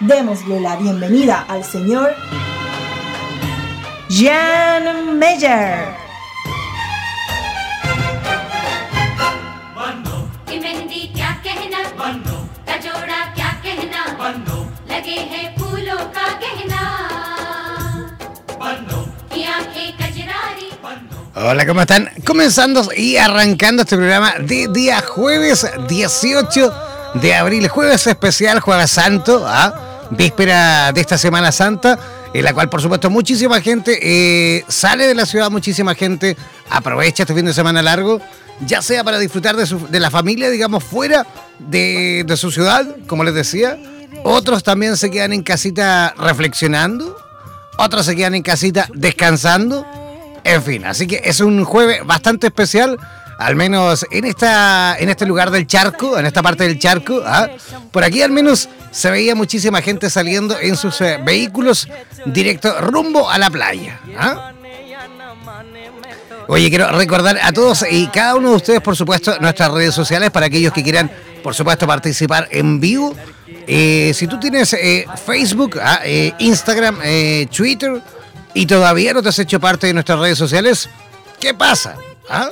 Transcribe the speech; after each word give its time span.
Démosle 0.00 0.60
la 0.60 0.76
bienvenida 0.76 1.46
al 1.48 1.64
señor 1.64 2.14
Jan 4.10 5.18
Meyer. 5.18 5.86
Hola, 21.34 21.66
¿cómo 21.66 21.80
están? 21.80 22.10
Comenzando 22.26 22.86
y 22.94 23.16
arrancando 23.16 23.82
este 23.82 23.96
programa 23.96 24.34
de 24.40 24.68
día 24.68 25.00
jueves 25.00 25.66
18 25.88 26.74
de 27.14 27.34
abril, 27.34 27.68
jueves 27.68 28.06
especial, 28.06 28.60
jueves 28.60 28.90
santo, 28.90 29.44
¿ah? 29.46 29.85
Víspera 30.10 30.92
de 30.92 31.00
esta 31.00 31.18
Semana 31.18 31.52
Santa, 31.52 31.98
en 32.32 32.44
la 32.44 32.52
cual 32.54 32.68
por 32.68 32.82
supuesto 32.82 33.10
muchísima 33.10 33.60
gente 33.60 33.98
eh, 34.02 34.64
sale 34.68 35.06
de 35.06 35.14
la 35.14 35.26
ciudad, 35.26 35.50
muchísima 35.50 35.94
gente 35.94 36.36
aprovecha 36.70 37.22
este 37.22 37.34
fin 37.34 37.46
de 37.46 37.52
semana 37.52 37.82
largo, 37.82 38.20
ya 38.60 38.82
sea 38.82 39.04
para 39.04 39.18
disfrutar 39.18 39.56
de, 39.56 40.00
la 40.00 40.10
familia, 40.10 40.50
digamos, 40.50 40.82
fuera 40.84 41.26
de, 41.58 42.24
de 42.26 42.36
su 42.36 42.50
ciudad, 42.50 42.86
como 43.06 43.24
les 43.24 43.34
decía. 43.34 43.78
Otros 44.24 44.62
también 44.62 44.96
se 44.96 45.10
quedan 45.10 45.32
en 45.32 45.42
casita 45.42 46.14
reflexionando, 46.16 47.16
otros 47.78 48.06
se 48.06 48.16
quedan 48.16 48.34
en 48.34 48.42
casita 48.42 48.88
descansando. 48.94 49.86
En 50.42 50.62
fin, 50.62 50.84
así 50.84 51.06
que 51.06 51.20
es 51.24 51.40
un 51.40 51.64
jueves 51.64 52.06
bastante 52.06 52.46
especial 52.46 52.98
al 53.38 53.54
menos 53.54 54.06
en, 54.10 54.24
esta, 54.24 54.96
en 54.98 55.08
este 55.08 55.26
lugar 55.26 55.50
del 55.50 55.66
charco, 55.66 56.18
en 56.18 56.26
esta 56.26 56.42
parte 56.42 56.64
del 56.64 56.78
charco, 56.78 57.22
¿ah? 57.24 57.48
por 57.90 58.02
aquí 58.02 58.22
al 58.22 58.30
menos 58.30 58.68
se 58.90 59.10
veía 59.10 59.34
muchísima 59.34 59.82
gente 59.82 60.08
saliendo 60.08 60.58
en 60.58 60.76
sus 60.76 61.00
eh, 61.00 61.18
vehículos 61.22 61.88
directo 62.24 62.80
rumbo 62.80 63.28
a 63.28 63.38
la 63.38 63.50
playa. 63.50 64.00
¿ah? 64.18 64.52
Oye, 66.48 66.70
quiero 66.70 66.88
recordar 66.92 67.38
a 67.42 67.52
todos 67.52 67.84
y 67.90 68.06
cada 68.06 68.36
uno 68.36 68.50
de 68.50 68.56
ustedes, 68.56 68.80
por 68.80 68.96
supuesto, 68.96 69.36
nuestras 69.40 69.70
redes 69.72 69.94
sociales 69.94 70.30
para 70.30 70.46
aquellos 70.46 70.72
que 70.72 70.82
quieran, 70.82 71.10
por 71.42 71.54
supuesto, 71.54 71.86
participar 71.86 72.48
en 72.52 72.80
vivo. 72.80 73.14
Eh, 73.66 74.12
si 74.14 74.28
tú 74.28 74.38
tienes 74.38 74.72
eh, 74.74 75.06
Facebook, 75.24 75.78
¿ah? 75.82 76.00
Instagram, 76.38 77.00
Twitter 77.54 78.00
y 78.54 78.64
todavía 78.64 79.12
no 79.12 79.22
te 79.22 79.28
has 79.28 79.38
hecho 79.40 79.58
parte 79.58 79.88
de 79.88 79.92
nuestras 79.92 80.20
redes 80.20 80.38
sociales, 80.38 80.88
¿qué 81.40 81.52
pasa? 81.52 81.96
¿Ah? 82.28 82.50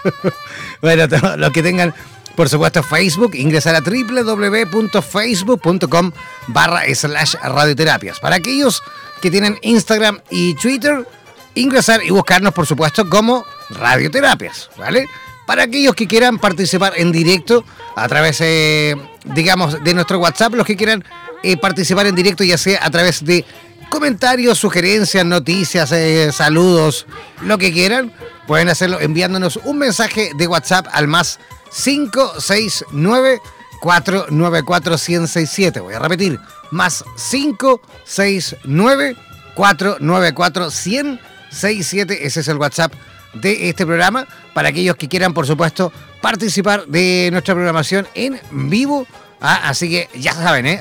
bueno, 0.80 1.04
los 1.36 1.52
que 1.52 1.62
tengan, 1.62 1.94
por 2.36 2.48
supuesto, 2.48 2.82
Facebook, 2.82 3.34
ingresar 3.34 3.74
a 3.74 3.80
www.facebook.com 3.80 6.12
barra 6.48 6.82
slash 6.94 7.34
radioterapias. 7.42 8.20
Para 8.20 8.36
aquellos 8.36 8.82
que 9.20 9.30
tienen 9.30 9.58
Instagram 9.62 10.20
y 10.30 10.54
Twitter, 10.54 11.06
ingresar 11.54 12.02
y 12.04 12.10
buscarnos, 12.10 12.54
por 12.54 12.66
supuesto, 12.66 13.08
como 13.08 13.44
radioterapias, 13.70 14.70
¿vale? 14.76 15.06
Para 15.46 15.62
aquellos 15.64 15.94
que 15.94 16.06
quieran 16.06 16.38
participar 16.38 16.92
en 16.96 17.10
directo 17.10 17.64
a 17.96 18.06
través, 18.08 18.40
eh, 18.42 18.94
digamos, 19.24 19.82
de 19.82 19.94
nuestro 19.94 20.18
WhatsApp, 20.18 20.54
los 20.54 20.66
que 20.66 20.76
quieran 20.76 21.02
eh, 21.42 21.56
participar 21.56 22.06
en 22.06 22.14
directo, 22.14 22.44
ya 22.44 22.58
sea 22.58 22.84
a 22.84 22.90
través 22.90 23.24
de 23.24 23.46
comentarios, 23.88 24.58
sugerencias, 24.58 25.24
noticias, 25.24 25.92
eh, 25.92 26.30
saludos, 26.32 27.06
lo 27.42 27.58
que 27.58 27.72
quieran, 27.72 28.12
Pueden 28.48 28.70
hacerlo 28.70 28.98
enviándonos 28.98 29.60
un 29.64 29.76
mensaje 29.76 30.30
de 30.34 30.46
WhatsApp 30.46 30.86
al 30.92 31.06
más 31.06 31.38
569 31.84 33.42
494 33.78 34.92
1067. 34.92 35.80
Voy 35.80 35.92
a 35.92 35.98
repetir, 35.98 36.40
más 36.70 37.04
569 37.30 39.16
494 39.54 40.68
1067. 40.70 42.26
Ese 42.26 42.40
es 42.40 42.48
el 42.48 42.56
WhatsApp 42.56 42.94
de 43.34 43.68
este 43.68 43.84
programa 43.84 44.26
para 44.54 44.70
aquellos 44.70 44.96
que 44.96 45.08
quieran, 45.08 45.34
por 45.34 45.46
supuesto, 45.46 45.92
participar 46.22 46.86
de 46.86 47.28
nuestra 47.30 47.52
programación 47.52 48.08
en 48.14 48.40
vivo. 48.50 49.06
Ah, 49.42 49.68
así 49.68 49.90
que 49.90 50.08
ya 50.18 50.32
saben, 50.32 50.64
¿eh? 50.64 50.80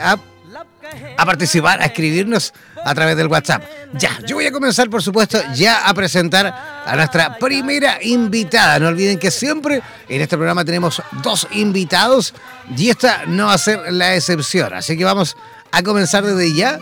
A 1.17 1.25
participar, 1.25 1.81
a 1.81 1.85
escribirnos 1.85 2.53
a 2.83 2.93
través 2.93 3.17
del 3.17 3.27
WhatsApp. 3.27 3.63
Ya, 3.93 4.19
yo 4.25 4.35
voy 4.35 4.45
a 4.45 4.51
comenzar, 4.51 4.89
por 4.89 5.01
supuesto, 5.01 5.39
ya 5.55 5.87
a 5.87 5.93
presentar 5.93 6.47
a 6.85 6.95
nuestra 6.95 7.37
primera 7.37 7.97
invitada. 8.01 8.79
No 8.79 8.87
olviden 8.87 9.19
que 9.19 9.31
siempre 9.31 9.81
en 10.07 10.21
este 10.21 10.37
programa 10.37 10.63
tenemos 10.63 11.01
dos 11.23 11.47
invitados 11.51 12.33
y 12.75 12.89
esta 12.89 13.25
no 13.25 13.47
va 13.47 13.53
a 13.53 13.57
ser 13.57 13.91
la 13.91 14.15
excepción. 14.15 14.73
Así 14.73 14.97
que 14.97 15.03
vamos 15.03 15.35
a 15.71 15.83
comenzar 15.83 16.23
desde 16.23 16.53
ya 16.53 16.79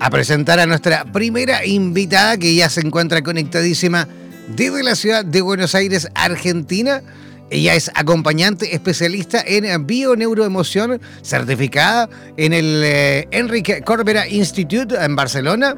a 0.00 0.10
presentar 0.10 0.60
a 0.60 0.66
nuestra 0.66 1.04
primera 1.04 1.64
invitada 1.64 2.36
que 2.36 2.54
ya 2.54 2.68
se 2.68 2.80
encuentra 2.80 3.22
conectadísima 3.22 4.08
desde 4.48 4.82
la 4.82 4.94
ciudad 4.94 5.24
de 5.24 5.40
Buenos 5.40 5.74
Aires, 5.74 6.08
Argentina. 6.14 7.02
Ella 7.50 7.74
es 7.74 7.90
acompañante 7.94 8.74
especialista 8.74 9.42
en 9.46 9.86
bioneuroemoción, 9.86 11.00
certificada 11.22 12.08
en 12.36 12.52
el 12.52 12.82
eh, 12.84 13.28
Enrique 13.30 13.82
Corbera 13.82 14.28
Institute 14.28 14.94
en 14.94 15.16
Barcelona. 15.16 15.76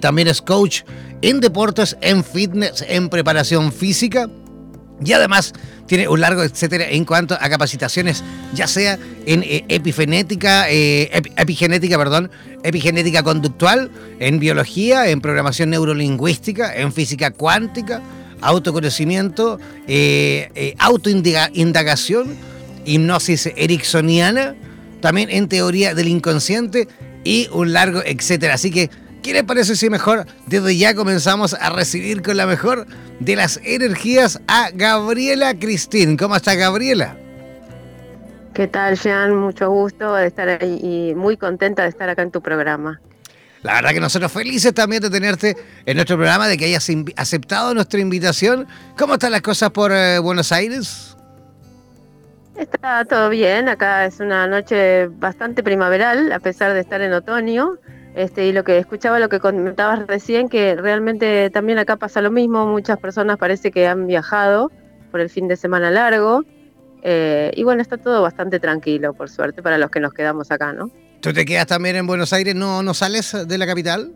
también 0.00 0.28
es 0.28 0.42
coach 0.42 0.82
en 1.22 1.40
deportes, 1.40 1.96
en 2.00 2.22
fitness, 2.24 2.84
en 2.88 3.08
preparación 3.08 3.72
física. 3.72 4.28
Y 5.04 5.12
además 5.12 5.52
tiene 5.86 6.08
un 6.08 6.20
largo 6.20 6.42
etcétera 6.42 6.88
en 6.90 7.04
cuanto 7.04 7.36
a 7.40 7.48
capacitaciones, 7.48 8.24
ya 8.52 8.66
sea 8.66 8.98
en 9.26 9.42
eh, 9.42 9.64
epigenética, 9.68 10.68
eh, 10.70 11.10
epigenética, 11.36 11.96
perdón, 11.96 12.30
epigenética 12.62 13.22
conductual, 13.22 13.90
en 14.18 14.38
biología, 14.40 15.08
en 15.08 15.20
programación 15.20 15.70
neurolingüística, 15.70 16.74
en 16.74 16.92
física 16.92 17.30
cuántica, 17.30 18.02
autoconocimiento, 18.40 19.58
eh, 19.86 20.74
autoindagación, 20.78 22.36
hipnosis 22.84 23.46
ericksoniana, 23.56 24.54
también 25.00 25.30
en 25.30 25.48
teoría 25.48 25.94
del 25.94 26.08
inconsciente 26.08 26.88
y 27.24 27.48
un 27.52 27.72
largo 27.72 28.02
etcétera. 28.04 28.54
Así 28.54 28.70
que 28.70 28.90
¿Qué 29.22 29.32
les 29.32 29.42
parece 29.42 29.74
si 29.74 29.90
mejor 29.90 30.24
desde 30.46 30.76
ya 30.78 30.94
comenzamos 30.94 31.54
a 31.54 31.70
recibir 31.70 32.22
con 32.22 32.36
la 32.36 32.46
mejor 32.46 32.86
de 33.20 33.36
las 33.36 33.60
energías 33.64 34.40
a 34.46 34.70
Gabriela 34.72 35.58
Cristín? 35.58 36.16
¿Cómo 36.16 36.36
está 36.36 36.54
Gabriela? 36.54 37.16
¿Qué 38.54 38.68
tal, 38.68 38.96
Jean? 38.96 39.34
Mucho 39.36 39.70
gusto 39.70 40.14
de 40.14 40.28
estar 40.28 40.48
ahí 40.48 40.80
y 40.82 41.14
muy 41.14 41.36
contenta 41.36 41.82
de 41.82 41.88
estar 41.88 42.08
acá 42.08 42.22
en 42.22 42.30
tu 42.30 42.40
programa. 42.40 43.00
La 43.62 43.74
verdad 43.74 43.90
que 43.90 44.00
nosotros 44.00 44.30
felices 44.30 44.72
también 44.72 45.02
de 45.02 45.10
tenerte 45.10 45.56
en 45.84 45.96
nuestro 45.96 46.16
programa, 46.16 46.46
de 46.46 46.56
que 46.56 46.66
hayas 46.66 46.88
aceptado 47.16 47.74
nuestra 47.74 48.00
invitación. 48.00 48.66
¿Cómo 48.96 49.14
están 49.14 49.32
las 49.32 49.42
cosas 49.42 49.70
por 49.70 49.92
eh, 49.92 50.18
Buenos 50.18 50.52
Aires? 50.52 51.16
Está 52.56 53.04
todo 53.04 53.28
bien, 53.30 53.68
acá 53.68 54.04
es 54.04 54.18
una 54.20 54.46
noche 54.46 55.06
bastante 55.06 55.62
primaveral, 55.62 56.32
a 56.32 56.40
pesar 56.40 56.72
de 56.72 56.80
estar 56.80 57.00
en 57.00 57.12
otoño. 57.12 57.76
Este, 58.14 58.46
y 58.46 58.52
lo 58.52 58.64
que 58.64 58.78
escuchaba, 58.78 59.20
lo 59.20 59.28
que 59.28 59.38
comentabas 59.38 60.06
recién, 60.06 60.48
que 60.48 60.74
realmente 60.74 61.50
también 61.50 61.78
acá 61.78 61.96
pasa 61.96 62.20
lo 62.20 62.32
mismo, 62.32 62.66
muchas 62.66 62.98
personas 62.98 63.38
parece 63.38 63.70
que 63.70 63.86
han 63.86 64.08
viajado 64.08 64.72
por 65.12 65.20
el 65.20 65.30
fin 65.30 65.46
de 65.46 65.56
semana 65.56 65.90
largo, 65.90 66.44
eh, 67.02 67.52
y 67.54 67.62
bueno, 67.62 67.80
está 67.80 67.96
todo 67.96 68.22
bastante 68.22 68.58
tranquilo, 68.58 69.14
por 69.14 69.30
suerte, 69.30 69.62
para 69.62 69.78
los 69.78 69.90
que 69.90 70.00
nos 70.00 70.12
quedamos 70.12 70.50
acá, 70.50 70.72
¿no? 70.72 70.90
¿Tú 71.20 71.32
te 71.32 71.44
quedas 71.44 71.66
también 71.66 71.96
en 71.96 72.06
Buenos 72.06 72.32
Aires? 72.32 72.54
¿No, 72.54 72.82
no 72.82 72.94
sales 72.94 73.36
de 73.46 73.58
la 73.58 73.66
capital? 73.66 74.12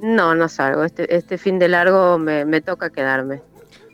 No, 0.00 0.34
no 0.34 0.48
salgo. 0.48 0.84
Este, 0.84 1.14
este 1.14 1.38
fin 1.38 1.58
de 1.58 1.68
largo 1.68 2.18
me, 2.18 2.44
me 2.44 2.60
toca 2.60 2.90
quedarme. 2.90 3.42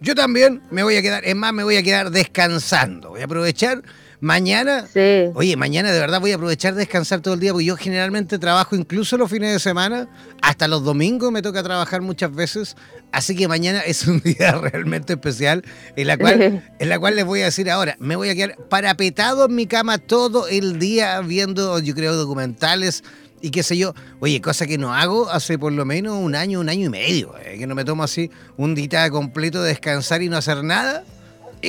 Yo 0.00 0.14
también 0.14 0.62
me 0.70 0.82
voy 0.82 0.96
a 0.96 1.02
quedar, 1.02 1.24
es 1.24 1.34
más, 1.34 1.52
me 1.52 1.64
voy 1.64 1.76
a 1.76 1.82
quedar 1.82 2.10
descansando. 2.10 3.10
Voy 3.10 3.22
a 3.22 3.24
aprovechar 3.24 3.82
Mañana, 4.24 4.86
sí. 4.90 5.30
oye, 5.34 5.54
mañana 5.54 5.92
de 5.92 6.00
verdad 6.00 6.18
voy 6.18 6.32
a 6.32 6.36
aprovechar 6.36 6.72
de 6.72 6.80
descansar 6.80 7.20
todo 7.20 7.34
el 7.34 7.40
día, 7.40 7.52
porque 7.52 7.66
yo 7.66 7.76
generalmente 7.76 8.38
trabajo 8.38 8.74
incluso 8.74 9.18
los 9.18 9.30
fines 9.30 9.52
de 9.52 9.58
semana, 9.58 10.08
hasta 10.40 10.66
los 10.66 10.82
domingos 10.82 11.30
me 11.30 11.42
toca 11.42 11.62
trabajar 11.62 12.00
muchas 12.00 12.34
veces, 12.34 12.74
así 13.12 13.36
que 13.36 13.48
mañana 13.48 13.80
es 13.80 14.06
un 14.06 14.20
día 14.24 14.52
realmente 14.52 15.12
especial, 15.12 15.62
en 15.94 16.06
la 16.06 16.16
cual, 16.16 16.64
en 16.78 16.88
la 16.88 16.98
cual 16.98 17.16
les 17.16 17.26
voy 17.26 17.42
a 17.42 17.44
decir 17.44 17.70
ahora, 17.70 17.96
me 18.00 18.16
voy 18.16 18.30
a 18.30 18.34
quedar 18.34 18.56
parapetado 18.70 19.44
en 19.44 19.54
mi 19.54 19.66
cama 19.66 19.98
todo 19.98 20.48
el 20.48 20.78
día 20.78 21.20
viendo, 21.20 21.78
yo 21.80 21.94
creo, 21.94 22.14
documentales 22.14 23.04
y 23.42 23.50
qué 23.50 23.62
sé 23.62 23.76
yo, 23.76 23.92
oye, 24.20 24.40
cosa 24.40 24.66
que 24.66 24.78
no 24.78 24.94
hago 24.94 25.28
hace 25.28 25.58
por 25.58 25.74
lo 25.74 25.84
menos 25.84 26.16
un 26.16 26.34
año, 26.34 26.60
un 26.60 26.70
año 26.70 26.86
y 26.86 26.88
medio, 26.88 27.34
eh, 27.44 27.58
que 27.58 27.66
no 27.66 27.74
me 27.74 27.84
tomo 27.84 28.02
así 28.02 28.30
un 28.56 28.74
día 28.74 29.10
completo 29.10 29.62
de 29.62 29.68
descansar 29.68 30.22
y 30.22 30.30
no 30.30 30.38
hacer 30.38 30.64
nada. 30.64 31.04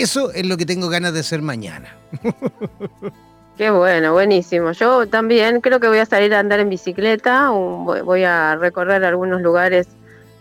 Eso 0.02 0.32
es 0.32 0.46
lo 0.46 0.58
que 0.58 0.66
tengo 0.66 0.90
ganas 0.90 1.14
de 1.14 1.22
hacer 1.22 1.42
mañana. 1.42 1.96
Qué 3.58 3.70
bueno, 3.70 4.12
buenísimo. 4.12 4.74
Yo 4.74 5.08
también 5.08 5.62
creo 5.62 5.80
que 5.80 5.88
voy 5.88 6.00
a 6.00 6.06
salir 6.06 6.34
a 6.34 6.40
andar 6.40 6.60
en 6.60 6.70
bicicleta, 6.70 7.50
voy 7.52 8.24
a 8.26 8.58
recorrer 8.58 9.06
algunos 9.06 9.42
lugares 9.42 9.88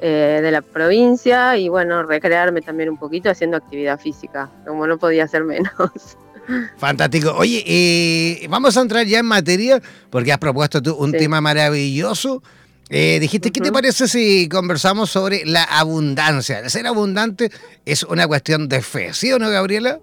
eh, 0.01 0.41
de 0.43 0.51
la 0.51 0.63
provincia 0.63 1.57
y 1.57 1.69
bueno, 1.69 2.03
recrearme 2.03 2.61
también 2.61 2.89
un 2.89 2.97
poquito 2.97 3.31
haciendo 3.31 3.57
actividad 3.57 4.01
física, 4.01 4.51
como 4.67 4.87
no 4.89 4.99
podía 4.99 5.29
ser 5.29 5.45
menos. 5.45 5.71
Fantástico. 6.77 7.33
Oye, 7.37 7.63
eh, 7.65 8.47
vamos 8.49 8.77
a 8.77 8.81
entrar 8.81 9.07
ya 9.07 9.21
en 9.21 9.27
materia 9.27 9.81
porque 10.11 10.33
has 10.33 10.39
propuesto 10.39 10.83
tú 10.83 10.97
un 10.97 11.13
tema 11.13 11.41
maravilloso 11.41 12.43
eh, 12.97 13.19
dijiste, 13.19 13.51
¿qué 13.51 13.61
te 13.61 13.73
parece 13.73 14.07
si 14.07 14.49
conversamos 14.49 15.11
sobre 15.11 15.45
la 15.45 15.65
abundancia? 15.65 16.69
ser 16.69 16.87
abundante 16.87 17.51
es 17.85 18.05
una 18.05 18.29
cuestión 18.29 18.69
de 18.69 18.83
fe, 18.83 19.13
¿sí 19.13 19.33
o 19.33 19.39
no, 19.41 19.51
Gabriela? 19.51 19.99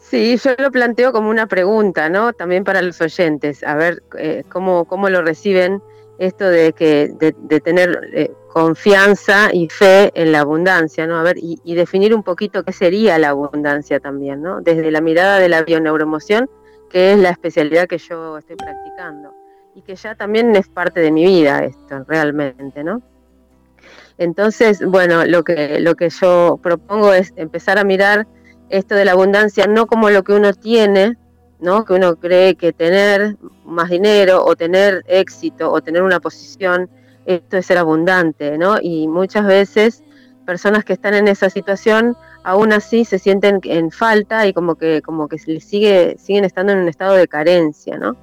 Sí, 0.00 0.36
yo 0.36 0.50
lo 0.58 0.72
planteo 0.72 1.12
como 1.12 1.30
una 1.30 1.46
pregunta, 1.46 2.08
¿no? 2.08 2.32
También 2.32 2.64
para 2.64 2.82
los 2.82 3.00
oyentes, 3.00 3.62
a 3.62 3.76
ver 3.76 4.02
eh, 4.18 4.42
cómo, 4.48 4.84
cómo 4.84 5.08
lo 5.10 5.22
reciben 5.22 5.80
esto 6.18 6.44
de 6.44 6.72
que 6.72 7.12
de, 7.20 7.60
tener 7.60 8.00
eh, 8.12 8.32
confianza 8.52 9.50
y 9.52 9.68
fe 9.68 10.10
en 10.14 10.32
la 10.32 10.40
abundancia, 10.40 11.06
¿no? 11.06 11.20
A 11.20 11.22
ver, 11.22 11.38
y, 11.38 11.60
y, 11.62 11.76
definir 11.76 12.16
un 12.16 12.24
poquito 12.24 12.64
qué 12.64 12.72
sería 12.72 13.16
la 13.20 13.28
abundancia 13.28 14.00
también, 14.00 14.42
¿no? 14.42 14.60
Desde 14.60 14.90
la 14.90 15.00
mirada 15.00 15.38
de 15.38 15.48
la 15.48 15.62
bioneuromoción, 15.62 16.50
que 16.90 17.12
es 17.12 17.18
la 17.20 17.30
especialidad 17.30 17.86
que 17.86 17.98
yo 17.98 18.38
estoy 18.38 18.56
practicando 18.56 19.41
y 19.74 19.82
que 19.82 19.96
ya 19.96 20.14
también 20.14 20.54
es 20.56 20.68
parte 20.68 21.00
de 21.00 21.10
mi 21.10 21.24
vida 21.24 21.64
esto, 21.64 22.04
realmente, 22.06 22.84
¿no? 22.84 23.02
Entonces, 24.18 24.84
bueno, 24.84 25.24
lo 25.24 25.42
que, 25.42 25.80
lo 25.80 25.94
que 25.94 26.10
yo 26.10 26.58
propongo 26.62 27.12
es 27.12 27.32
empezar 27.36 27.78
a 27.78 27.84
mirar 27.84 28.26
esto 28.68 28.94
de 28.94 29.04
la 29.04 29.12
abundancia 29.12 29.66
no 29.66 29.86
como 29.86 30.10
lo 30.10 30.22
que 30.22 30.32
uno 30.32 30.52
tiene, 30.52 31.16
¿no? 31.60 31.84
Que 31.84 31.94
uno 31.94 32.16
cree 32.16 32.54
que 32.54 32.72
tener 32.72 33.36
más 33.64 33.90
dinero 33.90 34.44
o 34.44 34.56
tener 34.56 35.02
éxito 35.06 35.70
o 35.72 35.80
tener 35.80 36.02
una 36.02 36.20
posición, 36.20 36.90
esto 37.24 37.56
es 37.56 37.66
ser 37.66 37.78
abundante, 37.78 38.58
¿no? 38.58 38.76
Y 38.80 39.08
muchas 39.08 39.46
veces 39.46 40.02
personas 40.46 40.84
que 40.84 40.92
están 40.92 41.14
en 41.14 41.28
esa 41.28 41.50
situación 41.50 42.16
aún 42.44 42.72
así 42.72 43.04
se 43.04 43.18
sienten 43.18 43.60
en 43.64 43.92
falta 43.92 44.46
y 44.46 44.52
como 44.52 44.74
que 44.74 45.00
como 45.02 45.28
que 45.28 45.38
sigue 45.38 46.16
siguen 46.18 46.44
estando 46.44 46.72
en 46.72 46.80
un 46.80 46.88
estado 46.88 47.14
de 47.14 47.28
carencia, 47.28 47.96
¿no? 47.96 48.16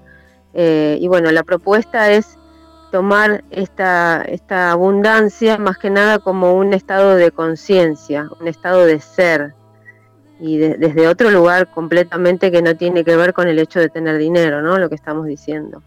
Eh, 0.53 0.97
y 0.99 1.07
bueno, 1.07 1.31
la 1.31 1.43
propuesta 1.43 2.11
es 2.11 2.37
tomar 2.91 3.43
esta, 3.51 4.23
esta 4.23 4.71
abundancia 4.71 5.57
más 5.57 5.77
que 5.77 5.89
nada 5.89 6.19
como 6.19 6.53
un 6.53 6.73
estado 6.73 7.15
de 7.15 7.31
conciencia, 7.31 8.29
un 8.39 8.47
estado 8.47 8.85
de 8.85 8.99
ser, 8.99 9.53
y 10.39 10.57
desde 10.57 11.07
otro 11.07 11.29
lugar 11.31 11.69
completamente 11.69 12.51
que 12.51 12.61
no 12.61 12.75
tiene 12.75 13.03
que 13.03 13.15
ver 13.17 13.33
con 13.33 13.47
el 13.47 13.59
hecho 13.59 13.79
de 13.79 13.89
tener 13.89 14.17
dinero, 14.17 14.61
¿no? 14.61 14.79
Lo 14.79 14.87
que 14.87 14.95
estamos 14.95 15.25
diciendo. 15.25 15.83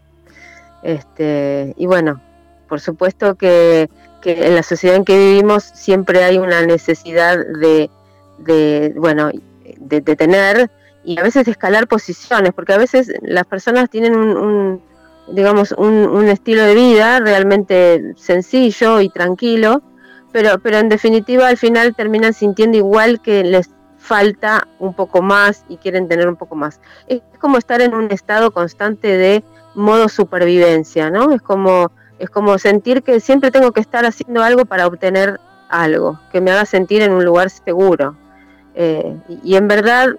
Este, 0.83 1.73
y 1.75 1.87
bueno, 1.87 2.21
por 2.69 2.79
supuesto 2.79 3.35
que, 3.35 3.89
en 4.23 4.55
la 4.55 4.63
sociedad 4.63 4.95
en 4.95 5.05
que 5.05 5.17
vivimos 5.17 5.63
siempre 5.63 6.23
hay 6.23 6.37
una 6.37 6.65
necesidad 6.65 7.37
de, 7.37 7.89
de 8.37 8.93
bueno, 8.95 9.31
de 9.79 10.01
tener 10.01 10.69
y 11.03 11.19
a 11.19 11.23
veces 11.23 11.47
escalar 11.47 11.87
posiciones, 11.87 12.53
porque 12.53 12.73
a 12.73 12.77
veces 12.77 13.11
las 13.21 13.45
personas 13.45 13.89
tienen 13.89 14.15
un, 14.15 14.81
digamos, 15.27 15.71
un, 15.73 16.27
estilo 16.27 16.63
de 16.63 16.75
vida 16.75 17.19
realmente 17.19 18.13
sencillo 18.15 19.01
y 19.01 19.09
tranquilo, 19.09 19.81
pero, 20.31 20.59
pero 20.59 20.77
en 20.77 20.89
definitiva 20.89 21.47
al 21.47 21.57
final 21.57 21.95
terminan 21.95 22.33
sintiendo 22.33 22.77
igual 22.77 23.21
que 23.21 23.43
les 23.43 23.69
falta 23.97 24.67
un 24.79 24.93
poco 24.93 25.21
más 25.21 25.63
y 25.69 25.77
quieren 25.77 26.07
tener 26.07 26.27
un 26.27 26.35
poco 26.35 26.55
más. 26.55 26.81
Es 27.07 27.21
como 27.39 27.57
estar 27.57 27.81
en 27.81 27.93
un 27.93 28.11
estado 28.11 28.51
constante 28.51 29.07
de 29.17 29.43
modo 29.75 30.09
supervivencia, 30.09 31.09
¿no? 31.09 31.31
Es 31.31 31.41
como, 31.41 31.91
es 32.19 32.29
como 32.29 32.57
sentir 32.57 33.03
que 33.03 33.19
siempre 33.19 33.49
tengo 33.49 33.71
que 33.71 33.81
estar 33.81 34.05
haciendo 34.05 34.43
algo 34.43 34.65
para 34.65 34.87
obtener 34.87 35.39
algo, 35.69 36.19
que 36.31 36.41
me 36.41 36.51
haga 36.51 36.65
sentir 36.65 37.01
en 37.01 37.13
un 37.13 37.23
lugar 37.23 37.49
seguro. 37.49 38.15
Eh, 38.75 39.15
y 39.43 39.55
en 39.55 39.67
verdad 39.67 40.15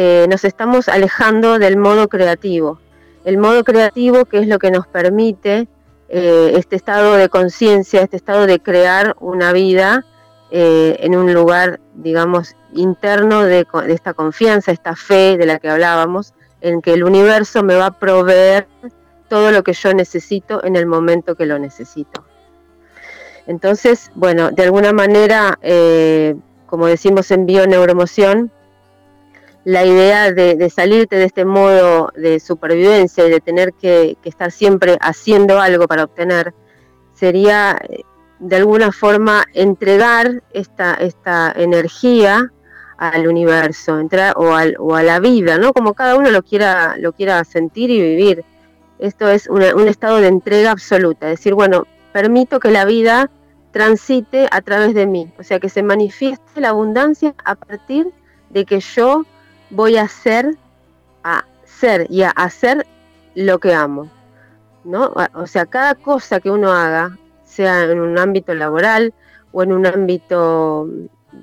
eh, 0.00 0.28
nos 0.30 0.44
estamos 0.44 0.88
alejando 0.88 1.58
del 1.58 1.76
modo 1.76 2.06
creativo. 2.06 2.78
El 3.24 3.36
modo 3.36 3.64
creativo 3.64 4.26
que 4.26 4.38
es 4.38 4.46
lo 4.46 4.60
que 4.60 4.70
nos 4.70 4.86
permite 4.86 5.66
eh, 6.08 6.52
este 6.54 6.76
estado 6.76 7.14
de 7.14 7.28
conciencia, 7.28 8.02
este 8.02 8.16
estado 8.16 8.46
de 8.46 8.60
crear 8.60 9.16
una 9.18 9.50
vida 9.52 10.06
eh, 10.52 10.98
en 11.00 11.16
un 11.16 11.34
lugar, 11.34 11.80
digamos, 11.94 12.54
interno 12.74 13.42
de, 13.42 13.66
esta 13.88 14.14
confianza, 14.14 14.70
esta 14.70 14.94
fe 14.94 15.36
de 15.36 15.46
la 15.46 15.58
que 15.58 15.68
hablábamos, 15.68 16.32
en 16.60 16.80
que 16.80 16.92
el 16.92 17.02
universo 17.02 17.64
me 17.64 17.74
va 17.74 17.86
a 17.86 17.98
proveer 17.98 18.68
todo 19.28 19.50
lo 19.50 19.64
que 19.64 19.72
yo 19.72 19.92
necesito 19.94 20.62
en 20.62 20.76
el 20.76 20.86
momento 20.86 21.34
que 21.34 21.44
lo 21.44 21.58
necesito. 21.58 22.24
Entonces, 23.48 24.12
bueno, 24.14 24.52
de 24.52 24.62
alguna 24.62 24.92
manera, 24.92 25.58
como 26.66 26.86
decimos 26.86 27.32
en 27.32 27.46
bioneuromoción, 27.46 28.52
la 29.68 29.84
idea 29.84 30.32
de, 30.32 30.70
salirte 30.70 31.16
de 31.16 31.26
este 31.26 31.44
modo 31.44 32.10
de 32.16 32.40
supervivencia 32.40 33.26
y 33.26 33.30
de 33.30 33.38
tener 33.38 33.74
que, 33.74 34.16
estar 34.24 34.50
siempre 34.50 34.96
haciendo 35.02 35.60
algo 35.60 35.86
para 35.86 36.04
obtener, 36.04 36.54
sería 37.12 37.78
eh, 37.86 38.00
de 38.38 38.56
alguna 38.56 38.92
forma 38.92 39.44
entregar 39.52 40.42
esta, 40.54 40.94
esta 40.94 41.52
energía 41.54 42.50
al 42.96 43.28
universo 43.28 44.00
o, 44.36 44.54
al, 44.54 44.74
o 44.78 44.94
a 44.94 45.02
la 45.02 45.20
vida, 45.20 45.58
¿no? 45.58 45.74
Como 45.74 45.92
cada 45.92 46.16
uno 46.16 46.30
lo 46.30 46.42
quiera, 46.42 46.96
lo 46.96 47.12
quiera 47.12 47.44
sentir 47.44 47.90
y 47.90 48.00
vivir. 48.00 48.46
Esto 48.98 49.28
es 49.28 49.48
un 49.48 49.86
estado 49.86 50.16
de 50.16 50.28
entrega 50.28 50.70
absoluta, 50.70 51.26
decir, 51.26 51.52
bueno, 51.52 51.86
permito 52.14 52.58
que 52.58 52.70
la 52.70 52.86
vida 52.86 53.30
transite 53.70 54.48
a 54.50 54.62
través 54.62 54.94
de 54.94 55.06
mí, 55.06 55.30
o 55.38 55.42
sea, 55.42 55.60
que 55.60 55.68
se 55.68 55.82
manifieste 55.82 56.58
la 56.62 56.70
abundancia 56.70 57.34
a 57.44 57.54
partir 57.54 58.10
de 58.48 58.64
que 58.64 58.80
yo 58.80 59.26
voy 59.70 59.96
a 59.96 60.08
ser, 60.08 60.56
a 61.24 61.44
ser 61.64 62.06
y 62.10 62.22
a 62.22 62.30
hacer 62.30 62.86
lo 63.34 63.58
que 63.58 63.74
amo, 63.74 64.10
¿no? 64.84 65.12
O 65.34 65.46
sea, 65.46 65.66
cada 65.66 65.94
cosa 65.94 66.40
que 66.40 66.50
uno 66.50 66.72
haga, 66.72 67.16
sea 67.44 67.84
en 67.84 68.00
un 68.00 68.18
ámbito 68.18 68.54
laboral 68.54 69.14
o 69.52 69.62
en 69.62 69.72
un 69.72 69.86
ámbito 69.86 70.88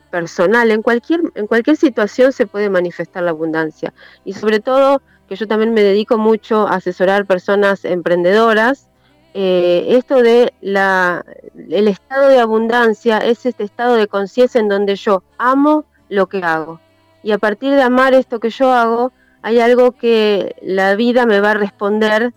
personal, 0.09 0.71
en 0.71 0.81
cualquier, 0.81 1.21
en 1.35 1.47
cualquier 1.47 1.77
situación 1.77 2.31
se 2.31 2.47
puede 2.47 2.69
manifestar 2.69 3.23
la 3.23 3.31
abundancia. 3.31 3.93
Y 4.23 4.33
sobre 4.33 4.59
todo, 4.59 5.01
que 5.27 5.35
yo 5.35 5.47
también 5.47 5.73
me 5.73 5.83
dedico 5.83 6.17
mucho 6.17 6.67
a 6.67 6.75
asesorar 6.75 7.25
personas 7.25 7.85
emprendedoras, 7.85 8.87
eh, 9.33 9.97
esto 9.97 10.21
de 10.21 10.53
la, 10.61 11.25
el 11.69 11.89
estado 11.89 12.29
de 12.29 12.39
abundancia 12.39 13.17
es 13.17 13.45
este 13.45 13.65
estado 13.65 13.95
de 13.95 14.07
conciencia 14.07 14.61
en 14.61 14.69
donde 14.69 14.95
yo 14.95 15.23
amo 15.37 15.83
lo 16.07 16.27
que 16.27 16.37
hago. 16.37 16.79
Y 17.25 17.31
a 17.31 17.39
partir 17.39 17.73
de 17.73 17.81
amar 17.81 18.13
esto 18.13 18.39
que 18.39 18.51
yo 18.51 18.71
hago, 18.71 19.11
hay 19.41 19.59
algo 19.59 19.93
que 19.93 20.55
la 20.61 20.93
vida 20.93 21.25
me 21.25 21.39
va 21.39 21.51
a 21.51 21.53
responder 21.55 22.35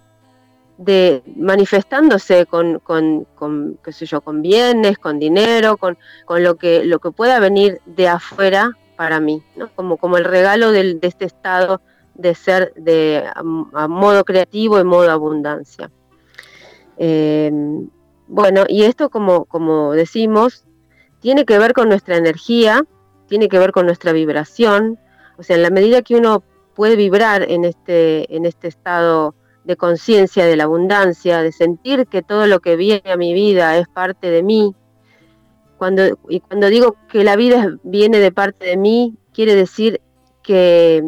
de 0.79 1.23
manifestándose 1.37 2.47
con, 2.47 2.79
con, 2.79 3.27
qué 3.85 3.93
sé 3.93 4.07
yo, 4.07 4.23
con 4.23 4.41
bienes, 4.41 4.97
con 4.97 5.19
dinero, 5.19 5.77
con, 5.77 5.99
con 6.25 6.43
lo, 6.43 6.57
que, 6.57 6.85
lo 6.85 7.01
que 7.01 7.11
pueda 7.11 7.39
venir 7.39 7.83
de 7.85 8.09
afuera 8.09 8.79
para 8.97 9.21
mí, 9.21 9.43
¿no? 9.57 9.69
como, 9.75 9.99
como 9.99 10.17
el 10.17 10.25
regalo 10.25 10.73
de 10.73 10.99
este 11.03 11.27
estado 11.27 11.83
de 12.15 12.35
ser 12.35 12.73
de 12.75 13.25
a, 13.35 13.43
modo 13.89 14.25
creativo 14.25 14.81
y 14.81 14.85
modo 14.85 15.11
abundancia. 15.11 15.91
Eh, 16.97 17.53
bueno, 18.27 18.65
y 18.67 18.85
esto 18.85 19.11
como, 19.11 19.45
como 19.45 19.93
decimos, 19.93 20.65
tiene 21.21 21.45
que 21.45 21.59
ver 21.59 21.75
con 21.75 21.91
nuestra 21.91 22.17
energía, 22.17 22.87
tiene 23.29 23.49
que 23.49 23.59
ver 23.59 23.73
con 23.73 23.87
nuestra 23.87 24.13
vibración, 24.13 24.99
o 25.37 25.43
sea, 25.43 25.57
en 25.57 25.63
la 25.63 25.71
medida 25.71 26.03
que 26.03 26.17
uno 26.17 26.43
puede 26.75 26.97
vibrar 26.97 27.43
en 27.49 27.65
este, 27.65 28.35
en 28.35 28.47
este 28.47 28.69
estado 28.69 29.35
de 29.65 29.77
conciencia 29.77 30.47
de 30.47 30.57
la 30.57 30.65
abundancia, 30.65 31.43
de 31.43 31.53
sentir 31.53 32.07
que 32.07 32.23
todo 32.23 32.47
lo 32.47 32.61
que 32.61 32.77
viene 32.77 33.13
a 33.13 33.17
mi 33.17 33.35
vida 33.35 33.77
es 33.77 33.87
parte 33.89 34.31
de 34.31 34.43
mí. 34.43 34.75
Cuando, 35.77 36.19
y 36.29 36.41
cuando 36.41 36.69
digo 36.69 36.97
que 37.09 37.23
la 37.23 37.37
vida 37.37 37.77
viene 37.83 38.19
de 38.19 38.33
parte 38.33 38.67
de 38.67 38.77
mí, 38.77 39.17
quiere 39.33 39.55
decir 39.55 40.01
que, 40.43 41.05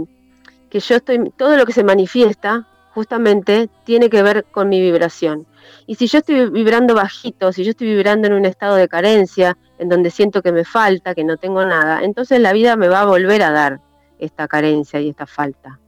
que 0.68 0.80
yo 0.80 0.96
estoy, 0.96 1.32
todo 1.36 1.56
lo 1.56 1.64
que 1.64 1.72
se 1.72 1.84
manifiesta 1.84 2.68
justamente 2.92 3.68
tiene 3.84 4.10
que 4.10 4.22
ver 4.22 4.44
con 4.50 4.68
mi 4.68 4.80
vibración. 4.80 5.46
Y 5.86 5.94
si 5.94 6.06
yo 6.06 6.18
estoy 6.18 6.50
vibrando 6.50 6.94
bajito, 6.94 7.52
si 7.52 7.64
yo 7.64 7.70
estoy 7.70 7.88
vibrando 7.88 8.26
en 8.26 8.34
un 8.34 8.44
estado 8.44 8.76
de 8.76 8.88
carencia, 8.88 9.56
en 9.80 9.88
donde 9.88 10.10
siento 10.10 10.42
que 10.42 10.52
me 10.52 10.64
falta, 10.64 11.14
que 11.16 11.24
no 11.24 11.36
tengo 11.36 11.64
nada, 11.64 12.04
entonces 12.04 12.38
la 12.38 12.52
vida 12.52 12.76
me 12.76 12.88
va 12.88 13.00
a 13.00 13.06
volver 13.06 13.42
a 13.42 13.50
dar 13.50 13.80
esta 14.20 14.46
carencia 14.46 15.00
y 15.00 15.08
esta 15.08 15.26
falta 15.26 15.80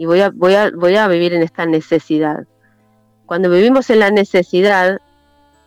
y 0.00 0.06
voy 0.06 0.22
a, 0.22 0.30
voy, 0.30 0.54
a, 0.54 0.70
voy 0.70 0.96
a 0.96 1.06
vivir 1.08 1.34
en 1.34 1.42
esta 1.42 1.66
necesidad. 1.66 2.46
Cuando 3.26 3.50
vivimos 3.50 3.90
en 3.90 3.98
la 3.98 4.10
necesidad, 4.10 4.98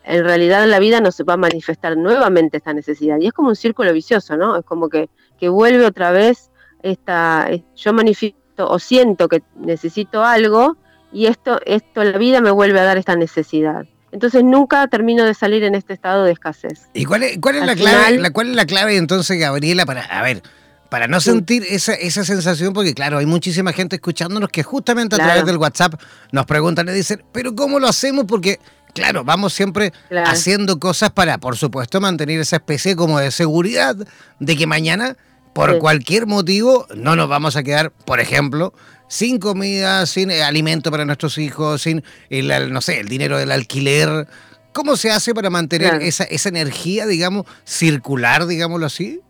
en 0.04 0.24
realidad 0.24 0.66
la 0.66 0.80
vida 0.80 1.02
nos 1.02 1.20
va 1.20 1.34
a 1.34 1.38
manifestar 1.38 1.96
nuevamente 1.96 2.58
esta 2.58 2.74
necesidad. 2.74 3.20
Y 3.20 3.28
es 3.28 3.34
como 3.34 3.50
un 3.50 3.56
círculo 3.56 3.94
vicioso, 3.94 4.36
¿no? 4.36 4.58
Es 4.58 4.66
como 4.66 4.90
que, 4.90 5.08
que 5.38 5.50
vuelve 5.50 5.86
otra 5.86 6.10
vez 6.10 6.50
esta, 6.82 7.48
yo 7.76 7.94
manifiesto 7.94 8.68
o 8.68 8.80
siento 8.80 9.28
que 9.28 9.44
necesito 9.56 10.24
algo 10.24 10.78
y 11.12 11.28
esto, 11.28 11.60
esto, 11.68 12.04
la 12.04 12.18
vida 12.18 12.42
me 12.42 12.50
vuelve 12.50 12.80
a 12.80 12.86
dar 12.86 12.98
esta 12.98 13.16
necesidad. 13.16 13.86
Entonces 14.14 14.44
nunca 14.44 14.88
termino 14.88 15.26
de 15.26 15.34
salir 15.34 15.64
en 15.64 15.74
este 15.76 15.94
estado 15.94 16.24
de 16.24 16.32
escasez. 16.32 16.88
¿Y 16.94 17.06
cuál 17.06 17.24
es, 17.24 17.40
cuál 17.40 17.56
es 17.56 17.66
la 17.66 17.76
clave? 17.76 18.20
La, 18.20 18.30
¿Cuál 18.30 18.52
es 18.52 18.56
la 18.56 18.66
clave 18.66 18.96
entonces, 18.96 19.40
Gabriela, 19.40 19.88
para, 19.88 20.04
a 20.04 20.22
ver, 20.22 20.44
para 20.90 21.08
no 21.08 21.20
sentir 21.20 21.64
esa, 21.68 21.96
esa 21.96 22.24
sensación, 22.24 22.72
porque 22.74 22.94
claro, 22.94 23.18
hay 23.18 23.26
muchísima 23.26 23.74
gente 23.74 23.96
escuchándonos 23.96 24.50
que 24.50 24.62
justamente 24.62 25.16
a 25.16 25.18
través 25.18 25.46
del 25.46 25.58
WhatsApp 25.58 25.96
nos 26.32 26.46
preguntan 26.46 26.88
y 26.90 26.92
dicen, 26.92 27.24
pero 27.32 27.56
¿cómo 27.56 27.80
lo 27.80 27.88
hacemos? 27.88 28.26
Porque 28.28 28.60
claro, 28.94 29.24
vamos 29.24 29.54
siempre 29.54 29.92
haciendo 30.26 30.78
cosas 30.80 31.10
para, 31.10 31.40
por 31.40 31.58
supuesto, 31.58 32.00
mantener 32.00 32.40
esa 32.40 32.58
especie 32.58 32.96
como 32.96 33.20
de 33.20 33.32
seguridad 33.32 33.96
de 34.40 34.56
que 34.56 34.68
mañana, 34.68 35.18
por 35.54 35.80
cualquier 35.80 36.28
motivo, 36.28 36.86
no 36.96 37.16
nos 37.16 37.28
vamos 37.28 37.56
a 37.56 37.64
quedar, 37.64 37.90
por 37.90 38.20
ejemplo, 38.20 38.74
sin 39.14 39.38
comida, 39.38 40.08
sin 40.08 40.32
eh, 40.32 40.42
alimento 40.42 40.90
para 40.90 41.06
nuestros 41.06 41.38
hijos, 41.38 41.84
sin 41.84 42.04
el, 42.32 42.74
no 42.74 42.82
sé, 42.82 43.00
el 43.00 43.08
dinero 43.08 43.38
del 43.38 43.52
alquiler. 43.52 44.28
¿Cómo 44.74 44.98
se 44.98 45.12
hace 45.12 45.36
para 45.36 45.52
mantener 45.52 46.02
esa, 46.02 46.24
esa 46.24 46.50
energía, 46.50 47.06
digamos, 47.06 47.46
circular, 47.64 48.48
digámoslo 48.48 48.88
así? 48.88 49.22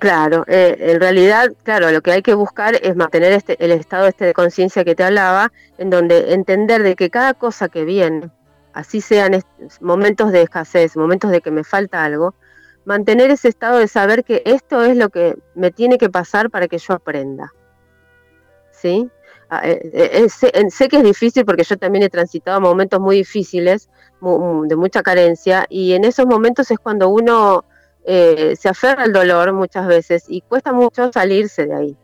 Claro, 0.00 0.44
eh, 0.48 0.76
en 0.76 0.98
realidad, 0.98 1.52
claro, 1.62 1.92
lo 1.92 2.00
que 2.00 2.10
hay 2.10 2.22
que 2.22 2.34
buscar 2.34 2.74
es 2.82 2.96
mantener 2.96 3.30
este, 3.32 3.56
el 3.64 3.70
estado 3.70 4.08
este 4.08 4.24
de 4.24 4.34
conciencia 4.34 4.84
que 4.84 4.96
te 4.96 5.04
hablaba, 5.04 5.52
en 5.78 5.90
donde 5.90 6.34
entender 6.34 6.82
de 6.82 6.96
que 6.96 7.10
cada 7.10 7.32
cosa 7.34 7.68
que 7.68 7.84
viene, 7.84 8.28
así 8.72 9.00
sean 9.00 9.40
momentos 9.80 10.32
de 10.32 10.42
escasez, 10.42 10.96
momentos 10.96 11.30
de 11.30 11.40
que 11.40 11.52
me 11.52 11.62
falta 11.62 12.02
algo, 12.02 12.34
mantener 12.84 13.30
ese 13.30 13.46
estado 13.46 13.78
de 13.78 13.86
saber 13.86 14.24
que 14.24 14.42
esto 14.46 14.82
es 14.82 14.96
lo 14.96 15.10
que 15.10 15.36
me 15.54 15.70
tiene 15.70 15.96
que 15.96 16.10
pasar 16.10 16.50
para 16.50 16.66
que 16.66 16.78
yo 16.78 16.94
aprenda. 16.94 17.52
¿Sí? 18.80 19.10
Ah, 19.50 19.62
eh, 19.64 19.80
eh, 19.92 20.28
sé, 20.28 20.88
que 20.88 20.98
es 20.98 21.02
difícil 21.02 21.44
porque 21.46 21.64
yo 21.64 21.78
también 21.78 22.04
he 22.04 22.10
transitado 22.10 22.60
momentos 22.60 23.00
muy 23.00 23.16
difíciles, 23.16 23.88
de 24.20 24.76
mucha 24.76 25.02
carencia, 25.02 25.64
y 25.70 25.94
en 25.94 26.04
esos 26.04 26.26
momentos 26.26 26.70
es 26.70 26.78
cuando 26.78 27.08
uno 27.08 27.64
eh, 28.04 28.56
se 28.56 28.68
aferra 28.68 29.04
al 29.04 29.12
dolor 29.12 29.52
muchas 29.52 29.86
veces 29.86 30.24
y 30.28 30.42
cuesta 30.42 30.72
mucho 30.72 31.10
salirse 31.12 31.66
de 31.66 31.74
ahí. 31.74 31.96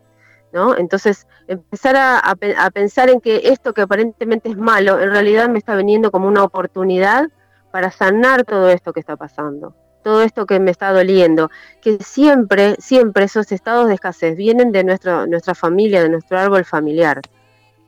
¿no? 0.53 0.77
Entonces, 0.77 1.27
empezar 1.49 1.97
a, 1.97 2.71
pensar 2.73 3.11
en 3.11 3.21
que 3.21 3.41
esto 3.45 3.75
que 3.75 3.83
aparentemente 3.83 4.49
es 4.49 4.57
malo, 4.57 5.01
en 5.01 5.11
realidad 5.11 5.49
me 5.49 5.59
está 5.59 5.75
viniendo 5.75 6.13
como 6.13 6.29
una 6.29 6.45
oportunidad 6.45 7.29
para 7.73 7.91
sanar 7.91 8.45
todo 8.45 8.71
esto 8.71 8.93
que 8.93 9.01
está 9.01 9.17
pasando, 9.17 9.75
todo 10.05 10.23
esto 10.23 10.47
que 10.47 10.61
me 10.61 10.71
está 10.71 10.93
doliendo, 10.93 11.51
que 11.81 11.99
siempre, 11.99 12.77
siempre 12.79 13.25
esos 13.25 13.51
estados 13.51 13.89
de 13.89 13.95
escasez 13.95 14.37
vienen 14.37 14.71
de 14.71 14.85
nuestro, 14.85 15.27
nuestra 15.27 15.55
familia, 15.57 16.03
de 16.03 16.11
nuestro 16.11 16.39
árbol 16.39 16.65
familiar. 16.65 17.21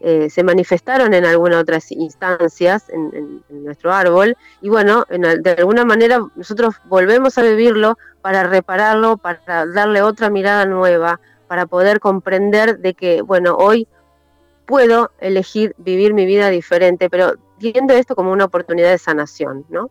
Eh, 0.01 0.29
se 0.29 0.43
manifestaron 0.43 1.15
en 1.15 1.25
algunas 1.25 1.63
otras 1.63 1.91
instancias 1.93 2.91
en, 2.91 3.43
nuestro 3.49 3.93
árbol 3.93 4.37
y 4.61 4.69
bueno, 4.69 5.05
de 5.09 5.51
alguna 5.59 5.85
manera 5.85 6.21
nosotros 6.37 6.75
volvemos 6.85 7.39
a 7.39 7.43
vivirlo 7.43 7.97
para 8.21 8.45
repararlo, 8.45 9.17
para 9.17 9.67
darle 9.67 10.03
otra 10.03 10.29
mirada 10.29 10.67
nueva, 10.67 11.21
para 11.49 11.67
poder 11.67 12.01
comprender 12.01 12.79
de 12.79 12.95
que, 12.95 13.23
bueno, 13.23 13.57
hoy 13.57 13.89
puedo 14.67 15.13
elegir 15.19 15.75
vivir 15.79 16.13
mi 16.13 16.27
vida 16.27 16.51
diferente, 16.51 17.09
pero 17.09 17.35
viendo 17.59 17.95
esto 17.95 18.15
como 18.15 18.33
una 18.33 18.45
oportunidad 18.45 18.91
de 18.91 18.99
sanación, 18.99 19.65
¿no? 19.71 19.91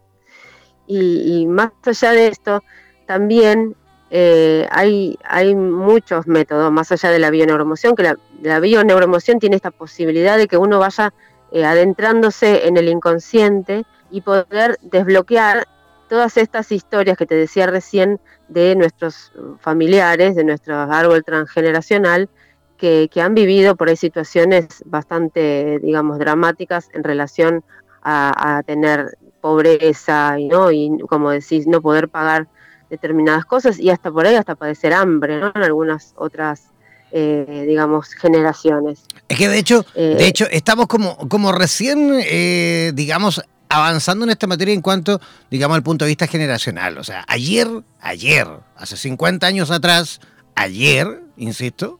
Y 0.87 1.45
más 1.47 1.71
allá 1.85 2.11
de 2.11 2.27
esto, 2.27 2.63
también 3.05 3.75
eh, 4.11 4.67
hay, 4.71 5.17
hay 5.23 5.55
muchos 5.55 6.27
métodos, 6.27 6.71
más 6.71 6.91
allá 6.91 7.09
de 7.09 7.19
la 7.19 7.31
bioneuromoción, 7.31 7.95
que 7.95 8.03
la, 8.03 8.17
la 8.41 8.59
bioneuromoción 8.59 9.39
tiene 9.39 9.55
esta 9.55 9.71
posibilidad 9.71 10.37
de 10.37 10.47
que 10.47 10.57
uno 10.57 10.79
vaya 10.79 11.13
eh, 11.51 11.65
adentrándose 11.65 12.67
en 12.67 12.77
el 12.77 12.87
inconsciente 12.87 13.83
y 14.11 14.21
poder 14.21 14.77
desbloquear 14.81 15.67
todas 16.07 16.37
estas 16.37 16.71
historias 16.71 17.17
que 17.17 17.25
te 17.25 17.35
decía 17.35 17.65
recién 17.65 18.19
de 18.47 18.75
nuestros 18.75 19.33
familiares, 19.59 20.35
de 20.35 20.43
nuestro 20.43 20.75
árbol 20.75 21.23
transgeneracional, 21.23 22.29
que, 22.77 23.09
han 23.19 23.33
vivido 23.33 23.75
por 23.75 23.89
ahí 23.89 23.95
situaciones 23.95 24.83
bastante, 24.85 25.79
digamos, 25.79 26.19
dramáticas 26.19 26.89
en 26.93 27.03
relación 27.03 27.63
a 28.03 28.61
tener 28.67 29.17
pobreza 29.45 30.39
y, 30.39 30.47
¿no? 30.47 30.71
y, 30.71 30.89
como 31.07 31.29
decís, 31.29 31.67
no 31.67 31.79
poder 31.79 32.09
pagar 32.09 32.47
determinadas 32.89 33.45
cosas 33.45 33.77
y 33.77 33.91
hasta 33.91 34.09
por 34.11 34.25
ahí 34.25 34.33
hasta 34.33 34.55
padecer 34.55 34.91
hambre, 34.91 35.39
¿no? 35.39 35.51
En 35.53 35.61
algunas 35.61 36.13
otras, 36.15 36.63
eh, 37.11 37.63
digamos, 37.67 38.15
generaciones. 38.15 39.03
Es 39.29 39.37
que 39.37 39.47
de 39.47 39.59
hecho, 39.59 39.85
de 39.93 40.13
eh, 40.13 40.27
hecho, 40.27 40.47
estamos 40.49 40.87
como, 40.87 41.15
como 41.29 41.51
recién, 41.51 42.19
eh, 42.23 42.91
digamos, 42.95 43.39
avanzando 43.69 44.25
en 44.25 44.31
esta 44.31 44.47
materia 44.47 44.73
en 44.73 44.81
cuanto, 44.81 45.21
digamos, 45.51 45.75
al 45.75 45.83
punto 45.83 46.05
de 46.05 46.09
vista 46.09 46.25
generacional. 46.25 46.97
O 46.97 47.03
sea, 47.03 47.23
ayer, 47.27 47.67
ayer, 48.01 48.47
hace 48.75 48.97
50 48.97 49.45
años 49.45 49.69
atrás, 49.69 50.21
ayer, 50.55 51.21
insisto, 51.37 51.99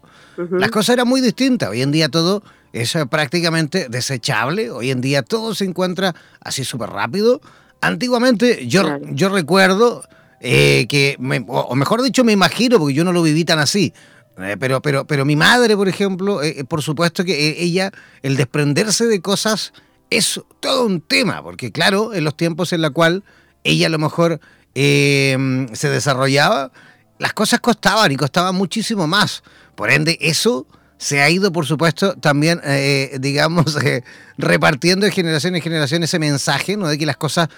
las 0.49 0.71
cosas 0.71 0.95
eran 0.95 1.07
muy 1.07 1.21
distintas. 1.21 1.69
Hoy 1.69 1.83
en 1.83 1.91
día 1.91 2.09
todo 2.09 2.41
es 2.81 2.97
prácticamente 3.09 3.87
desechable. 3.89 4.69
Hoy 4.69 4.91
en 4.91 5.01
día 5.01 5.23
todo 5.23 5.55
se 5.55 5.65
encuentra 5.65 6.13
así 6.41 6.63
súper 6.63 6.89
rápido. 6.89 7.41
Antiguamente, 7.81 8.67
yo, 8.67 8.99
yo 9.11 9.29
recuerdo 9.29 10.03
eh, 10.41 10.85
que, 10.89 11.17
o 11.47 11.75
mejor 11.75 12.01
dicho, 12.01 12.23
me 12.23 12.33
imagino, 12.33 12.77
porque 12.77 12.93
yo 12.93 13.03
no 13.03 13.13
lo 13.13 13.21
viví 13.21 13.45
tan 13.45 13.59
así, 13.59 13.93
eh, 14.37 14.57
pero, 14.59 14.81
pero, 14.81 15.05
pero 15.05 15.23
mi 15.23 15.35
madre, 15.35 15.77
por 15.77 15.87
ejemplo, 15.87 16.43
eh, 16.43 16.65
por 16.65 16.81
supuesto 16.81 17.23
que 17.23 17.61
ella, 17.61 17.91
el 18.21 18.35
desprenderse 18.35 19.05
de 19.05 19.21
cosas 19.21 19.71
es 20.09 20.41
todo 20.59 20.85
un 20.85 21.01
tema, 21.01 21.41
porque 21.41 21.71
claro, 21.71 22.13
en 22.13 22.23
los 22.23 22.35
tiempos 22.35 22.73
en 22.73 22.81
la 22.81 22.89
cual 22.89 23.23
ella 23.63 23.87
a 23.87 23.89
lo 23.89 23.99
mejor 23.99 24.41
eh, 24.75 25.67
se 25.73 25.89
desarrollaba, 25.89 26.71
las 27.17 27.33
cosas 27.33 27.61
costaban 27.61 28.11
y 28.11 28.17
costaban 28.17 28.55
muchísimo 28.55 29.07
más. 29.07 29.43
Por 29.75 29.89
ende, 29.89 30.17
eso 30.19 30.67
se 30.97 31.21
ha 31.21 31.29
ido, 31.29 31.51
por 31.51 31.65
supuesto, 31.65 32.15
también, 32.15 32.61
eh, 32.63 33.17
digamos, 33.19 33.75
eh, 33.83 34.03
repartiendo 34.37 35.05
de 35.05 35.11
generación 35.11 35.55
en 35.55 35.61
generación 35.61 36.03
ese 36.03 36.19
mensaje, 36.19 36.77
¿no? 36.77 36.87
De 36.87 36.97
que 36.97 37.05
las 37.05 37.17
cosas 37.17 37.49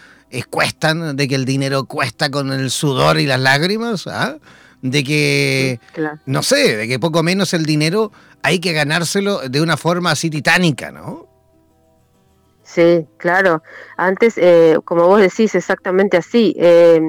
cuestan, 0.50 1.15
de 1.15 1.27
que 1.27 1.36
el 1.36 1.46
dinero 1.46 1.86
cuesta 1.86 2.29
con 2.29 2.51
el 2.51 2.70
sudor 2.70 3.20
y 3.20 3.25
las 3.25 3.39
lágrimas, 3.39 4.08
¿ah? 4.08 4.38
de 4.82 5.03
que, 5.03 5.79
no 6.25 6.44
sé, 6.44 6.77
de 6.77 6.88
que 6.88 7.00
poco 7.00 7.24
menos 7.24 7.53
el 7.53 7.65
dinero 7.65 8.12
hay 8.44 8.60
que 8.60 8.74
ganárselo 8.74 9.39
de 9.50 9.62
una 9.62 9.77
forma 9.77 10.12
así 10.12 10.29
titánica, 10.29 10.91
¿no? 10.91 11.27
Sí, 12.63 13.08
claro. 13.17 13.63
Antes, 13.96 14.38
eh, 14.38 14.77
como 14.84 15.08
vos 15.08 15.22
decís, 15.22 15.56
exactamente 15.56 16.17
así. 16.17 16.53
Eh, 16.60 17.01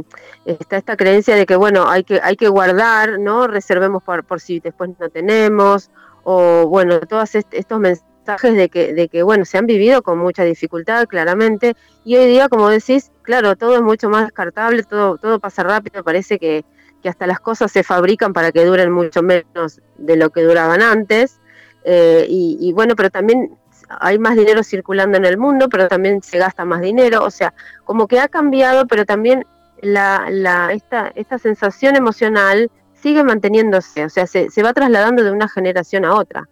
está 0.47 0.76
esta 0.76 0.97
creencia 0.97 1.35
de 1.35 1.47
que, 1.47 1.56
bueno, 1.56 1.90
hay 1.90 2.04
que, 2.04 2.20
hay 2.23 2.37
que 2.37 2.49
guardar, 2.49 3.18
¿no? 3.18 3.49
Reservemos 3.49 4.02
por, 4.02 4.25
por 4.25 4.40
si 4.40 4.61
después 4.61 4.90
no 4.99 5.11
tenemos, 5.11 5.90
o 6.30 6.66
bueno, 6.68 7.00
todos 7.00 7.35
estos 7.35 7.80
mensajes 7.80 8.54
de 8.54 8.68
que, 8.68 8.92
de 8.92 9.08
que, 9.08 9.23
bueno, 9.23 9.47
se 9.47 9.56
han 9.56 9.64
vivido 9.64 10.02
con 10.02 10.18
mucha 10.18 10.44
dificultad, 10.44 11.06
claramente, 11.06 11.75
y 12.04 12.16
hoy 12.16 12.26
día, 12.26 12.50
como 12.50 12.68
decís, 12.68 13.11
claro, 13.23 13.56
todo 13.56 13.76
es 13.76 13.80
mucho 13.80 14.11
más 14.11 14.25
descartable, 14.25 14.82
todo, 14.82 15.16
todo 15.16 15.40
pasa 15.40 15.62
rápido, 15.62 16.04
parece 16.04 16.38
que, 16.38 16.66
que 17.02 17.08
hasta 17.08 17.26
las 17.26 17.40
cosas 17.40 17.73
se 17.73 17.82
fabrican 17.82 18.35
para 18.35 18.52
que 18.52 18.66
duren 18.66 18.92
mucho 18.92 19.23
menos 19.23 19.80
de 19.97 20.16
lo 20.16 20.28
que 20.28 20.42
duraban 20.42 20.82
antes. 20.82 21.40
Eh, 21.85 22.26
y, 22.28 22.58
y, 22.61 22.75
bueno, 22.75 22.94
pero 22.94 23.08
también 23.08 23.56
hay 23.88 24.18
más 24.18 24.37
dinero 24.37 24.62
circulando 24.62 25.16
en 25.16 25.25
el 25.25 25.38
mundo, 25.38 25.70
pero 25.70 25.88
también 25.88 26.23
se 26.23 26.37
gasta 26.37 26.66
más 26.66 26.82
dinero, 26.82 27.25
o 27.25 27.30
sea, 27.30 27.54
como 27.85 28.06
que 28.06 28.20
ha 28.20 28.28
cambiado, 28.28 28.87
pero 28.87 29.06
también 29.06 29.47
la, 29.80 30.26
la, 30.28 30.75
esta, 30.75 31.11
esta 31.14 31.38
sensación 31.38 31.97
emocional 31.97 32.70
sigue 33.02 33.25
manteniéndose, 33.25 34.05
o 34.05 34.09
sea, 34.09 34.26
se, 34.26 34.50
se 34.50 34.62
va 34.62 34.73
trasladando 34.73 35.23
de 35.23 35.31
una 35.31 35.49
generación 35.49 36.05
a 36.05 36.14
otra. 36.14 36.49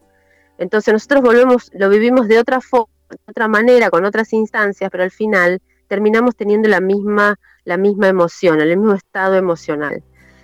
Entonces 0.59 0.93
nosotros 0.93 1.23
volvemos, 1.23 1.71
lo 1.75 1.89
vivimos 1.89 2.29
de 2.29 2.39
otra 2.39 2.61
forma, 2.61 2.93
de 3.11 3.19
otra 3.27 3.49
manera, 3.49 3.91
con 3.91 4.05
otras 4.05 4.33
instancias, 4.33 4.91
pero 4.91 5.05
al 5.05 5.11
final 5.11 5.61
terminamos 5.89 6.35
teniendo 6.35 6.69
la 6.69 6.81
misma, 6.81 7.39
la 7.65 7.77
misma 7.77 8.09
emoción, 8.09 8.61
el 8.61 8.77
mismo 8.77 8.95
estado 8.95 9.37
emocional. 9.37 10.03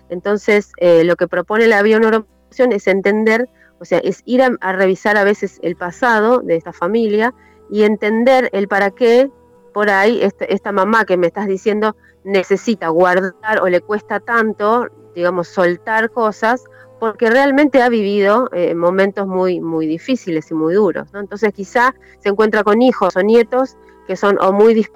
Entonces, 0.08 0.72
eh, 0.76 1.04
lo 1.04 1.16
que 1.16 1.28
propone 1.28 1.66
la 1.66 1.82
bioneuromoción 1.82 2.72
es 2.72 2.86
entender 2.86 3.48
o 3.82 3.84
sea, 3.84 3.98
es 3.98 4.22
ir 4.26 4.42
a, 4.42 4.72
revisar 4.72 5.16
a 5.16 5.24
veces 5.24 5.58
el 5.60 5.74
pasado 5.74 6.38
de 6.38 6.54
esta 6.54 6.72
familia 6.72 7.34
y 7.68 7.82
entender 7.82 8.48
el 8.52 8.68
para 8.68 8.92
qué 8.92 9.28
por 9.72 9.90
ahí 9.90 10.22
este, 10.22 10.52
esta, 10.52 10.72
mamá 10.72 11.04
que 11.04 11.16
me 11.16 11.26
estás 11.26 11.46
diciendo 11.46 11.96
necesita 12.24 12.88
guardar 12.88 13.60
o 13.60 13.68
le 13.68 13.80
cuesta 13.80 14.20
tanto, 14.20 14.88
digamos, 15.14 15.48
soltar 15.48 16.10
cosas, 16.10 16.64
porque 17.00 17.30
realmente 17.30 17.82
ha 17.82 17.88
vivido 17.88 18.48
eh, 18.52 18.74
momentos 18.74 19.26
muy, 19.26 19.60
muy 19.60 19.86
difíciles 19.86 20.50
y 20.50 20.54
muy 20.54 20.74
duros. 20.74 21.08
Entonces 21.14 21.52
quizá 21.52 21.94
se 22.20 22.28
encuentra 22.28 22.62
con 22.62 22.80
hijos 22.80 23.16
o 23.16 23.22
nietos 23.22 23.76
que 24.06 24.16
son 24.16 24.38
o 24.40 24.52
muy 24.52 24.86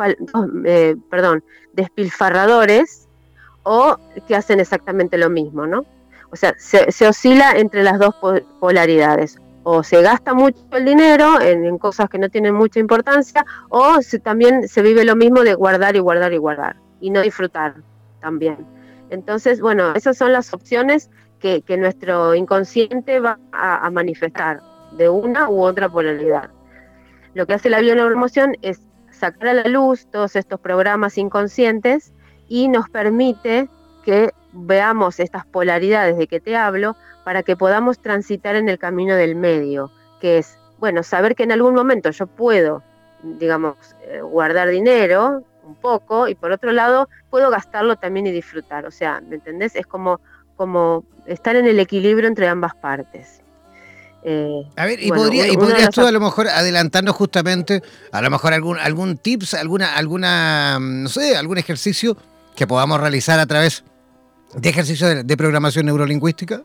eh, 0.64 0.96
perdón, 1.10 1.44
despilfarradores 1.72 3.08
o 3.62 3.96
que 4.26 4.36
hacen 4.36 4.60
exactamente 4.60 5.18
lo 5.18 5.30
mismo, 5.30 5.66
¿no? 5.66 5.84
O 6.30 6.36
sea, 6.36 6.54
se, 6.58 7.08
oscila 7.08 7.52
entre 7.52 7.82
las 7.82 7.98
dos 7.98 8.14
polaridades. 8.60 9.38
O 9.68 9.82
se 9.82 10.00
gasta 10.00 10.32
mucho 10.32 10.60
el 10.70 10.84
dinero 10.84 11.40
en, 11.40 11.76
cosas 11.78 12.08
que 12.08 12.18
no 12.18 12.28
tienen 12.28 12.54
mucha 12.54 12.78
importancia, 12.78 13.44
o 13.68 13.98
también 14.22 14.68
se 14.68 14.80
vive 14.80 15.04
lo 15.04 15.16
mismo 15.16 15.40
de 15.42 15.54
guardar 15.54 15.96
y 15.96 15.98
guardar 15.98 16.32
y 16.32 16.36
guardar, 16.36 16.76
y 17.00 17.10
no 17.10 17.20
disfrutar 17.20 17.74
también. 18.20 18.64
Entonces, 19.10 19.60
bueno, 19.60 19.92
esas 19.96 20.16
son 20.16 20.32
las 20.32 20.54
opciones 20.54 21.10
que, 21.40 21.64
nuestro 21.76 22.36
inconsciente 22.36 23.18
va 23.18 23.40
a, 23.50 23.90
manifestar 23.90 24.60
de 24.92 25.08
una 25.08 25.50
u 25.50 25.64
otra 25.64 25.88
polaridad. 25.88 26.48
Lo 27.34 27.44
que 27.44 27.54
hace 27.54 27.68
la 27.68 27.80
bioneuromoción 27.80 28.56
es 28.62 28.82
sacar 29.10 29.48
a 29.48 29.54
la 29.54 29.64
luz 29.64 30.06
todos 30.12 30.36
estos 30.36 30.60
programas 30.60 31.18
inconscientes 31.18 32.12
y 32.46 32.68
nos 32.68 32.88
permite 32.88 33.68
que 34.04 34.30
veamos 34.56 35.20
estas 35.20 35.46
polaridades 35.46 36.16
de 36.16 36.26
que 36.26 36.40
te 36.40 36.56
hablo 36.56 36.96
para 37.24 37.42
que 37.42 37.56
podamos 37.56 37.98
transitar 37.98 38.56
en 38.56 38.68
el 38.68 38.78
camino 38.78 39.14
del 39.14 39.34
medio, 39.34 39.90
que 40.20 40.38
es, 40.38 40.56
bueno, 40.78 41.02
saber 41.02 41.34
que 41.34 41.42
en 41.42 41.52
algún 41.52 41.74
momento 41.74 42.10
yo 42.10 42.26
puedo, 42.26 42.82
digamos, 43.22 43.76
eh, 44.02 44.20
guardar 44.20 44.68
dinero 44.68 45.42
un 45.64 45.74
poco 45.74 46.28
y 46.28 46.34
por 46.34 46.52
otro 46.52 46.72
lado 46.72 47.08
puedo 47.28 47.50
gastarlo 47.50 47.96
también 47.96 48.26
y 48.26 48.30
disfrutar. 48.30 48.86
O 48.86 48.90
sea, 48.90 49.20
¿me 49.20 49.36
entendés? 49.36 49.74
Es 49.74 49.86
como, 49.86 50.20
como 50.56 51.04
estar 51.26 51.56
en 51.56 51.66
el 51.66 51.78
equilibrio 51.80 52.28
entre 52.28 52.48
ambas 52.48 52.74
partes. 52.76 53.40
Eh, 54.22 54.62
a 54.76 54.86
ver, 54.86 55.00
y, 55.02 55.10
podría, 55.10 55.46
y 55.46 55.56
podrías 55.56 55.90
tú 55.90 56.04
a 56.04 56.10
lo 56.10 56.18
mejor 56.18 56.48
adelantarnos 56.48 57.14
justamente, 57.14 57.82
a 58.10 58.22
lo 58.22 58.30
mejor 58.30 58.54
algún, 58.54 58.78
algún 58.78 59.18
tips, 59.18 59.54
alguna, 59.54 59.94
alguna, 59.96 60.78
no 60.80 61.08
sé, 61.08 61.36
algún 61.36 61.58
ejercicio 61.58 62.16
que 62.56 62.66
podamos 62.66 63.00
realizar 63.00 63.38
a 63.38 63.46
través 63.46 63.84
de 64.54 64.68
ejercicio 64.68 65.24
de, 65.24 65.36
programación 65.36 65.86
neurolingüística? 65.86 66.62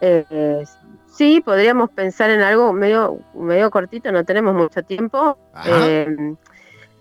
Eh, 0.00 0.64
sí, 1.06 1.40
podríamos 1.40 1.90
pensar 1.90 2.30
en 2.30 2.40
algo 2.40 2.72
medio, 2.72 3.20
medio 3.34 3.70
cortito, 3.70 4.10
no 4.10 4.24
tenemos 4.24 4.54
mucho 4.54 4.82
tiempo. 4.82 5.38
Eh, 5.64 6.34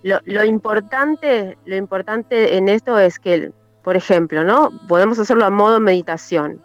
lo, 0.04 0.44
importante, 0.44 1.58
lo 1.66 1.76
importante 1.76 2.58
en 2.58 2.70
esto 2.70 3.00
es 3.00 3.18
que, 3.18 3.52
por 3.84 3.96
ejemplo, 3.96 4.44
¿no? 4.44 4.70
Podemos 4.88 5.18
hacerlo 5.18 5.46
a 5.46 5.50
modo 5.50 5.80
meditación. 5.80 6.62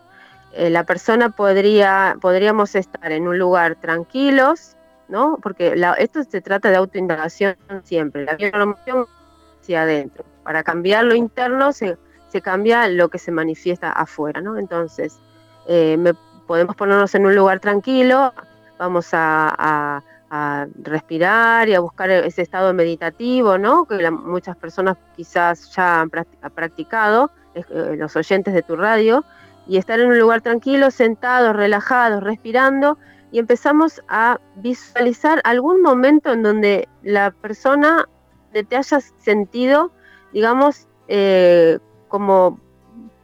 Eh, 0.52 0.70
la 0.70 0.84
persona 0.84 1.30
podría, 1.30 2.16
podríamos 2.20 2.74
estar 2.74 3.12
en 3.12 3.28
un 3.28 3.38
lugar 3.38 3.76
tranquilos, 3.76 4.76
¿no? 5.08 5.38
Porque 5.42 5.74
esto 5.98 6.24
se 6.24 6.40
trata 6.40 6.70
de 6.70 6.76
autoindagación 6.76 7.56
siempre. 7.84 8.24
La 8.24 8.36
hacia 9.62 9.82
adentro 9.82 10.24
para 10.46 10.62
cambiar 10.62 11.04
lo 11.04 11.16
interno 11.16 11.72
se, 11.72 11.98
cambia 12.40 12.86
lo 12.86 13.08
que 13.08 13.18
se 13.18 13.32
manifiesta 13.32 13.90
afuera, 13.90 14.40
¿no? 14.40 14.58
Entonces, 14.58 15.18
eh, 15.66 16.12
podemos 16.46 16.76
ponernos 16.76 17.12
en 17.16 17.26
un 17.26 17.34
lugar 17.34 17.58
tranquilo, 17.58 18.32
vamos 18.78 19.08
a, 19.12 20.02
respirar 20.82 21.68
y 21.68 21.74
a 21.74 21.80
buscar 21.80 22.10
ese 22.10 22.42
estado 22.42 22.74
meditativo, 22.74 23.58
¿no? 23.58 23.86
Que 23.86 24.10
muchas 24.10 24.56
personas 24.56 24.98
quizás 25.16 25.74
ya 25.74 26.02
han 26.02 26.10
practicado, 26.10 27.30
eh, 27.54 27.96
los 27.96 28.14
oyentes 28.14 28.52
de 28.52 28.62
tu 28.62 28.76
radio, 28.76 29.24
y 29.66 29.78
estar 29.78 29.98
en 29.98 30.08
un 30.08 30.18
lugar 30.18 30.42
tranquilo, 30.42 30.90
sentados, 30.90 31.56
relajados, 31.56 32.22
respirando, 32.22 32.98
y 33.32 33.38
empezamos 33.38 34.02
a 34.08 34.38
visualizar 34.56 35.40
algún 35.42 35.80
momento 35.80 36.32
en 36.32 36.42
donde 36.42 36.88
la 37.02 37.30
persona 37.30 38.06
te 38.52 38.76
hayas 38.76 39.14
sentido 39.18 39.90
digamos, 40.32 40.88
eh, 41.08 41.78
como 42.08 42.60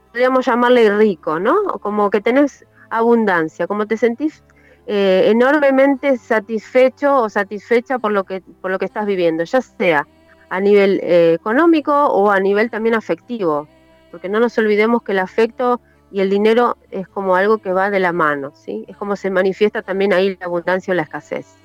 podríamos 0.07 0.45
llamarle 0.45 0.95
rico, 0.95 1.39
¿no? 1.39 1.63
Como 1.81 2.09
que 2.09 2.21
tenés 2.21 2.65
abundancia, 2.89 3.67
como 3.67 3.87
te 3.87 3.97
sentís 3.97 4.43
eh, 4.85 5.23
enormemente 5.27 6.17
satisfecho 6.17 7.21
o 7.21 7.29
satisfecha 7.29 7.99
por 7.99 8.11
lo 8.11 8.25
que 8.25 8.41
por 8.61 8.69
lo 8.69 8.77
que 8.77 8.85
estás 8.85 9.05
viviendo, 9.05 9.43
ya 9.43 9.61
sea 9.61 10.07
a 10.49 10.59
nivel 10.59 10.99
eh, 11.01 11.33
económico 11.33 11.93
o 12.07 12.29
a 12.29 12.39
nivel 12.39 12.69
también 12.69 12.93
afectivo, 12.93 13.67
porque 14.11 14.29
no 14.29 14.39
nos 14.39 14.57
olvidemos 14.57 15.01
que 15.01 15.13
el 15.13 15.19
afecto 15.19 15.81
y 16.11 16.19
el 16.21 16.29
dinero 16.29 16.77
es 16.91 17.07
como 17.07 17.35
algo 17.35 17.57
que 17.57 17.73
va 17.73 17.89
de 17.89 17.99
la 17.99 18.11
mano, 18.11 18.51
¿sí? 18.53 18.85
Es 18.87 18.95
como 18.97 19.15
se 19.15 19.31
manifiesta 19.31 19.81
también 19.81 20.13
ahí 20.13 20.37
la 20.39 20.45
abundancia 20.45 20.91
o 20.91 20.95
la 20.95 21.01
escasez. 21.01 21.55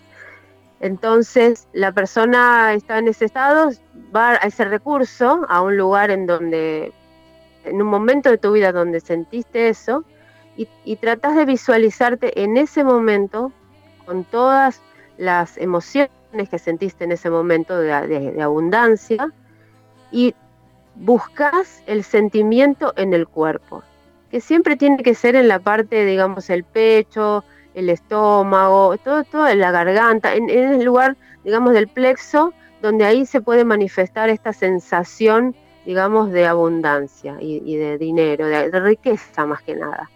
Entonces, 0.80 1.66
la 1.72 1.92
persona 1.92 2.72
está 2.72 2.98
en 2.98 3.08
ese 3.08 3.24
estado, 3.24 3.70
va 4.14 4.32
a 4.32 4.46
ese 4.46 4.64
recurso, 4.64 5.44
a 5.48 5.62
un 5.62 5.76
lugar 5.76 6.10
en 6.10 6.26
donde, 6.26 6.92
en 7.64 7.82
un 7.82 7.88
momento 7.88 8.30
de 8.30 8.38
tu 8.38 8.52
vida 8.52 8.72
donde 8.72 9.00
sentiste 9.00 9.68
eso, 9.68 10.04
y, 10.84 10.96
tratas 10.96 11.36
de 11.36 11.44
visualizarte 11.44 12.42
en 12.42 12.56
ese 12.56 12.82
momento 12.82 13.52
con 14.04 14.24
todas 14.24 14.80
las 15.16 15.56
emociones 15.56 16.10
que 16.50 16.58
sentiste 16.58 17.04
en 17.04 17.12
ese 17.12 17.30
momento 17.30 17.78
de, 17.78 18.42
abundancia 18.42 19.32
y 20.10 20.34
buscas 20.96 21.80
el 21.86 22.02
sentimiento 22.02 22.92
en 22.96 23.14
el 23.14 23.28
cuerpo, 23.28 23.84
que 24.32 24.40
siempre 24.40 24.74
tiene 24.74 25.00
que 25.04 25.14
ser 25.14 25.36
en 25.36 25.46
la 25.46 25.60
parte, 25.60 26.04
digamos, 26.04 26.50
el 26.50 26.64
pecho, 26.64 27.44
el 27.78 27.90
estómago, 27.90 28.96
todo, 28.98 29.22
todo 29.22 29.54
la 29.54 29.70
garganta, 29.70 30.34
en, 30.34 30.50
el 30.50 30.84
lugar, 30.84 31.16
digamos, 31.44 31.72
del 31.72 31.86
plexo, 31.86 32.52
donde 32.82 33.04
ahí 33.04 33.24
se 33.24 33.40
puede 33.40 33.64
manifestar 33.64 34.28
esta 34.30 34.52
sensación, 34.52 35.54
digamos, 35.86 36.32
de 36.32 36.46
abundancia 36.46 37.36
y, 37.40 37.76
de 37.76 37.96
dinero, 37.96 38.46
de, 38.46 38.68
riqueza 38.80 39.46
más 39.46 39.62
que 39.62 39.76
nada. 39.76 40.10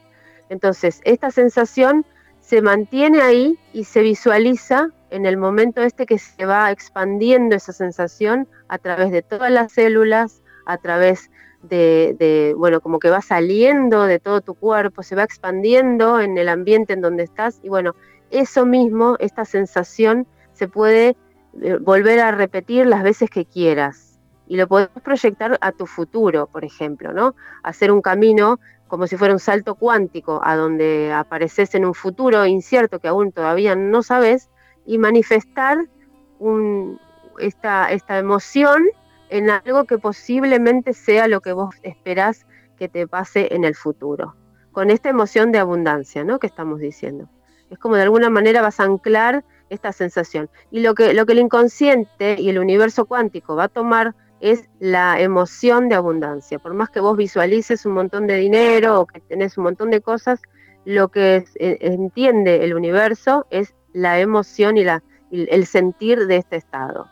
Entonces, 0.49 1.01
esta 1.05 1.31
sensación 1.31 2.05
se 2.41 2.63
mantiene 2.63 3.23
ahí 3.23 3.59
y 3.73 3.85
se 3.85 4.03
visualiza 4.03 4.89
en 5.11 5.25
el 5.25 5.37
momento 5.37 5.83
este 5.83 6.05
que 6.05 6.19
se 6.19 6.45
va 6.45 6.73
expandiendo 6.73 7.55
esa 7.55 7.73
sensación 7.73 8.49
a 8.67 8.79
través 8.79 9.13
de 9.13 9.23
todas 9.23 9.53
las 9.53 9.73
células, 9.73 10.43
a 10.67 10.79
través 10.79 11.31
de, 11.63 12.55
bueno, 12.57 12.81
como 12.81 12.99
que 12.99 13.11
va 13.11 13.21
saliendo 13.21 14.05
de 14.05 14.19
todo 14.19 14.41
tu 14.41 14.55
cuerpo, 14.55 15.03
se 15.03 15.15
va 15.15 15.23
expandiendo 15.23 16.21
en 16.21 16.37
el 16.37 16.49
ambiente 16.49 16.93
en 16.93 17.01
donde 17.01 17.23
estás 17.23 17.61
y 17.63 17.69
bueno, 17.69 17.95
eso 18.31 18.67
mismo, 18.67 19.17
esta 19.21 19.45
sensación 19.45 20.27
se 20.53 20.69
puede 20.69 21.17
eh, 21.63 21.77
volver 21.81 22.21
a 22.21 22.33
repetir 22.33 22.87
las 22.87 23.03
veces 23.03 23.31
que 23.31 23.45
quieras 23.45 24.19
y 24.47 24.57
lo 24.57 24.67
puedes 24.67 24.89
proyectar 25.03 25.59
a 25.61 25.73
tu 25.73 25.87
futuro, 25.87 26.47
por 26.47 26.65
ejemplo, 26.65 27.13
¿no? 27.13 27.35
Hacer 27.63 27.93
un 27.93 28.03
camino 28.03 28.59
como 28.93 29.07
si 29.07 29.17
fuera 29.17 29.33
un 29.33 29.41
salto 29.41 29.75
cuántico, 29.77 30.43
a 30.45 30.55
donde 30.55 31.11
apareces 31.15 31.75
en 31.75 31.87
un 31.87 31.95
futuro 31.95 32.45
incierto 32.45 32.99
que 32.99 33.09
aún 33.09 33.33
todavía 33.33 33.75
no 33.75 34.03
sabes, 34.03 34.51
y 34.85 34.99
manifestar 34.99 35.79
esta, 37.39 37.91
esta 37.91 38.19
emoción 38.19 38.83
en 39.33 39.49
algo 39.49 39.85
que 39.85 39.97
posiblemente 39.97 40.93
sea 40.93 41.27
lo 41.27 41.41
que 41.41 41.55
vos 41.55 41.75
esperás 41.83 42.47
que 42.79 42.89
te 42.89 43.07
pase 43.07 43.55
en 43.55 43.65
el 43.65 43.75
futuro, 43.75 44.37
con 44.73 44.91
esta 44.91 45.09
emoción 45.09 45.53
de 45.53 45.59
abundancia, 45.59 46.23
¿no? 46.23 46.39
Que 46.39 46.47
estamos 46.47 46.81
diciendo. 46.81 47.31
Es 47.71 47.79
como 47.79 47.97
de 47.97 48.03
alguna 48.03 48.29
manera 48.29 48.61
vas 48.61 48.79
a 48.79 48.85
anclar 48.85 49.43
esta 49.71 49.93
sensación. 49.93 50.51
Y 50.71 50.81
lo 50.81 50.95
que, 50.95 51.15
lo 51.15 51.25
que 51.25 51.33
el 51.33 51.39
inconsciente 51.39 52.37
y 52.39 52.51
el 52.51 52.59
universo 52.59 53.07
cuántico 53.07 53.57
va 53.57 53.65
a 53.65 53.69
tomar 53.69 54.15
es 54.41 54.69
la 54.81 55.19
emoción 55.19 55.89
de 55.89 55.95
abundancia. 55.95 56.59
Por 56.59 56.75
más 56.75 56.91
que 56.91 57.01
vos 57.01 57.17
visualices 57.17 57.87
un 57.87 57.95
montón 57.95 58.27
de 58.27 58.37
dinero 58.37 59.01
o 59.01 59.07
que 59.07 59.21
tenés 59.21 59.57
un 59.57 59.65
montón 59.65 59.89
de 59.89 60.03
cosas, 60.03 60.43
lo 60.85 61.09
que 61.09 61.45
e, 61.55 61.79
entiende 61.81 62.65
el 62.65 62.75
universo 62.75 63.47
es 63.49 63.75
la 63.95 64.21
emoción 64.21 64.77
y 64.77 64.85
la, 64.85 65.03
el 65.31 65.65
sentir 65.65 66.27
de 66.27 66.37
este 66.37 66.57
estado. 66.57 67.09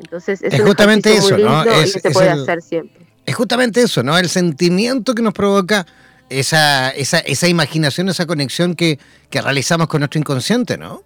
Entonces 0.00 0.42
es, 0.42 0.60
justamente 0.60 1.14
eso, 1.14 1.36
¿no? 1.38 1.62
Es, 1.64 1.92
se 1.92 2.10
puede 2.10 2.30
hacer 2.30 2.62
siempre. 2.62 3.06
Es 3.26 3.34
justamente 3.34 3.82
eso, 3.82 4.02
¿no? 4.02 4.18
El 4.18 4.28
sentimiento 4.28 5.14
que 5.14 5.22
nos 5.22 5.34
provoca 5.34 5.86
esa, 6.28 6.90
esa, 6.90 7.18
esa 7.20 7.48
imaginación, 7.48 8.08
esa 8.08 8.26
conexión 8.26 8.74
que, 8.74 8.98
que 9.30 9.40
realizamos 9.40 9.88
con 9.88 10.00
nuestro 10.00 10.18
inconsciente, 10.18 10.78
¿no? 10.78 11.02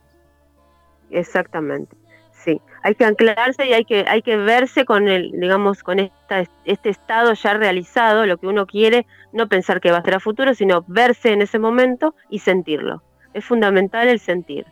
Exactamente 1.10 1.96
sí. 2.44 2.60
Hay 2.82 2.94
que 2.94 3.04
anclarse 3.04 3.66
y 3.66 3.72
hay 3.72 3.84
que, 3.84 4.04
hay 4.06 4.22
que 4.22 4.36
verse 4.36 4.84
con 4.84 5.08
el, 5.08 5.32
digamos, 5.32 5.82
con 5.82 5.98
esta, 5.98 6.44
este 6.64 6.90
estado 6.90 7.32
ya 7.32 7.54
realizado, 7.54 8.26
lo 8.26 8.36
que 8.36 8.46
uno 8.46 8.66
quiere, 8.66 9.06
no 9.32 9.48
pensar 9.48 9.80
que 9.80 9.90
va 9.90 9.98
a 9.98 10.02
ser 10.02 10.14
a 10.14 10.20
futuro, 10.20 10.54
sino 10.54 10.84
verse 10.86 11.32
en 11.32 11.42
ese 11.42 11.58
momento 11.58 12.14
y 12.28 12.40
sentirlo. 12.40 13.02
Es 13.32 13.44
fundamental 13.44 14.08
el 14.08 14.20
sentir. 14.20 14.66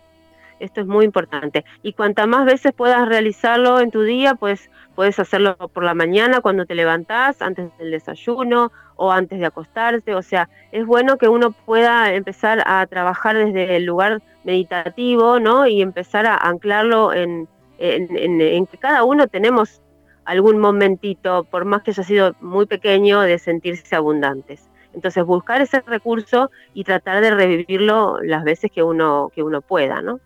Esto 0.63 0.81
es 0.81 0.87
muy 0.87 1.05
importante. 1.05 1.65
Y 1.83 1.93
cuantas 1.93 2.29
más 2.29 2.47
veces 2.47 2.73
puedas 2.73 3.09
realizarlo 3.09 3.81
en 3.81 3.91
tu 3.91 4.03
día, 4.03 4.37
pues 4.37 4.71
puedes 4.95 5.19
hacerlo 5.19 5.57
por 5.57 5.83
la 5.83 5.95
mañana 5.95 6.41
cuando 6.41 6.67
te 6.67 6.77
levantás, 6.77 7.43
antes 7.43 7.77
del 7.79 7.91
desayuno 7.91 8.71
o 8.95 9.11
antes 9.11 9.41
de 9.41 9.47
acostarse. 9.47 10.15
O 10.15 10.23
sea, 10.23 10.49
es 10.71 10.87
bueno 10.87 11.19
que 11.19 11.27
uno 11.29 11.51
pueda 11.51 12.15
empezar 12.15 12.63
a 12.65 12.87
trabajar 12.87 13.37
desde 13.37 13.75
el 13.75 13.85
lugar 13.85 14.23
meditativo, 14.45 15.41
¿no? 15.41 15.67
Y 15.67 15.83
empezar 15.83 16.27
a 16.27 16.37
anclarlo 16.37 17.13
en, 17.13 17.49
en, 17.79 18.67
que 18.67 18.79
cada 18.79 19.03
uno 19.03 19.27
tenemos 19.27 19.83
algún 20.25 20.61
momentito, 20.61 21.43
por 21.43 21.65
más 21.65 21.83
que 21.83 21.91
haya 21.91 22.05
sido 22.05 22.37
muy 22.41 22.67
pequeño, 22.67 23.23
de 23.23 23.41
sentirse 23.41 23.97
abundantes. 23.97 24.71
Entonces 24.95 25.25
buscar 25.25 25.61
ese 25.61 25.81
recurso 25.81 26.53
y 26.73 26.85
tratar 26.85 27.21
de 27.21 27.33
revivirlo 27.33 28.21
las 28.23 28.45
veces 28.45 28.71
que 28.71 28.85
uno, 28.85 29.33
que 29.35 29.43
uno 29.43 29.61
pueda, 29.61 30.03
¿no? 30.03 30.21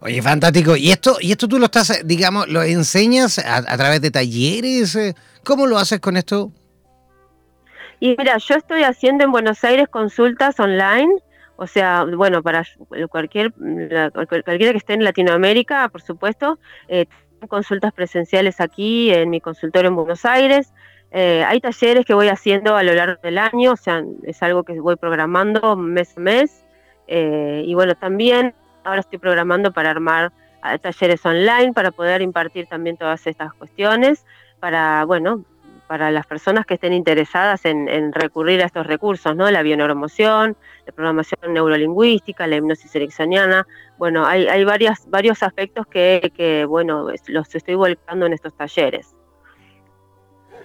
Oye, 0.00 0.20
fantástico. 0.22 0.76
¿Y 0.76 0.90
esto, 0.90 1.16
y 1.20 1.32
esto 1.32 1.48
tú 1.48 1.58
lo 1.58 1.66
estás, 1.66 2.02
digamos, 2.04 2.48
lo 2.48 2.62
enseñas 2.62 3.38
a, 3.38 3.56
a 3.56 3.76
través 3.76 4.00
de 4.00 4.10
talleres? 4.10 4.98
¿Cómo 5.42 5.66
lo 5.66 5.78
haces 5.78 6.00
con 6.00 6.16
esto? 6.16 6.52
Y 7.98 8.14
mira, 8.18 8.36
yo 8.38 8.54
estoy 8.56 8.82
haciendo 8.82 9.24
en 9.24 9.32
Buenos 9.32 9.64
Aires 9.64 9.88
consultas 9.88 10.60
online 10.60 11.22
o 11.56 11.66
sea, 11.66 12.04
bueno, 12.04 12.42
para 12.42 12.64
cualquier 13.10 13.52
cualquiera 14.14 14.72
que 14.72 14.78
esté 14.78 14.92
en 14.92 15.04
Latinoamérica, 15.04 15.88
por 15.88 16.02
supuesto, 16.02 16.58
eh, 16.88 17.06
consultas 17.48 17.92
presenciales 17.92 18.60
aquí 18.60 19.10
en 19.12 19.30
mi 19.30 19.40
consultorio 19.40 19.88
en 19.88 19.96
Buenos 19.96 20.24
Aires. 20.26 20.72
Eh, 21.12 21.44
hay 21.46 21.60
talleres 21.60 22.04
que 22.04 22.12
voy 22.12 22.28
haciendo 22.28 22.76
a 22.76 22.82
lo 22.82 22.92
largo 22.92 23.20
del 23.22 23.38
año, 23.38 23.72
o 23.72 23.76
sea, 23.76 24.04
es 24.24 24.42
algo 24.42 24.64
que 24.64 24.78
voy 24.80 24.96
programando 24.96 25.76
mes 25.76 26.16
a 26.16 26.20
mes. 26.20 26.64
Eh, 27.06 27.62
y 27.64 27.74
bueno, 27.74 27.94
también 27.94 28.54
ahora 28.86 29.00
estoy 29.00 29.18
programando 29.18 29.72
para 29.72 29.90
armar 29.90 30.32
ah, 30.62 30.78
talleres 30.78 31.24
online 31.26 31.72
para 31.72 31.90
poder 31.90 32.22
impartir 32.22 32.66
también 32.66 32.96
todas 32.96 33.26
estas 33.26 33.52
cuestiones, 33.54 34.24
para, 34.60 35.04
bueno, 35.04 35.44
para 35.88 36.10
las 36.10 36.26
personas 36.26 36.66
que 36.66 36.74
estén 36.74 36.92
interesadas 36.92 37.64
en, 37.64 38.12
recurrir 38.12 38.62
a 38.62 38.66
estos 38.66 38.86
recursos, 38.86 39.36
¿no? 39.36 39.50
La 39.50 39.62
bioneuromoción, 39.62 40.56
la 40.86 40.92
programación 40.92 41.52
neurolingüística, 41.52 42.46
la 42.46 42.56
hipnosis 42.56 42.94
ericksoniana. 42.94 43.66
Bueno, 43.98 44.26
hay, 44.26 44.46
hay 44.48 44.64
varias, 44.64 45.08
varios 45.08 45.42
aspectos 45.42 45.86
que, 45.86 46.66
bueno, 46.68 47.08
los 47.26 47.54
estoy 47.54 47.74
volcando 47.74 48.26
en 48.26 48.32
estos 48.32 48.56
talleres. 48.56 49.14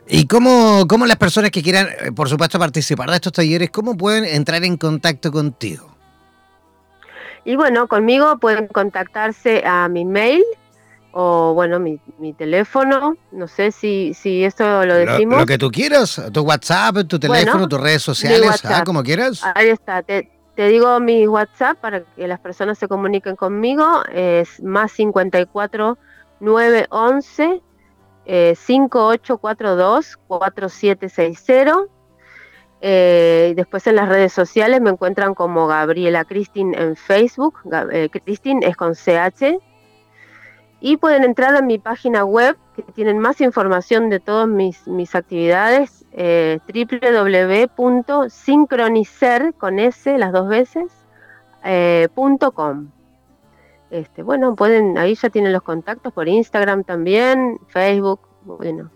¿Y 0.07 0.25
cómo, 0.25 0.87
cómo 0.87 1.05
las 1.05 1.17
personas 1.17 1.51
que 1.51 1.61
quieran, 1.61 1.87
eh, 1.87 2.11
por 2.11 2.27
supuesto, 2.27 2.57
participar 2.57 3.09
de 3.09 3.15
estos 3.15 3.33
talleres, 3.33 3.69
cómo 3.69 3.95
pueden 3.95 4.25
entrar 4.25 4.63
en 4.63 4.77
contacto 4.77 5.31
contigo? 5.31 5.91
Y 7.43 7.55
bueno, 7.55 7.87
conmigo 7.87 8.37
pueden 8.37 8.67
contactarse 8.67 9.63
a 9.65 9.87
mi 9.87 10.05
mail, 10.05 10.43
o 11.11 11.53
bueno, 11.53 11.79
mi, 11.79 11.99
mi 12.19 12.33
teléfono, 12.33 13.17
no 13.31 13.47
sé 13.47 13.71
si, 13.71 14.13
si 14.13 14.43
esto 14.43 14.85
lo 14.85 14.95
decimos. 14.95 15.39
Lo, 15.39 15.45
que 15.45 15.57
tú 15.57 15.69
quieras, 15.69 16.21
tu 16.31 16.41
WhatsApp, 16.41 17.07
tu 17.07 17.19
teléfono, 17.19 17.67
tus 17.67 17.81
redes 17.81 18.01
sociales, 18.01 18.61
ah, 18.63 18.83
como 18.85 19.03
quieras. 19.03 19.41
Ahí 19.55 19.69
está, 19.69 20.03
te, 20.03 20.31
te, 20.55 20.67
digo 20.67 20.99
mi 20.99 21.27
WhatsApp 21.27 21.77
para 21.79 22.03
que 22.03 22.27
las 22.27 22.39
personas 22.39 22.77
se 22.77 22.87
comuniquen 22.87 23.35
conmigo, 23.35 24.03
es 24.13 24.61
más 24.63 24.91
54 24.91 25.97
911 26.39 27.61
eh, 28.25 28.55
5842 28.55 30.17
4760. 30.27 31.85
Eh, 32.83 33.53
después 33.55 33.85
en 33.85 33.95
las 33.95 34.09
redes 34.09 34.33
sociales 34.33 34.81
me 34.81 34.89
encuentran 34.89 35.35
como 35.35 35.67
Gabriela 35.67 36.25
Cristin 36.25 36.73
en 36.73 36.95
Facebook. 36.95 37.59
Eh, 37.91 38.09
Cristin 38.11 38.63
es 38.63 38.75
con 38.75 38.95
CH 38.95 39.59
y 40.81 40.97
pueden 40.97 41.23
entrar 41.23 41.55
a 41.55 41.61
mi 41.61 41.77
página 41.77 42.25
web 42.25 42.57
que 42.75 42.81
tienen 42.81 43.19
más 43.19 43.39
información 43.39 44.09
de 44.09 44.19
todas 44.19 44.47
mis, 44.47 44.87
mis 44.87 45.13
actividades, 45.13 46.03
eh, 46.11 46.57
www.sincronicer 47.77 49.53
con 49.53 49.77
S 49.77 50.17
las 50.17 50.31
dos 50.31 50.49
veces, 50.49 50.91
eh, 51.63 52.07
.com. 52.55 52.89
Este, 53.91 54.23
bueno, 54.23 54.55
pueden, 54.55 54.97
ahí 54.97 55.13
ya 55.13 55.29
tienen 55.29 55.53
los 55.53 55.61
contactos 55.61 56.11
por 56.13 56.27
Instagram 56.27 56.83
también, 56.83 57.59
Facebook, 57.67 58.21
bueno, 58.43 58.89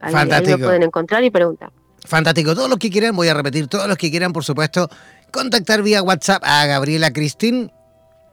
ahí, 0.00 0.14
ahí 0.14 0.46
lo 0.46 0.58
pueden 0.58 0.84
encontrar 0.84 1.22
y 1.22 1.30
preguntar. 1.30 1.70
Fantástico, 2.06 2.54
todos 2.54 2.70
los 2.70 2.78
que 2.78 2.90
quieran, 2.90 3.16
voy 3.16 3.28
a 3.28 3.34
repetir, 3.34 3.66
todos 3.66 3.88
los 3.88 3.96
que 3.96 4.10
quieran, 4.10 4.32
por 4.32 4.44
supuesto, 4.44 4.88
contactar 5.32 5.82
vía 5.82 6.02
WhatsApp 6.02 6.42
a 6.44 6.64
Gabriela 6.66 7.12
Cristín, 7.12 7.72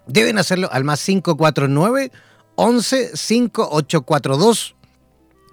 deben 0.08 0.38
hacerlo 0.38 0.70
al 0.72 0.84
más 0.84 1.04
549 1.04 2.12
11 2.56 3.18
5842 3.18 4.76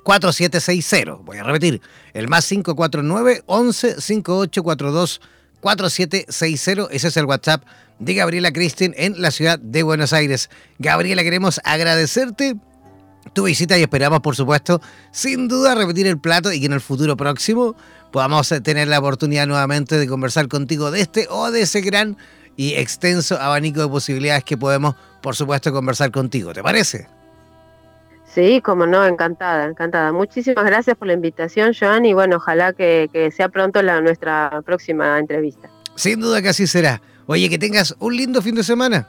4760. 0.03 1.15
Voy 1.23 1.39
a 1.39 1.45
repetir, 1.45 1.81
el 2.13 2.29
más 2.29 2.47
549 2.47 3.43
11 3.47 4.01
5842 4.01 5.21
4760. 5.61 6.89
Ese 6.91 7.09
es 7.09 7.17
el 7.17 7.25
WhatsApp 7.25 7.65
de 7.99 8.15
Gabriela 8.15 8.53
Cristin 8.53 8.95
en 8.97 9.21
la 9.21 9.31
ciudad 9.31 9.59
de 9.59 9.83
Buenos 9.83 10.13
Aires. 10.13 10.51
Gabriela, 10.79 11.23
queremos 11.23 11.61
agradecerte 11.65 12.57
tu 13.33 13.45
visita 13.45 13.79
y 13.79 13.83
esperamos, 13.83 14.21
por 14.21 14.37
supuesto, 14.37 14.81
sin 15.11 15.49
duda 15.49 15.75
repetir 15.75 16.07
el 16.07 16.19
plato 16.19 16.53
y 16.53 16.61
que 16.61 16.67
en 16.67 16.73
el 16.73 16.81
futuro 16.81 17.17
próximo 17.17 17.77
podamos 18.11 18.49
tener 18.63 18.89
la 18.89 18.99
oportunidad 18.99 19.47
nuevamente 19.47 19.99
de 19.99 20.07
conversar 20.07 20.49
contigo 20.49 20.91
de 20.91 21.01
este 21.01 21.27
o 21.31 21.51
de 21.51 21.63
ese 21.63 21.81
gran 21.81 22.17
y 22.57 22.75
extenso 22.75 23.41
abanico 23.41 23.81
de 23.81 23.89
posibilidades 23.89 24.45
que 24.45 24.57
podemos, 24.57 24.95
por 25.23 25.37
supuesto, 25.37 25.73
conversar 25.73 26.11
contigo. 26.11 26.53
¿Te 26.53 26.63
parece? 26.63 27.09
Sí, 28.35 28.61
como 28.61 28.87
no, 28.87 29.05
encantada, 29.05 29.65
encantada. 29.65 30.13
Muchísimas 30.13 30.65
gracias 30.65 30.97
por 30.97 31.09
la 31.09 31.15
invitación, 31.15 31.73
Joan, 31.79 32.05
y 32.05 32.13
bueno, 32.13 32.37
ojalá 32.37 32.73
que, 32.73 33.33
sea 33.35 33.49
pronto 33.49 33.83
la, 33.83 34.01
nuestra 34.01 34.63
próxima 34.65 35.19
entrevista. 35.19 35.69
Sin 35.97 36.21
duda 36.21 36.41
que 36.41 36.51
así 36.51 36.67
será. 36.67 37.01
Oye, 37.27 37.49
que 37.49 37.59
tengas 37.59 37.97
un 37.99 38.17
lindo 38.17 38.41
fin 38.41 38.55
de 38.55 38.63
semana. 38.63 39.09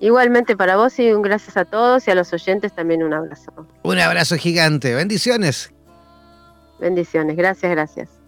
Igualmente 0.00 0.56
para 0.56 0.76
vos 0.76 0.98
y 0.98 1.12
un 1.12 1.20
gracias 1.20 1.56
a 1.58 1.66
todos 1.66 2.08
y 2.08 2.10
a 2.10 2.14
los 2.14 2.32
oyentes 2.32 2.74
también 2.74 3.02
un 3.02 3.12
abrazo. 3.12 3.52
Un 3.82 3.98
abrazo 3.98 4.36
gigante. 4.36 4.94
Bendiciones. 4.94 5.72
Bendiciones. 6.80 7.36
Gracias, 7.36 7.70
gracias. 7.70 8.19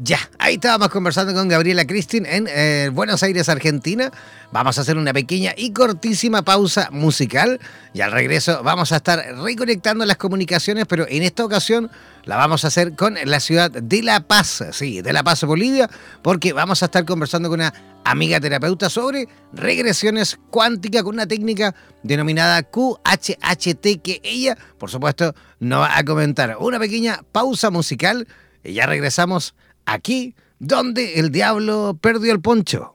Ya, 0.00 0.20
ahí 0.38 0.54
estábamos 0.54 0.90
conversando 0.90 1.34
con 1.34 1.48
Gabriela 1.48 1.84
Cristin 1.84 2.24
en 2.24 2.46
eh, 2.48 2.88
Buenos 2.92 3.24
Aires, 3.24 3.48
Argentina. 3.48 4.12
Vamos 4.52 4.78
a 4.78 4.82
hacer 4.82 4.96
una 4.96 5.12
pequeña 5.12 5.54
y 5.56 5.72
cortísima 5.72 6.42
pausa 6.42 6.88
musical 6.92 7.58
y 7.92 8.00
al 8.00 8.12
regreso 8.12 8.62
vamos 8.62 8.92
a 8.92 8.96
estar 8.96 9.18
reconectando 9.42 10.06
las 10.06 10.16
comunicaciones, 10.16 10.86
pero 10.86 11.04
en 11.08 11.24
esta 11.24 11.44
ocasión 11.44 11.90
la 12.24 12.36
vamos 12.36 12.64
a 12.64 12.68
hacer 12.68 12.94
con 12.94 13.16
la 13.24 13.40
ciudad 13.40 13.72
de 13.72 14.02
La 14.04 14.20
Paz, 14.20 14.62
sí, 14.70 15.02
de 15.02 15.12
La 15.12 15.24
Paz, 15.24 15.42
Bolivia, 15.42 15.90
porque 16.22 16.52
vamos 16.52 16.80
a 16.82 16.86
estar 16.86 17.04
conversando 17.04 17.48
con 17.48 17.58
una 17.58 17.74
amiga 18.04 18.38
terapeuta 18.38 18.88
sobre 18.90 19.26
regresiones 19.52 20.38
cuánticas 20.50 21.02
con 21.02 21.14
una 21.14 21.26
técnica 21.26 21.74
denominada 22.04 22.62
QHHT 22.62 24.00
que 24.00 24.20
ella, 24.22 24.56
por 24.78 24.90
supuesto, 24.90 25.34
nos 25.58 25.80
va 25.80 25.98
a 25.98 26.04
comentar. 26.04 26.56
Una 26.60 26.78
pequeña 26.78 27.24
pausa 27.32 27.70
musical 27.70 28.28
y 28.62 28.74
ya 28.74 28.86
regresamos 28.86 29.54
aquí 29.88 30.34
donde 30.58 31.14
el 31.14 31.30
diablo 31.30 31.98
perdió 32.00 32.32
el 32.32 32.40
poncho. 32.40 32.94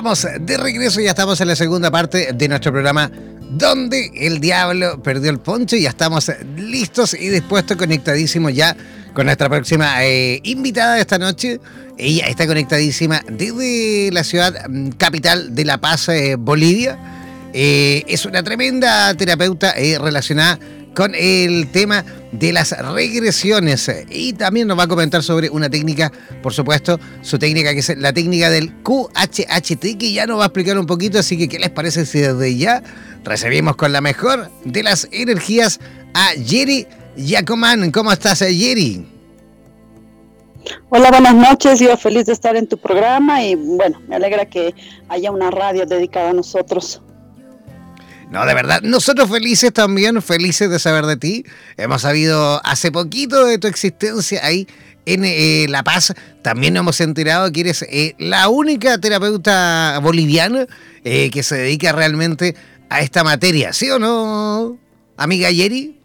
Estamos 0.00 0.26
de 0.40 0.56
regreso, 0.56 0.98
ya 1.02 1.10
estamos 1.10 1.38
en 1.42 1.48
la 1.48 1.56
segunda 1.56 1.90
parte 1.90 2.30
de 2.32 2.48
nuestro 2.48 2.72
programa 2.72 3.10
donde 3.50 4.10
el 4.14 4.40
diablo 4.40 5.02
perdió 5.02 5.30
el 5.30 5.40
poncho 5.40 5.76
y 5.76 5.82
ya 5.82 5.90
estamos 5.90 6.32
listos 6.56 7.12
y 7.12 7.28
dispuestos, 7.28 7.76
conectadísimos 7.76 8.54
ya 8.54 8.74
con 9.12 9.26
nuestra 9.26 9.50
próxima 9.50 10.02
eh, 10.02 10.40
invitada 10.44 10.94
de 10.94 11.02
esta 11.02 11.18
noche. 11.18 11.60
Ella 11.98 12.28
está 12.28 12.46
conectadísima 12.46 13.20
desde 13.28 14.10
la 14.10 14.24
ciudad 14.24 14.66
mm, 14.70 14.92
capital 14.92 15.54
de 15.54 15.66
La 15.66 15.76
Paz, 15.76 16.08
eh, 16.08 16.36
Bolivia. 16.38 16.98
Eh, 17.52 18.02
es 18.08 18.24
una 18.24 18.42
tremenda 18.42 19.12
terapeuta 19.12 19.74
relacionada 19.74 20.58
con 20.94 21.14
el 21.14 21.70
tema 21.72 22.06
de 22.32 22.52
las 22.52 22.70
regresiones 22.70 23.90
y 24.08 24.32
también 24.32 24.68
nos 24.68 24.78
va 24.78 24.84
a 24.84 24.88
comentar 24.88 25.22
sobre 25.22 25.50
una 25.50 25.68
técnica, 25.68 26.12
por 26.42 26.52
supuesto, 26.52 26.98
su 27.22 27.38
técnica 27.38 27.72
que 27.72 27.80
es 27.80 27.98
la 27.98 28.12
técnica 28.12 28.50
del 28.50 28.72
QHHT 28.82 29.98
que 29.98 30.12
ya 30.12 30.26
nos 30.26 30.38
va 30.38 30.44
a 30.44 30.46
explicar 30.46 30.78
un 30.78 30.86
poquito, 30.86 31.18
así 31.18 31.36
que 31.36 31.48
¿qué 31.48 31.58
les 31.58 31.70
parece 31.70 32.06
si 32.06 32.20
desde 32.20 32.56
ya 32.56 32.82
recibimos 33.24 33.76
con 33.76 33.92
la 33.92 34.00
mejor 34.00 34.50
de 34.64 34.82
las 34.82 35.08
energías 35.10 35.80
a 36.14 36.28
Jerry 36.44 36.86
Yacomán? 37.16 37.90
¿Cómo 37.90 38.12
estás, 38.12 38.38
Jerry? 38.40 39.06
Hola, 40.90 41.10
buenas 41.10 41.34
noches. 41.34 41.80
Yo 41.80 41.96
feliz 41.96 42.26
de 42.26 42.32
estar 42.32 42.56
en 42.56 42.66
tu 42.66 42.76
programa 42.76 43.42
y 43.42 43.54
bueno, 43.54 44.00
me 44.08 44.16
alegra 44.16 44.46
que 44.46 44.74
haya 45.08 45.30
una 45.30 45.50
radio 45.50 45.86
dedicada 45.86 46.30
a 46.30 46.32
nosotros. 46.32 47.02
No, 48.30 48.46
de 48.46 48.54
verdad, 48.54 48.80
nosotros 48.82 49.28
felices 49.28 49.72
también, 49.72 50.22
felices 50.22 50.70
de 50.70 50.78
saber 50.78 51.04
de 51.06 51.16
ti. 51.16 51.44
Hemos 51.76 52.02
sabido 52.02 52.60
hace 52.64 52.92
poquito 52.92 53.44
de 53.44 53.58
tu 53.58 53.66
existencia 53.66 54.46
ahí 54.46 54.68
en 55.04 55.24
eh, 55.24 55.66
La 55.68 55.82
Paz. 55.82 56.14
También 56.42 56.74
nos 56.74 56.82
hemos 56.82 57.00
enterado 57.00 57.50
que 57.50 57.60
eres 57.62 57.82
eh, 57.82 58.14
la 58.18 58.48
única 58.48 58.98
terapeuta 58.98 59.98
boliviana 60.00 60.66
eh, 61.02 61.30
que 61.30 61.42
se 61.42 61.56
dedica 61.56 61.90
realmente 61.90 62.54
a 62.88 63.00
esta 63.00 63.24
materia, 63.24 63.72
¿sí 63.72 63.90
o 63.90 63.98
no, 63.98 64.78
amiga 65.16 65.50
Yeri? 65.50 65.98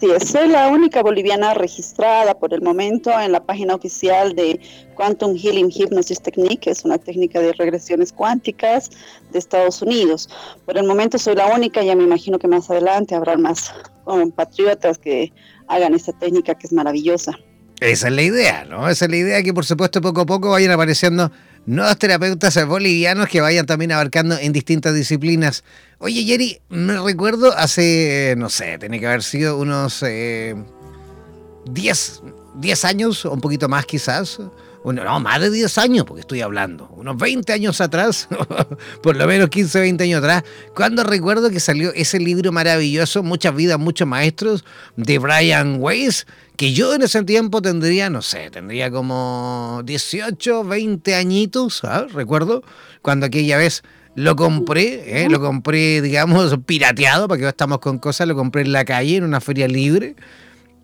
Sí, 0.00 0.06
soy 0.26 0.48
la 0.48 0.68
única 0.68 1.02
boliviana 1.02 1.52
registrada 1.52 2.32
por 2.32 2.54
el 2.54 2.62
momento 2.62 3.10
en 3.20 3.32
la 3.32 3.44
página 3.44 3.74
oficial 3.74 4.34
de 4.34 4.58
Quantum 4.94 5.36
Healing 5.36 5.70
Hypnosis 5.70 6.22
Technique, 6.22 6.56
que 6.56 6.70
es 6.70 6.86
una 6.86 6.96
técnica 6.96 7.38
de 7.38 7.52
regresiones 7.52 8.10
cuánticas 8.10 8.88
de 9.30 9.38
Estados 9.38 9.82
Unidos. 9.82 10.30
Por 10.64 10.78
el 10.78 10.86
momento 10.86 11.18
soy 11.18 11.34
la 11.34 11.54
única, 11.54 11.82
ya 11.82 11.94
me 11.94 12.04
imagino 12.04 12.38
que 12.38 12.48
más 12.48 12.70
adelante 12.70 13.14
habrá 13.14 13.36
más 13.36 13.74
compatriotas 14.04 14.96
que 14.96 15.34
hagan 15.68 15.92
esta 15.92 16.14
técnica 16.14 16.54
que 16.54 16.66
es 16.66 16.72
maravillosa. 16.72 17.38
Esa 17.80 18.08
es 18.08 18.14
la 18.14 18.22
idea, 18.22 18.64
¿no? 18.64 18.88
Esa 18.88 19.04
es 19.04 19.10
la 19.10 19.18
idea 19.18 19.42
que 19.42 19.52
por 19.52 19.66
supuesto 19.66 20.00
poco 20.00 20.22
a 20.22 20.26
poco 20.26 20.50
vayan 20.50 20.70
apareciendo 20.70 21.30
nuevos 21.66 21.98
terapeutas 21.98 22.66
bolivianos 22.66 23.28
que 23.28 23.40
vayan 23.40 23.66
también 23.66 23.92
abarcando 23.92 24.36
en 24.38 24.52
distintas 24.52 24.94
disciplinas. 24.94 25.64
Oye, 25.98 26.24
Jerry, 26.24 26.60
me 26.68 26.98
recuerdo 27.00 27.56
hace, 27.56 28.34
no 28.38 28.48
sé, 28.48 28.78
tiene 28.78 28.98
que 29.00 29.06
haber 29.06 29.22
sido 29.22 29.58
unos 29.58 30.00
10, 30.00 30.06
eh, 31.66 32.74
años, 32.84 33.24
o 33.24 33.32
un 33.32 33.40
poquito 33.40 33.68
más 33.68 33.86
quizás. 33.86 34.40
No, 34.84 35.20
más 35.20 35.40
de 35.40 35.50
10 35.50 35.78
años, 35.78 36.04
porque 36.06 36.22
estoy 36.22 36.40
hablando, 36.40 36.88
unos 36.96 37.16
20 37.16 37.52
años 37.52 37.80
atrás, 37.80 38.28
por 39.02 39.16
lo 39.16 39.26
menos 39.26 39.50
15, 39.50 39.80
20 39.80 40.04
años 40.04 40.18
atrás, 40.18 40.44
cuando 40.74 41.04
recuerdo 41.04 41.50
que 41.50 41.60
salió 41.60 41.92
ese 41.94 42.18
libro 42.18 42.52
maravilloso, 42.52 43.22
Muchas 43.22 43.54
vidas, 43.54 43.78
muchos 43.78 44.08
maestros, 44.08 44.64
de 44.96 45.18
Brian 45.18 45.76
Weiss, 45.80 46.26
que 46.56 46.72
yo 46.72 46.94
en 46.94 47.02
ese 47.02 47.22
tiempo 47.24 47.62
tendría, 47.62 48.10
no 48.10 48.22
sé, 48.22 48.50
tendría 48.50 48.90
como 48.90 49.82
18, 49.84 50.64
20 50.64 51.14
añitos, 51.14 51.78
¿sabes? 51.78 52.12
Recuerdo 52.12 52.62
cuando 53.02 53.26
aquella 53.26 53.56
vez 53.56 53.82
lo 54.14 54.36
compré, 54.36 55.24
¿eh? 55.24 55.28
lo 55.28 55.40
compré, 55.40 56.02
digamos, 56.02 56.58
pirateado, 56.66 57.28
porque 57.28 57.46
estamos 57.46 57.78
con 57.78 57.98
cosas, 57.98 58.26
lo 58.26 58.34
compré 58.34 58.62
en 58.62 58.72
la 58.72 58.84
calle, 58.84 59.16
en 59.16 59.24
una 59.24 59.40
feria 59.40 59.68
libre, 59.68 60.16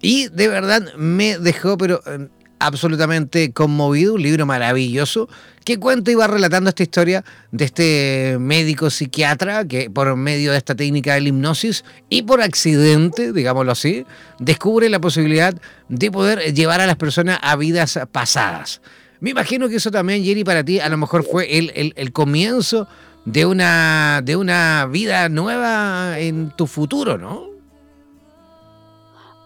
y 0.00 0.28
de 0.28 0.48
verdad 0.48 0.94
me 0.96 1.38
dejó, 1.38 1.76
pero 1.76 2.00
eh, 2.06 2.28
absolutamente 2.58 3.52
conmovido, 3.52 4.14
un 4.14 4.22
libro 4.22 4.46
maravilloso 4.46 5.28
que 5.64 5.78
cuenta 5.78 6.10
y 6.10 6.14
va 6.14 6.26
relatando 6.26 6.68
esta 6.68 6.82
historia 6.82 7.24
de 7.50 7.64
este 7.64 8.36
médico 8.38 8.88
psiquiatra 8.88 9.66
que 9.66 9.90
por 9.90 10.14
medio 10.16 10.52
de 10.52 10.58
esta 10.58 10.74
técnica 10.74 11.14
de 11.14 11.22
la 11.22 11.28
hipnosis 11.28 11.84
y 12.08 12.22
por 12.22 12.40
accidente, 12.40 13.32
digámoslo 13.32 13.72
así, 13.72 14.06
descubre 14.38 14.88
la 14.88 15.00
posibilidad 15.00 15.54
de 15.88 16.10
poder 16.10 16.54
llevar 16.54 16.80
a 16.80 16.86
las 16.86 16.96
personas 16.96 17.38
a 17.42 17.56
vidas 17.56 17.98
pasadas. 18.12 18.80
Me 19.18 19.30
imagino 19.30 19.68
que 19.68 19.76
eso 19.76 19.90
también, 19.90 20.22
Jerry, 20.22 20.44
para 20.44 20.62
ti 20.62 20.78
a 20.78 20.88
lo 20.88 20.98
mejor 20.98 21.24
fue 21.24 21.58
el, 21.58 21.92
el 21.96 22.12
comienzo 22.12 22.86
de 23.24 23.44
una, 23.44 24.22
de 24.22 24.36
una 24.36 24.86
vida 24.86 25.28
nueva 25.28 26.18
en 26.20 26.52
tu 26.52 26.66
futuro, 26.66 27.18
¿no? 27.18 27.55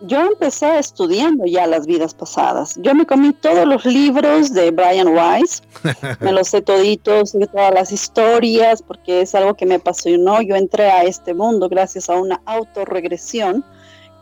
Yo 0.02 0.20
empecé 0.20 0.78
estudiando 0.78 1.44
ya 1.46 1.66
las 1.66 1.86
vidas 1.86 2.14
pasadas. 2.14 2.76
Yo 2.82 2.94
me 2.94 3.06
comí 3.06 3.32
todos 3.32 3.66
los 3.66 3.84
libros 3.84 4.52
de 4.52 4.70
Brian 4.70 5.08
Weiss, 5.08 5.62
me 6.20 6.32
los 6.32 6.48
sé 6.48 6.62
toditos, 6.62 7.32
todas 7.52 7.74
las 7.74 7.92
historias, 7.92 8.82
porque 8.82 9.22
es 9.22 9.34
algo 9.34 9.54
que 9.54 9.66
me 9.66 9.76
apasionó. 9.76 10.40
Yo 10.42 10.56
entré 10.56 10.90
a 10.90 11.04
este 11.04 11.34
mundo 11.34 11.68
gracias 11.68 12.08
a 12.08 12.14
una 12.16 12.40
autorregresión 12.46 13.64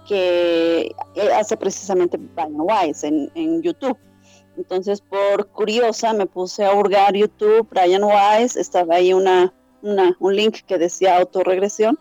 que 0.07 0.95
eh, 1.15 1.33
hace 1.35 1.57
precisamente 1.57 2.17
Brian 2.17 2.55
Weiss 2.57 3.05
en, 3.05 3.31
en 3.35 3.63
YouTube. 3.63 3.97
Entonces, 4.57 5.01
por 5.01 5.47
curiosa, 5.49 6.13
me 6.13 6.27
puse 6.27 6.65
a 6.65 6.75
hurgar 6.75 7.15
YouTube, 7.15 7.69
Brian 7.71 8.03
Weiss, 8.03 8.57
estaba 8.57 8.97
ahí 8.97 9.13
una, 9.13 9.53
una, 9.83 10.17
un 10.19 10.35
link 10.35 10.63
que 10.67 10.79
decía 10.79 11.19
autorregresión 11.19 11.99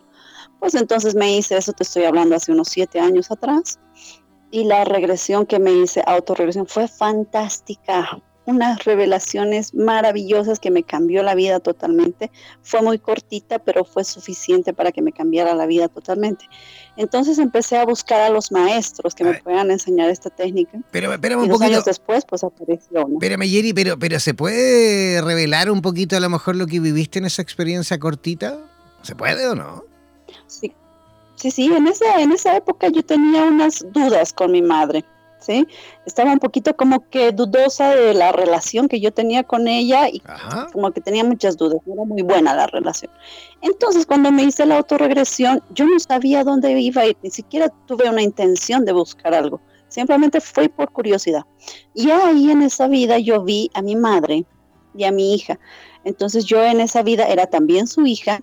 pues 0.59 0.75
entonces 0.75 1.15
me 1.15 1.35
hice, 1.35 1.57
eso 1.57 1.73
te 1.73 1.83
estoy 1.83 2.05
hablando 2.05 2.35
hace 2.35 2.51
unos 2.51 2.69
siete 2.69 2.99
años 2.99 3.31
atrás, 3.31 3.79
y 4.51 4.63
la 4.63 4.85
regresión 4.85 5.45
que 5.45 5.59
me 5.59 5.71
hice, 5.71 6.03
autorregresión, 6.05 6.67
fue 6.67 6.87
fantástica. 6.87 8.21
Unas 8.45 8.85
revelaciones 8.85 9.73
maravillosas 9.73 10.57
que 10.57 10.71
me 10.71 10.81
cambió 10.81 11.21
la 11.21 11.35
vida 11.35 11.59
totalmente. 11.59 12.31
Fue 12.61 12.81
muy 12.81 12.97
cortita, 12.97 13.59
pero 13.59 13.83
fue 13.83 14.05
suficiente 14.05 14.73
para 14.73 14.93
que 14.93 15.01
me 15.01 15.11
cambiara 15.11 15.53
la 15.53 15.65
vida 15.65 15.89
totalmente. 15.89 16.45
Entonces 16.95 17.39
empecé 17.39 17.75
a 17.75 17.85
buscar 17.85 18.21
a 18.21 18.29
los 18.29 18.53
maestros 18.53 19.13
que 19.13 19.25
me 19.25 19.33
puedan 19.33 19.69
enseñar 19.69 20.09
esta 20.09 20.29
técnica. 20.29 20.79
Pero 20.91 21.11
espérame 21.11 21.41
un 21.41 21.49
poquito. 21.49 21.65
años 21.65 21.83
después, 21.83 22.23
pues 22.23 22.41
apareció. 22.45 23.05
Espérame, 23.11 23.49
Jerry, 23.49 23.73
pero, 23.73 23.99
pero 23.99 24.17
¿se 24.21 24.33
puede 24.33 25.21
revelar 25.21 25.69
un 25.69 25.81
poquito 25.81 26.15
a 26.15 26.21
lo 26.21 26.29
mejor 26.29 26.55
lo 26.55 26.67
que 26.67 26.79
viviste 26.79 27.19
en 27.19 27.25
esa 27.25 27.41
experiencia 27.41 27.99
cortita? 27.99 28.57
¿Se 29.01 29.13
puede 29.13 29.45
o 29.49 29.55
no? 29.55 29.96
Sí, 30.47 30.73
sí, 31.35 31.51
sí, 31.51 31.71
en 31.71 31.87
esa, 31.87 32.21
en 32.21 32.31
esa 32.31 32.55
época 32.55 32.87
yo 32.89 33.03
tenía 33.03 33.43
unas 33.43 33.85
dudas 33.91 34.33
con 34.33 34.51
mi 34.51 34.61
madre. 34.61 35.05
¿sí? 35.39 35.67
Estaba 36.05 36.31
un 36.31 36.39
poquito 36.39 36.75
como 36.75 37.07
que 37.09 37.31
dudosa 37.31 37.95
de 37.95 38.13
la 38.13 38.31
relación 38.31 38.87
que 38.87 38.99
yo 38.99 39.13
tenía 39.13 39.43
con 39.43 39.67
ella 39.67 40.09
y 40.09 40.21
como 40.71 40.91
que 40.91 41.01
tenía 41.01 41.23
muchas 41.23 41.57
dudas, 41.57 41.79
no 41.85 41.93
era 41.93 42.03
muy 42.05 42.21
buena 42.21 42.55
la 42.55 42.67
relación. 42.67 43.11
Entonces, 43.61 44.05
cuando 44.05 44.31
me 44.31 44.43
hice 44.43 44.65
la 44.65 44.77
autorregresión, 44.77 45.63
yo 45.71 45.85
no 45.85 45.99
sabía 45.99 46.43
dónde 46.43 46.79
iba 46.79 47.05
y 47.05 47.17
ni 47.21 47.29
siquiera 47.29 47.69
tuve 47.85 48.09
una 48.09 48.21
intención 48.21 48.85
de 48.85 48.93
buscar 48.93 49.33
algo, 49.33 49.61
simplemente 49.87 50.41
fue 50.41 50.69
por 50.69 50.91
curiosidad. 50.91 51.43
Y 51.93 52.09
ahí 52.11 52.51
en 52.51 52.61
esa 52.61 52.87
vida 52.87 53.19
yo 53.19 53.43
vi 53.43 53.69
a 53.73 53.81
mi 53.81 53.95
madre 53.95 54.45
y 54.95 55.03
a 55.03 55.11
mi 55.11 55.33
hija. 55.33 55.59
Entonces 56.03 56.45
yo 56.45 56.63
en 56.63 56.79
esa 56.79 57.03
vida 57.03 57.27
era 57.27 57.47
también 57.47 57.87
su 57.87 58.05
hija 58.05 58.41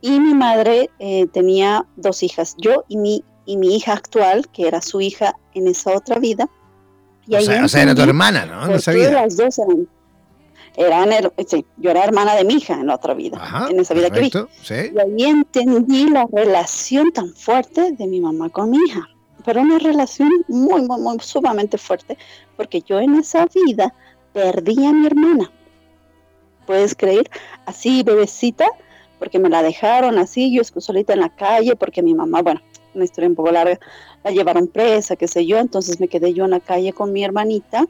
y 0.00 0.18
mi 0.18 0.34
madre 0.34 0.90
eh, 0.98 1.26
tenía 1.32 1.86
dos 1.96 2.22
hijas, 2.22 2.54
yo 2.58 2.84
y 2.88 2.96
mi 2.96 3.24
y 3.50 3.56
mi 3.56 3.74
hija 3.74 3.94
actual, 3.94 4.48
que 4.52 4.68
era 4.68 4.80
su 4.80 5.00
hija 5.00 5.34
en 5.54 5.66
esa 5.66 5.92
otra 5.96 6.20
vida. 6.20 6.48
Y 7.26 7.34
o, 7.34 7.40
sea, 7.40 7.82
era 7.82 7.94
tu 7.94 8.02
hermana, 8.02 8.46
¿no? 8.46 8.66
No 8.66 8.78
sabía. 8.78 9.10
Las 9.10 9.36
dos 9.36 9.58
eran, 9.58 11.12
eran 11.12 11.32
sí, 11.46 11.66
yo 11.76 11.90
era 11.90 12.04
hermana 12.04 12.36
de 12.36 12.44
mi 12.44 12.54
hija 12.54 12.74
en 12.74 12.86
la 12.86 12.94
otra 12.94 13.14
vida, 13.14 13.68
en 13.68 13.80
esa 13.80 13.94
vida 13.94 14.10
que 14.10 14.20
vi. 14.20 14.30
¿sí? 14.62 14.92
Y 14.94 14.98
ahí 14.98 15.30
entendí 15.30 16.08
la 16.08 16.26
relación 16.32 17.10
tan 17.12 17.34
fuerte 17.34 17.92
de 17.92 18.06
mi 18.06 18.20
mamá 18.20 18.50
con 18.50 18.70
mi 18.70 18.78
hija. 18.78 19.08
Pero 19.44 19.62
una 19.62 19.78
relación 19.78 20.30
muy, 20.48 20.82
muy, 20.82 21.00
muy 21.00 21.18
sumamente 21.20 21.76
fuerte, 21.76 22.16
porque 22.56 22.82
yo 22.82 23.00
en 23.00 23.16
esa 23.16 23.46
vida 23.46 23.94
perdí 24.32 24.86
a 24.86 24.92
mi 24.92 25.06
hermana. 25.06 25.50
¿Puedes 26.66 26.94
creer? 26.94 27.28
Así, 27.66 28.02
bebecita, 28.04 28.66
porque 29.20 29.38
me 29.38 29.50
la 29.50 29.62
dejaron 29.62 30.18
así, 30.18 30.52
yo 30.52 30.64
solita 30.64 31.12
en 31.12 31.20
la 31.20 31.28
calle, 31.28 31.76
porque 31.76 32.02
mi 32.02 32.14
mamá, 32.14 32.42
bueno, 32.42 32.60
una 32.94 33.04
historia 33.04 33.28
un 33.28 33.36
poco 33.36 33.52
larga, 33.52 33.78
la 34.24 34.30
llevaron 34.32 34.66
presa, 34.66 35.14
qué 35.14 35.28
sé 35.28 35.46
yo, 35.46 35.58
entonces 35.58 36.00
me 36.00 36.08
quedé 36.08 36.32
yo 36.32 36.46
en 36.46 36.50
la 36.50 36.60
calle 36.60 36.92
con 36.92 37.12
mi 37.12 37.22
hermanita 37.22 37.86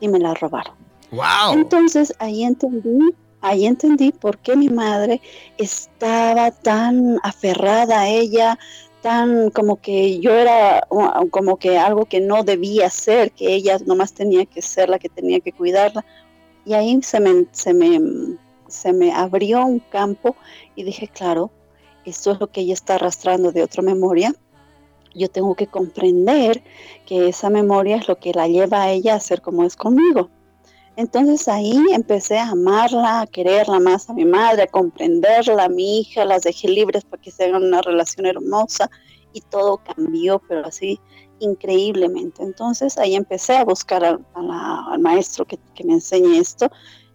y 0.00 0.08
me 0.08 0.20
la 0.20 0.32
robaron. 0.34 0.74
Wow. 1.10 1.54
Entonces 1.54 2.14
ahí 2.20 2.44
entendí, 2.44 3.12
ahí 3.40 3.66
entendí 3.66 4.12
por 4.12 4.38
qué 4.38 4.56
mi 4.56 4.68
madre 4.68 5.20
estaba 5.58 6.52
tan 6.52 7.18
aferrada 7.22 8.02
a 8.02 8.08
ella, 8.08 8.58
tan 9.02 9.50
como 9.50 9.80
que 9.80 10.20
yo 10.20 10.32
era 10.32 10.86
como 11.30 11.56
que 11.56 11.76
algo 11.76 12.04
que 12.04 12.20
no 12.20 12.44
debía 12.44 12.88
ser, 12.88 13.32
que 13.32 13.52
ella 13.52 13.78
nomás 13.84 14.12
tenía 14.12 14.46
que 14.46 14.62
ser 14.62 14.88
la 14.88 14.98
que 14.98 15.08
tenía 15.08 15.40
que 15.40 15.52
cuidarla. 15.52 16.04
Y 16.64 16.74
ahí 16.74 17.00
se 17.02 17.18
me, 17.18 17.46
se 17.52 17.72
me, 17.72 18.38
se 18.68 18.92
me 18.92 19.12
abrió 19.12 19.64
un 19.64 19.80
campo 19.80 20.36
y 20.74 20.84
dije, 20.84 21.08
claro, 21.08 21.50
esto 22.04 22.32
es 22.32 22.40
lo 22.40 22.46
que 22.46 22.62
ella 22.62 22.74
está 22.74 22.94
arrastrando 22.94 23.52
de 23.52 23.62
otra 23.62 23.82
memoria, 23.82 24.34
yo 25.14 25.28
tengo 25.28 25.54
que 25.54 25.66
comprender 25.66 26.62
que 27.06 27.28
esa 27.28 27.50
memoria 27.50 27.96
es 27.96 28.08
lo 28.08 28.18
que 28.18 28.32
la 28.32 28.46
lleva 28.46 28.82
a 28.82 28.90
ella 28.90 29.14
a 29.14 29.20
ser 29.20 29.42
como 29.42 29.64
es 29.64 29.76
conmigo. 29.76 30.30
Entonces 30.96 31.46
ahí 31.46 31.76
empecé 31.92 32.38
a 32.38 32.50
amarla, 32.50 33.20
a 33.20 33.26
quererla 33.26 33.78
más 33.78 34.10
a 34.10 34.14
mi 34.14 34.24
madre, 34.24 34.62
a 34.62 34.66
comprenderla, 34.66 35.64
a 35.64 35.68
mi 35.68 36.00
hija, 36.00 36.24
las 36.24 36.42
dejé 36.42 36.68
libres 36.68 37.04
para 37.04 37.22
que 37.22 37.30
se 37.30 37.44
hagan 37.44 37.62
una 37.62 37.82
relación 37.82 38.26
hermosa 38.26 38.90
y 39.32 39.40
todo 39.42 39.78
cambió, 39.78 40.42
pero 40.48 40.66
así 40.66 40.98
increíblemente. 41.38 42.42
Entonces 42.42 42.98
ahí 42.98 43.14
empecé 43.14 43.56
a 43.56 43.64
buscar 43.64 44.04
al, 44.04 44.98
maestro 45.00 45.44
que, 45.44 45.58
que, 45.74 45.84
me 45.84 45.94
enseñe 45.94 46.36
esto 46.36 46.68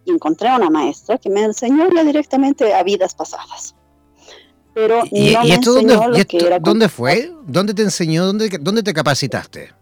encontré 0.06 0.48
a 0.48 0.56
una 0.56 0.70
maestra 0.70 1.18
que 1.18 1.30
me 1.30 1.42
enseñó 1.42 1.88
ya 1.94 2.04
directamente 2.04 2.72
a 2.74 2.82
vidas 2.82 3.14
pasadas 3.14 3.74
pero 4.74 5.04
¿Y, 5.10 5.32
no 5.32 5.42
esto, 5.42 5.80
dónde, 6.60 6.88
fue? 6.88 7.32
¿Dónde 7.46 7.72
te 7.74 7.82
enseñó? 7.82 8.26
¿Dónde, 8.26 8.50
dónde 8.60 8.82
te 8.82 8.92
capacitaste? 8.92 9.72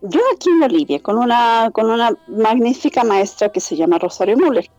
Yo 0.00 0.20
aquí 0.34 0.48
en 0.48 0.60
Bolivia, 0.60 1.00
con 1.00 1.18
una, 1.18 1.70
con 1.72 1.90
una 1.90 2.16
magnífica 2.28 3.04
maestra 3.04 3.50
que 3.50 3.60
se 3.60 3.76
llama 3.76 3.98
Rosario 3.98 4.36
Müller. 4.36 4.70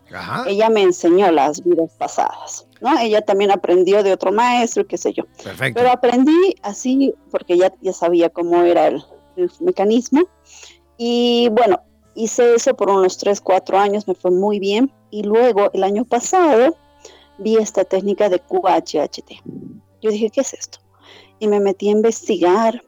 Ella 0.46 0.68
me 0.70 0.82
enseñó 0.82 1.30
las 1.30 1.62
vidas 1.62 1.92
pasadas, 1.98 2.66
¿no? 2.80 2.98
Ella 2.98 3.20
también 3.20 3.50
aprendió 3.50 4.02
de 4.02 4.12
otro 4.12 4.32
maestro, 4.32 4.86
qué 4.86 4.96
sé 4.96 5.12
yo. 5.12 5.24
Perfecto. 5.44 5.78
Pero 5.78 5.92
aprendí 5.92 6.56
así 6.62 7.14
porque 7.30 7.56
ya, 7.56 7.72
ya 7.82 7.92
sabía 7.92 8.30
cómo 8.30 8.62
era 8.62 8.88
el, 8.88 9.04
el 9.36 9.50
mecanismo. 9.60 10.22
Y 10.96 11.50
bueno, 11.52 11.80
hice 12.14 12.54
eso 12.54 12.74
por 12.74 12.90
unos 12.90 13.18
3, 13.18 13.40
4 13.40 13.78
años, 13.78 14.06
me 14.08 14.14
fue 14.14 14.30
muy 14.30 14.58
bien. 14.58 14.92
Y 15.10 15.22
luego, 15.22 15.70
el 15.72 15.84
año 15.84 16.04
pasado, 16.04 16.76
vi 17.38 17.56
esta 17.56 17.84
técnica 17.84 18.28
de 18.28 18.40
QHHT. 18.40 19.30
Yo 20.00 20.10
dije, 20.10 20.30
¿qué 20.30 20.40
es 20.40 20.54
esto? 20.54 20.78
Y 21.38 21.48
me 21.48 21.60
metí 21.60 21.88
a 21.88 21.92
investigar 21.92 22.82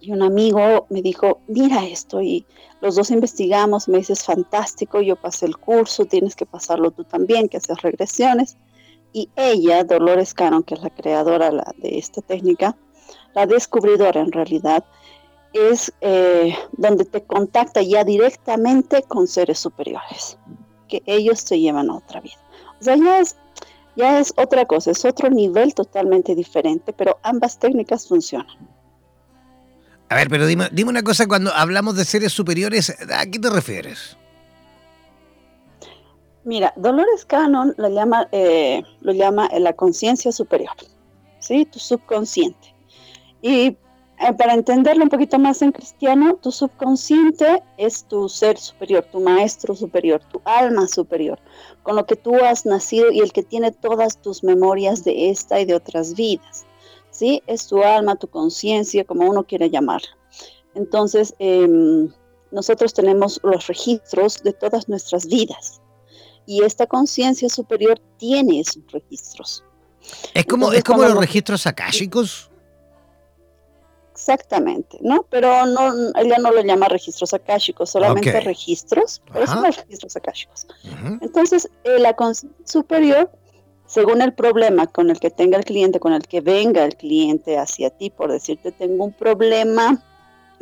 y 0.00 0.12
un 0.12 0.22
amigo 0.22 0.86
me 0.88 1.02
dijo, 1.02 1.40
mira 1.46 1.84
esto 1.84 2.22
y 2.22 2.46
los 2.80 2.96
dos 2.96 3.10
investigamos, 3.10 3.88
me 3.88 3.98
dices, 3.98 4.24
fantástico, 4.24 5.02
yo 5.02 5.16
pasé 5.16 5.44
el 5.44 5.58
curso, 5.58 6.06
tienes 6.06 6.34
que 6.34 6.46
pasarlo 6.46 6.90
tú 6.90 7.04
también, 7.04 7.48
que 7.48 7.58
haces 7.58 7.82
regresiones. 7.82 8.56
Y 9.12 9.28
ella, 9.36 9.84
Dolores 9.84 10.32
Cannon, 10.32 10.62
que 10.62 10.74
es 10.74 10.82
la 10.82 10.90
creadora 10.90 11.50
de 11.50 11.98
esta 11.98 12.22
técnica, 12.22 12.76
la 13.34 13.46
descubridora 13.46 14.20
en 14.20 14.32
realidad, 14.32 14.84
es 15.52 15.92
eh, 16.00 16.54
donde 16.72 17.04
te 17.04 17.22
contacta 17.22 17.82
ya 17.82 18.04
directamente 18.04 19.02
con 19.02 19.26
seres 19.26 19.58
superiores, 19.58 20.38
que 20.88 21.02
ellos 21.06 21.44
te 21.44 21.58
llevan 21.58 21.90
a 21.90 21.96
otra 21.96 22.20
vida. 22.20 22.38
O 22.80 22.84
sea, 22.84 22.96
ya 22.96 23.18
es 23.18 23.36
ya 23.96 24.18
es 24.18 24.32
otra 24.36 24.64
cosa, 24.66 24.92
es 24.92 25.04
otro 25.04 25.28
nivel 25.30 25.74
totalmente 25.74 26.34
diferente, 26.34 26.92
pero 26.92 27.18
ambas 27.22 27.58
técnicas 27.58 28.06
funcionan. 28.06 28.56
A 30.08 30.16
ver, 30.16 30.28
pero 30.28 30.46
dime, 30.46 30.68
dime 30.72 30.90
una 30.90 31.02
cosa, 31.02 31.26
cuando 31.26 31.52
hablamos 31.52 31.96
de 31.96 32.04
seres 32.04 32.32
superiores, 32.32 32.96
¿a 33.12 33.26
qué 33.26 33.38
te 33.38 33.50
refieres? 33.50 34.16
Mira, 36.44 36.72
Dolores 36.76 37.24
Cannon 37.26 37.74
lo 37.76 37.88
llama, 37.90 38.26
eh, 38.32 38.82
lo 39.02 39.12
llama 39.12 39.48
la 39.58 39.72
conciencia 39.74 40.32
superior, 40.32 40.74
¿sí? 41.38 41.66
Tu 41.66 41.78
subconsciente. 41.78 42.74
Y 43.42 43.76
eh, 44.20 44.34
para 44.34 44.52
entenderlo 44.52 45.04
un 45.04 45.08
poquito 45.08 45.38
más 45.38 45.62
en 45.62 45.72
cristiano, 45.72 46.36
tu 46.36 46.52
subconsciente 46.52 47.62
es 47.78 48.04
tu 48.04 48.28
ser 48.28 48.58
superior, 48.58 49.02
tu 49.10 49.18
maestro 49.18 49.74
superior, 49.74 50.20
tu 50.30 50.42
alma 50.44 50.86
superior, 50.86 51.38
con 51.82 51.96
lo 51.96 52.04
que 52.04 52.16
tú 52.16 52.36
has 52.36 52.66
nacido 52.66 53.10
y 53.10 53.20
el 53.20 53.32
que 53.32 53.42
tiene 53.42 53.72
todas 53.72 54.20
tus 54.20 54.44
memorias 54.44 55.04
de 55.04 55.30
esta 55.30 55.58
y 55.58 55.64
de 55.64 55.74
otras 55.74 56.14
vidas. 56.14 56.66
¿sí? 57.10 57.42
Es 57.46 57.66
tu 57.66 57.82
alma, 57.82 58.16
tu 58.16 58.28
conciencia, 58.28 59.04
como 59.04 59.28
uno 59.28 59.44
quiere 59.44 59.70
llamarla. 59.70 60.10
Entonces, 60.74 61.34
em, 61.38 62.12
nosotros 62.50 62.92
tenemos 62.92 63.40
los 63.42 63.68
registros 63.68 64.42
de 64.42 64.52
todas 64.52 64.86
nuestras 64.86 65.26
vidas 65.26 65.80
y 66.44 66.62
esta 66.62 66.86
conciencia 66.86 67.48
superior 67.48 67.98
tiene 68.18 68.60
esos 68.60 68.82
registros. 68.92 69.64
Es 70.34 70.44
como, 70.44 70.72
es 70.72 70.84
como 70.84 71.04
los 71.04 71.16
registros 71.16 71.66
akáshicos. 71.66 72.49
Exactamente, 74.20 74.98
¿no? 75.00 75.24
Pero 75.30 75.64
no, 75.64 75.94
ella 76.14 76.36
no 76.36 76.50
lo 76.50 76.60
llama 76.60 76.88
registros 76.88 77.32
akáshicos, 77.32 77.88
solamente 77.88 78.38
registros, 78.40 79.22
pero 79.32 79.46
son 79.46 79.62
los 79.62 79.78
registros 79.78 80.14
akáshicos. 80.14 80.66
Entonces, 81.22 81.70
eh, 81.84 81.98
la 81.98 82.14
superior, 82.64 83.30
según 83.86 84.20
el 84.20 84.34
problema 84.34 84.86
con 84.88 85.08
el 85.08 85.18
que 85.18 85.30
tenga 85.30 85.56
el 85.56 85.64
cliente, 85.64 86.00
con 86.00 86.12
el 86.12 86.28
que 86.28 86.42
venga 86.42 86.84
el 86.84 86.96
cliente 86.96 87.56
hacia 87.56 87.88
ti, 87.88 88.10
por 88.10 88.30
decirte, 88.30 88.72
tengo 88.72 89.04
un 89.04 89.14
problema 89.14 90.04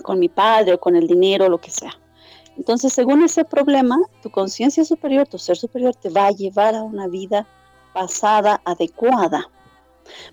con 0.05 0.21
mi 0.21 0.29
padre 0.29 0.75
o 0.75 0.79
con 0.79 0.95
el 0.95 1.09
dinero, 1.09 1.49
lo 1.49 1.59
que 1.59 1.73
sea. 1.73 1.99
Entonces, 2.57 2.93
según 2.93 3.25
ese 3.25 3.45
problema, 3.45 3.99
tu 4.23 4.31
conciencia 4.31 4.85
superior, 4.85 5.27
tu 5.27 5.39
ser 5.41 5.57
superior, 5.57 5.97
te 5.97 6.11
va 6.11 6.29
a 6.29 6.31
llevar 6.31 6.77
a 6.77 6.85
una 6.85 7.09
vida 7.09 7.45
pasada 7.93 8.61
adecuada 8.65 9.51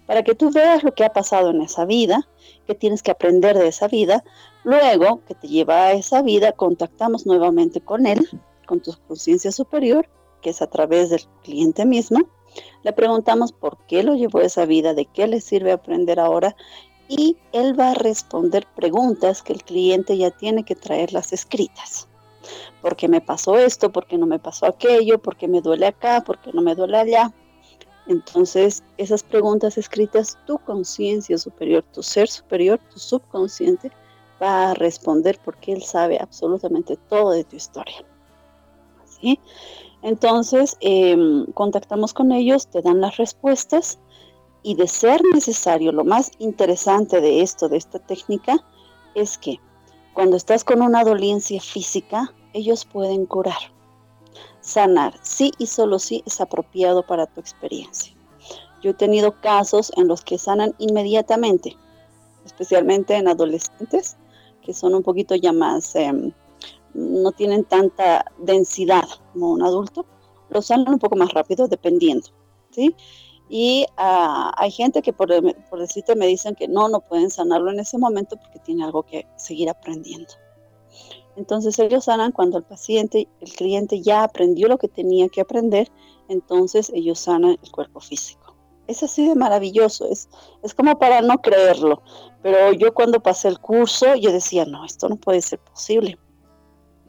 para 0.06 0.24
que 0.24 0.36
tú 0.36 0.52
veas 0.52 0.84
lo 0.84 0.94
que 0.94 1.04
ha 1.04 1.14
pasado 1.14 1.50
en 1.52 1.62
esa 1.62 1.86
vida, 1.86 2.28
que 2.68 2.76
tienes 2.76 3.04
que 3.04 3.12
aprender 3.12 3.58
de 3.58 3.68
esa 3.68 3.88
vida. 3.88 4.24
Luego 4.64 5.22
que 5.28 5.36
te 5.36 5.48
lleva 5.48 5.86
a 5.86 5.94
esa 5.94 6.22
vida, 6.22 6.52
contactamos 6.52 7.26
nuevamente 7.26 7.82
con 7.82 8.06
él, 8.06 8.28
con 8.66 8.82
tu 8.82 8.94
conciencia 9.08 9.52
superior, 9.52 10.08
que 10.42 10.50
es 10.52 10.62
a 10.62 10.68
través 10.68 11.10
del 11.10 11.22
cliente 11.44 11.86
mismo. 11.86 12.20
Le 12.84 12.94
preguntamos 12.94 13.52
por 13.52 13.78
qué 13.88 14.04
lo 14.04 14.16
llevó 14.16 14.42
esa 14.42 14.66
vida, 14.66 14.94
de 14.94 15.06
qué 15.06 15.28
le 15.28 15.42
sirve 15.42 15.72
aprender 15.72 16.20
ahora 16.20 16.56
y 17.08 17.38
él 17.52 17.80
va 17.80 17.92
a 17.92 17.96
responder 17.96 18.66
preguntas 18.76 19.44
que 19.44 19.54
el 19.54 19.64
cliente 19.64 20.18
ya 20.18 20.32
tiene 20.32 20.64
que 20.64 20.76
traerlas 20.76 21.34
escritas. 21.34 22.08
¿Por 22.82 22.96
qué 22.96 23.08
me 23.08 23.22
pasó 23.22 23.58
esto? 23.58 23.92
¿Por 23.92 24.08
qué 24.08 24.18
no 24.18 24.26
me 24.26 24.40
pasó 24.40 24.66
aquello? 24.66 25.20
¿Por 25.20 25.36
qué 25.36 25.48
me 25.48 25.62
duele 25.62 25.88
acá? 25.88 26.22
¿Por 26.22 26.40
qué 26.40 26.52
no 26.54 26.62
me 26.62 26.76
duele 26.76 26.98
allá? 26.98 27.34
Entonces, 28.08 28.84
esas 28.98 29.24
preguntas 29.24 29.78
escritas, 29.78 30.38
tu 30.46 30.60
conciencia 30.60 31.38
superior, 31.38 31.84
tu 31.94 32.04
ser 32.04 32.30
superior, 32.30 32.80
tu 32.92 33.00
subconsciente, 33.00 33.92
va 34.42 34.72
a 34.72 34.74
responder 34.76 35.40
porque 35.44 35.74
él 35.74 35.84
sabe 35.84 36.20
absolutamente 36.22 36.98
todo 37.10 37.32
de 37.32 37.44
tu 37.44 37.56
historia. 37.56 38.06
Entonces, 40.02 40.78
em, 40.82 41.46
contactamos 41.54 42.14
con 42.14 42.32
ellos, 42.32 42.68
te 42.68 42.82
dan 42.82 43.02
las 43.02 43.18
respuestas 43.18 44.00
Y 44.64 44.76
de 44.76 44.88
ser 44.88 45.22
necesario, 45.34 45.92
lo 45.92 46.04
más 46.04 46.32
interesante 46.40 47.22
de 47.22 47.42
esto, 47.42 47.70
de 47.70 47.78
esta 47.78 48.00
técnica, 48.00 48.58
es 49.14 49.38
que 49.38 49.60
cuando 50.14 50.38
estás 50.38 50.64
con 50.64 50.82
una 50.82 51.04
dolencia 51.04 51.62
física, 51.62 52.34
ellos 52.54 52.86
pueden 52.86 53.28
curar. 53.28 53.75
Sanar, 54.66 55.14
sí 55.22 55.52
y 55.60 55.68
solo 55.68 56.00
sí 56.00 56.24
es 56.26 56.42
apropiado 56.42 57.06
para 57.06 57.28
tu 57.28 57.40
experiencia. 57.40 58.16
Yo 58.82 58.90
he 58.90 58.94
tenido 58.96 59.40
casos 59.40 59.92
en 59.96 60.08
los 60.08 60.24
que 60.24 60.40
sanan 60.40 60.74
inmediatamente, 60.80 61.78
especialmente 62.46 63.14
en 63.14 63.28
adolescentes, 63.28 64.18
que 64.64 64.74
son 64.74 64.96
un 64.96 65.04
poquito 65.04 65.36
ya 65.36 65.54
más, 65.54 65.96
em, 65.96 66.32
no 66.96 67.32
tienen 67.32 67.64
tanta 67.66 68.26
densidad 68.40 69.08
como 69.34 69.52
un 69.52 69.62
adulto, 69.62 70.04
lo 70.50 70.64
sanan 70.64 70.94
un 70.94 71.00
poco 71.00 71.16
más 71.16 71.32
rápido 71.32 71.68
dependiendo, 71.68 72.30
¿sí? 72.72 72.96
Y 73.48 73.86
ah, 73.98 74.52
hay 74.58 74.72
gente 74.72 75.04
que 75.04 75.14
por, 75.14 75.30
por 75.70 75.80
decirte 75.80 76.16
me 76.16 76.26
dicen 76.26 76.56
que 76.56 76.68
no, 76.68 76.90
no 76.90 77.02
pueden 77.02 77.30
sanarlo 77.30 77.70
en 77.70 77.82
ese 77.82 78.00
momento 78.00 78.36
porque 78.36 78.58
tiene 78.58 78.84
algo 78.84 79.04
que 79.04 79.28
seguir 79.36 79.70
aprendiendo. 79.70 80.34
Entonces 81.36 81.78
ellos 81.80 82.06
sanan 82.06 82.32
cuando 82.32 82.58
el 82.58 82.64
paciente, 82.64 83.28
el 83.42 83.52
cliente 83.52 84.02
ya 84.02 84.24
aprendió 84.24 84.68
lo 84.68 84.78
que 84.78 84.88
tenía 84.88 85.28
que 85.30 85.42
aprender, 85.42 85.92
entonces 86.30 86.92
ellos 86.94 87.20
sanan 87.20 87.58
el 87.62 87.72
cuerpo 87.72 88.00
físico. 88.00 88.56
Es 88.88 89.04
así 89.04 89.28
de 89.28 89.36
maravilloso, 89.36 90.08
es, 90.10 90.30
es 90.64 90.74
como 90.74 90.98
para 91.00 91.22
no 91.22 91.40
creerlo. 91.40 92.02
Pero 92.42 92.72
yo 92.74 92.94
cuando 92.94 93.20
pasé 93.20 93.48
el 93.48 93.60
curso, 93.60 94.16
yo 94.16 94.32
decía, 94.32 94.66
no, 94.66 94.86
esto 94.86 95.10
no 95.10 95.16
puede 95.18 95.42
ser 95.42 95.60
posible 95.60 96.18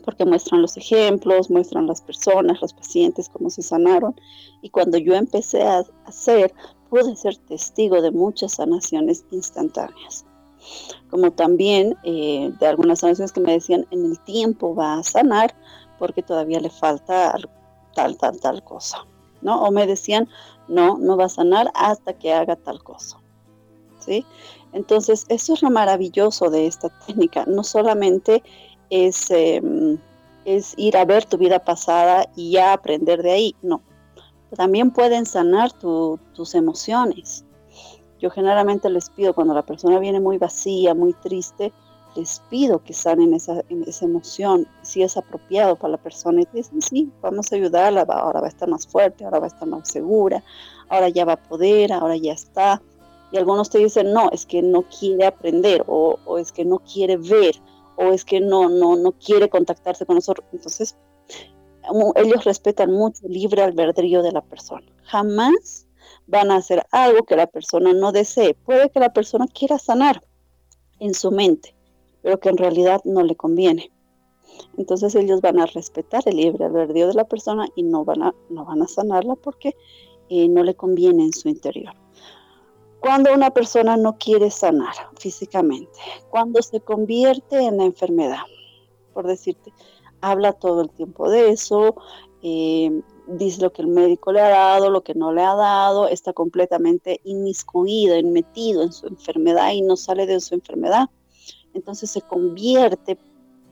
porque 0.06 0.24
muestran 0.24 0.62
los 0.62 0.76
ejemplos, 0.76 1.50
muestran 1.50 1.88
las 1.88 2.00
personas, 2.00 2.62
los 2.62 2.72
pacientes, 2.72 3.28
cómo 3.28 3.50
se 3.50 3.60
sanaron. 3.60 4.14
Y 4.62 4.70
cuando 4.70 4.98
yo 4.98 5.14
empecé 5.16 5.64
a 5.64 5.84
hacer, 6.04 6.54
pude 6.88 7.16
ser 7.16 7.36
testigo 7.36 8.00
de 8.00 8.12
muchas 8.12 8.52
sanaciones 8.52 9.26
instantáneas. 9.32 10.24
Como 11.10 11.30
también 11.30 11.96
eh, 12.04 12.52
de 12.58 12.66
algunas 12.66 13.00
sanaciones 13.00 13.32
que 13.32 13.40
me 13.40 13.52
decían, 13.52 13.86
en 13.90 14.04
el 14.04 14.18
tiempo 14.20 14.74
va 14.74 14.98
a 14.98 15.02
sanar 15.02 15.54
porque 15.98 16.22
todavía 16.22 16.60
le 16.60 16.70
falta 16.70 17.36
tal, 17.94 18.16
tal, 18.18 18.38
tal 18.40 18.62
cosa. 18.64 19.04
¿no? 19.42 19.62
O 19.62 19.70
me 19.70 19.86
decían, 19.86 20.28
no, 20.68 20.98
no 20.98 21.16
va 21.16 21.26
a 21.26 21.28
sanar 21.28 21.70
hasta 21.74 22.12
que 22.12 22.32
haga 22.32 22.56
tal 22.56 22.82
cosa. 22.82 23.18
¿sí? 23.98 24.24
Entonces, 24.72 25.24
eso 25.28 25.54
es 25.54 25.62
lo 25.62 25.70
maravilloso 25.70 26.50
de 26.50 26.66
esta 26.66 26.88
técnica. 27.06 27.44
No 27.46 27.64
solamente 27.64 28.42
es, 28.90 29.30
em, 29.30 29.98
es 30.44 30.74
ir 30.76 30.96
a 30.96 31.04
ver 31.04 31.24
tu 31.24 31.38
vida 31.38 31.58
pasada 31.58 32.28
y 32.36 32.52
ya 32.52 32.72
aprender 32.72 33.22
de 33.22 33.32
ahí. 33.32 33.56
No, 33.62 33.80
también 34.54 34.90
pueden 34.90 35.26
sanar 35.26 35.72
tus 35.72 36.54
emociones. 36.54 37.45
Yo 38.20 38.30
generalmente 38.30 38.88
les 38.90 39.10
pido, 39.10 39.34
cuando 39.34 39.54
la 39.54 39.62
persona 39.62 39.98
viene 39.98 40.20
muy 40.20 40.38
vacía, 40.38 40.94
muy 40.94 41.12
triste, 41.12 41.72
les 42.14 42.40
pido 42.48 42.82
que 42.82 42.94
sanen 42.94 43.34
esa, 43.34 43.62
esa 43.86 44.04
emoción, 44.06 44.66
si 44.82 45.02
es 45.02 45.16
apropiado 45.16 45.76
para 45.76 45.92
la 45.92 45.98
persona. 45.98 46.42
Y 46.42 46.48
dicen, 46.52 46.80
sí, 46.80 47.10
vamos 47.20 47.52
a 47.52 47.56
ayudarla, 47.56 48.02
ahora 48.02 48.40
va 48.40 48.46
a 48.46 48.50
estar 48.50 48.68
más 48.68 48.86
fuerte, 48.86 49.24
ahora 49.24 49.40
va 49.40 49.46
a 49.46 49.48
estar 49.48 49.68
más 49.68 49.88
segura, 49.88 50.42
ahora 50.88 51.08
ya 51.10 51.24
va 51.24 51.34
a 51.34 51.42
poder, 51.42 51.92
ahora 51.92 52.16
ya 52.16 52.32
está. 52.32 52.80
Y 53.32 53.36
algunos 53.36 53.68
te 53.68 53.78
dicen, 53.78 54.12
no, 54.12 54.30
es 54.30 54.46
que 54.46 54.62
no 54.62 54.82
quiere 54.82 55.26
aprender 55.26 55.84
o, 55.86 56.18
o 56.24 56.38
es 56.38 56.52
que 56.52 56.64
no 56.64 56.78
quiere 56.78 57.16
ver 57.16 57.56
o 57.96 58.12
es 58.12 58.24
que 58.24 58.40
no, 58.40 58.68
no, 58.68 58.96
no 58.96 59.12
quiere 59.12 59.48
contactarse 59.48 60.06
con 60.06 60.16
nosotros. 60.16 60.46
Entonces, 60.52 60.96
ellos 62.16 62.44
respetan 62.44 62.92
mucho 62.92 63.26
el 63.26 63.32
libre 63.32 63.62
albedrío 63.62 64.22
de 64.22 64.32
la 64.32 64.42
persona. 64.42 64.86
Jamás 65.04 65.85
van 66.26 66.50
a 66.50 66.56
hacer 66.56 66.84
algo 66.90 67.24
que 67.24 67.36
la 67.36 67.46
persona 67.46 67.92
no 67.92 68.12
desee. 68.12 68.54
Puede 68.54 68.90
que 68.90 69.00
la 69.00 69.12
persona 69.12 69.46
quiera 69.46 69.78
sanar 69.78 70.22
en 70.98 71.14
su 71.14 71.30
mente, 71.30 71.74
pero 72.22 72.40
que 72.40 72.48
en 72.48 72.56
realidad 72.56 73.00
no 73.04 73.22
le 73.22 73.36
conviene. 73.36 73.90
Entonces 74.76 75.14
ellos 75.14 75.40
van 75.40 75.58
a 75.58 75.66
respetar 75.66 76.22
el 76.26 76.36
libre 76.36 76.64
albedrío 76.64 77.08
de 77.08 77.14
la 77.14 77.24
persona 77.24 77.66
y 77.74 77.82
no 77.82 78.04
van 78.04 78.22
a, 78.22 78.34
no 78.48 78.64
van 78.64 78.82
a 78.82 78.88
sanarla 78.88 79.34
porque 79.36 79.74
eh, 80.28 80.48
no 80.48 80.62
le 80.62 80.74
conviene 80.74 81.24
en 81.24 81.32
su 81.32 81.48
interior. 81.48 81.94
Cuando 83.00 83.32
una 83.32 83.50
persona 83.50 83.96
no 83.96 84.16
quiere 84.18 84.50
sanar 84.50 84.94
físicamente, 85.18 85.98
cuando 86.30 86.62
se 86.62 86.80
convierte 86.80 87.58
en 87.58 87.76
la 87.76 87.84
enfermedad, 87.84 88.44
por 89.12 89.26
decirte, 89.26 89.72
habla 90.20 90.52
todo 90.52 90.82
el 90.82 90.90
tiempo 90.90 91.30
de 91.30 91.50
eso, 91.50 91.94
eh, 92.42 93.02
dice 93.26 93.62
lo 93.62 93.72
que 93.72 93.82
el 93.82 93.88
médico 93.88 94.32
le 94.32 94.40
ha 94.40 94.48
dado, 94.48 94.90
lo 94.90 95.02
que 95.02 95.14
no 95.14 95.32
le 95.32 95.42
ha 95.42 95.54
dado, 95.54 96.08
está 96.08 96.32
completamente 96.32 97.20
inmiscuido, 97.24 98.20
metido 98.22 98.82
en 98.82 98.92
su 98.92 99.06
enfermedad 99.06 99.72
y 99.72 99.82
no 99.82 99.96
sale 99.96 100.26
de 100.26 100.40
su 100.40 100.54
enfermedad. 100.54 101.08
Entonces 101.74 102.10
se 102.10 102.22
convierte 102.22 103.18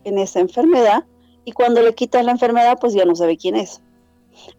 en 0.04 0.18
esa 0.18 0.40
enfermedad 0.40 1.04
y 1.44 1.52
cuando 1.52 1.82
le 1.82 1.94
quitas 1.94 2.24
la 2.24 2.32
enfermedad, 2.32 2.78
pues 2.80 2.94
ya 2.94 3.04
no 3.04 3.14
sabe 3.14 3.36
quién 3.36 3.56
es. 3.56 3.80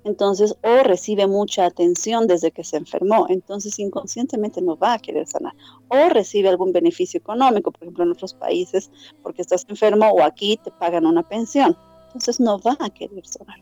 Entonces, 0.03 0.55
o 0.63 0.83
recibe 0.83 1.27
mucha 1.27 1.65
atención 1.65 2.27
desde 2.27 2.51
que 2.51 2.63
se 2.63 2.77
enfermó, 2.77 3.25
entonces 3.27 3.77
inconscientemente 3.77 4.61
no 4.61 4.77
va 4.77 4.93
a 4.93 4.99
querer 4.99 5.27
sanar. 5.27 5.53
O 5.89 6.09
recibe 6.09 6.49
algún 6.49 6.71
beneficio 6.71 7.17
económico, 7.17 7.71
por 7.71 7.83
ejemplo, 7.83 8.03
en 8.05 8.11
otros 8.11 8.33
países, 8.33 8.89
porque 9.21 9.41
estás 9.41 9.65
enfermo 9.67 10.09
o 10.09 10.23
aquí 10.23 10.57
te 10.63 10.71
pagan 10.71 11.05
una 11.05 11.27
pensión. 11.27 11.77
Entonces 12.07 12.39
no 12.39 12.59
va 12.59 12.77
a 12.79 12.89
querer 12.89 13.25
sanar. 13.27 13.59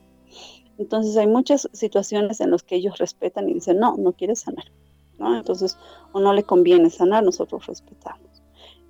Entonces 0.78 1.16
hay 1.18 1.28
muchas 1.28 1.70
situaciones 1.72 2.42
en 2.42 2.52
las 2.52 2.64
que 2.64 2.76
ellos 2.76 2.98
respetan 2.98 3.50
y 3.50 3.54
dicen, 3.54 3.80
no, 3.80 3.96
no 3.98 4.14
quiere 4.14 4.36
sanar. 4.36 4.66
¿no? 5.20 5.38
Entonces, 5.38 5.78
o 6.12 6.20
no 6.20 6.34
le 6.34 6.44
conviene 6.44 6.90
sanar, 6.90 7.24
nosotros 7.24 7.66
respetamos. 7.68 8.42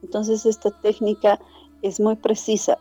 Entonces 0.01 0.45
esta 0.45 0.71
técnica 0.71 1.39
es 1.81 1.99
muy 1.99 2.15
precisa. 2.15 2.77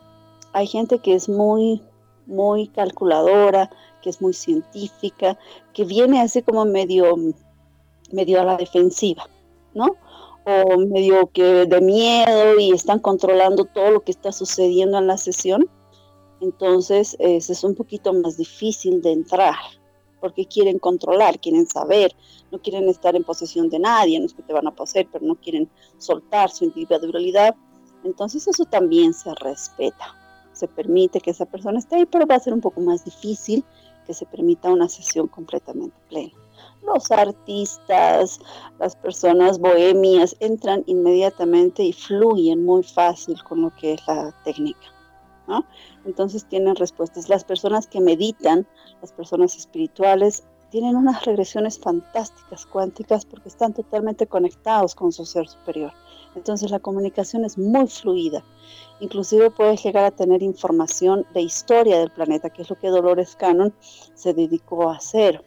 Hay 0.53 0.67
gente 0.67 0.99
que 0.99 1.15
es 1.15 1.29
muy, 1.29 1.81
muy 2.25 2.67
calculadora, 2.67 3.69
que 4.01 4.09
es 4.09 4.21
muy 4.21 4.33
científica, 4.33 5.37
que 5.73 5.85
viene 5.85 6.21
así 6.21 6.41
como 6.41 6.65
medio, 6.65 7.15
medio 8.11 8.41
a 8.41 8.45
la 8.45 8.57
defensiva, 8.57 9.27
¿no? 9.73 9.95
O 10.45 10.77
medio 10.77 11.27
que 11.27 11.65
de 11.65 11.81
miedo 11.81 12.59
y 12.59 12.71
están 12.71 12.99
controlando 12.99 13.65
todo 13.65 13.91
lo 13.91 14.01
que 14.01 14.11
está 14.11 14.31
sucediendo 14.31 14.97
en 14.97 15.07
la 15.07 15.17
sesión. 15.17 15.69
Entonces 16.43 17.15
es 17.19 17.63
un 17.63 17.73
poquito 17.73 18.11
más 18.11 18.35
difícil 18.35 19.01
de 19.01 19.13
entrar, 19.13 19.55
porque 20.19 20.45
quieren 20.45 20.77
controlar, 20.77 21.39
quieren 21.39 21.65
saber, 21.65 22.13
no 22.51 22.61
quieren 22.61 22.89
estar 22.89 23.15
en 23.15 23.23
posesión 23.23 23.69
de 23.69 23.79
nadie, 23.79 24.19
no 24.19 24.25
es 24.25 24.33
que 24.33 24.43
te 24.43 24.51
van 24.51 24.67
a 24.67 24.75
poseer, 24.75 25.07
pero 25.09 25.25
no 25.25 25.35
quieren 25.35 25.69
soltar 25.99 26.49
su 26.49 26.65
individualidad. 26.65 27.55
Entonces 28.03 28.45
eso 28.45 28.65
también 28.65 29.13
se 29.13 29.33
respeta, 29.35 30.13
se 30.51 30.67
permite 30.67 31.21
que 31.21 31.31
esa 31.31 31.45
persona 31.45 31.79
esté 31.79 31.95
ahí, 31.95 32.05
pero 32.05 32.27
va 32.27 32.35
a 32.35 32.41
ser 32.41 32.53
un 32.53 32.59
poco 32.59 32.81
más 32.81 33.05
difícil 33.05 33.63
que 34.05 34.13
se 34.13 34.25
permita 34.25 34.69
una 34.69 34.89
sesión 34.89 35.29
completamente 35.29 35.95
plena. 36.09 36.33
Los 36.85 37.09
artistas, 37.09 38.41
las 38.79 38.97
personas 38.97 39.59
bohemias 39.59 40.35
entran 40.41 40.83
inmediatamente 40.87 41.83
y 41.83 41.93
fluyen 41.93 42.65
muy 42.65 42.83
fácil 42.83 43.41
con 43.45 43.61
lo 43.61 43.73
que 43.77 43.93
es 43.93 44.05
la 44.05 44.35
técnica. 44.43 44.92
Entonces 46.05 46.45
tienen 46.45 46.75
respuestas. 46.75 47.29
Las 47.29 47.43
personas 47.43 47.87
que 47.87 48.01
meditan, 48.01 48.67
las 49.01 49.11
personas 49.11 49.55
espirituales, 49.55 50.43
tienen 50.69 50.95
unas 50.95 51.23
regresiones 51.25 51.77
fantásticas 51.77 52.65
cuánticas 52.65 53.25
porque 53.25 53.49
están 53.49 53.73
totalmente 53.73 54.25
conectados 54.25 54.95
con 54.95 55.11
su 55.11 55.23
ser 55.25 55.47
superior. 55.47 55.93
Entonces 56.35 56.71
la 56.71 56.79
comunicación 56.79 57.45
es 57.45 57.59
muy 57.59 57.87
fluida. 57.87 58.43
Inclusive 58.99 59.51
puedes 59.51 59.83
llegar 59.83 60.05
a 60.05 60.11
tener 60.11 60.41
información 60.41 61.27
de 61.33 61.41
historia 61.41 61.99
del 61.99 62.09
planeta, 62.09 62.49
que 62.49 62.63
es 62.63 62.69
lo 62.71 62.79
que 62.79 62.87
Dolores 62.87 63.35
Cannon 63.35 63.71
se 64.15 64.33
dedicó 64.33 64.89
a 64.89 64.95
hacer. 64.95 65.43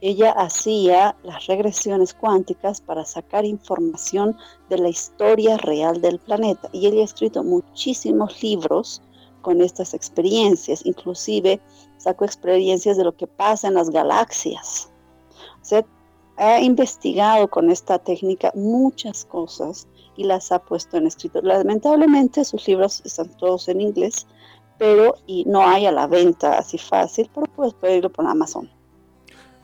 Ella 0.00 0.32
hacía 0.32 1.16
las 1.22 1.46
regresiones 1.46 2.12
cuánticas 2.12 2.80
para 2.80 3.04
sacar 3.04 3.44
información 3.44 4.36
de 4.68 4.78
la 4.78 4.90
historia 4.90 5.56
real 5.56 6.00
del 6.00 6.18
planeta. 6.18 6.68
Y 6.72 6.86
ella 6.86 7.00
ha 7.00 7.04
escrito 7.04 7.42
muchísimos 7.42 8.42
libros 8.42 9.02
con 9.42 9.60
estas 9.60 9.94
experiencias. 9.94 10.84
Inclusive 10.84 11.60
sacó 11.96 12.24
experiencias 12.24 12.96
de 12.96 13.04
lo 13.04 13.16
que 13.16 13.26
pasa 13.26 13.68
en 13.68 13.74
las 13.74 13.90
galaxias. 13.90 14.90
O 15.60 15.64
sea, 15.64 15.84
ha 16.36 16.60
investigado 16.60 17.48
con 17.48 17.70
esta 17.70 17.98
técnica 17.98 18.52
muchas 18.54 19.24
cosas 19.24 19.88
y 20.16 20.24
las 20.24 20.50
ha 20.52 20.58
puesto 20.60 20.96
en 20.96 21.06
escrito. 21.06 21.40
Lamentablemente 21.42 22.44
sus 22.44 22.66
libros 22.66 23.02
están 23.04 23.28
todos 23.36 23.68
en 23.68 23.80
inglés, 23.80 24.26
pero 24.78 25.16
y 25.26 25.44
no 25.46 25.66
hay 25.66 25.86
a 25.86 25.92
la 25.92 26.06
venta 26.06 26.58
así 26.58 26.78
fácil, 26.78 27.28
pero 27.34 27.46
puedes 27.54 27.74
pedirlo 27.74 28.10
por 28.10 28.26
Amazon. 28.26 28.70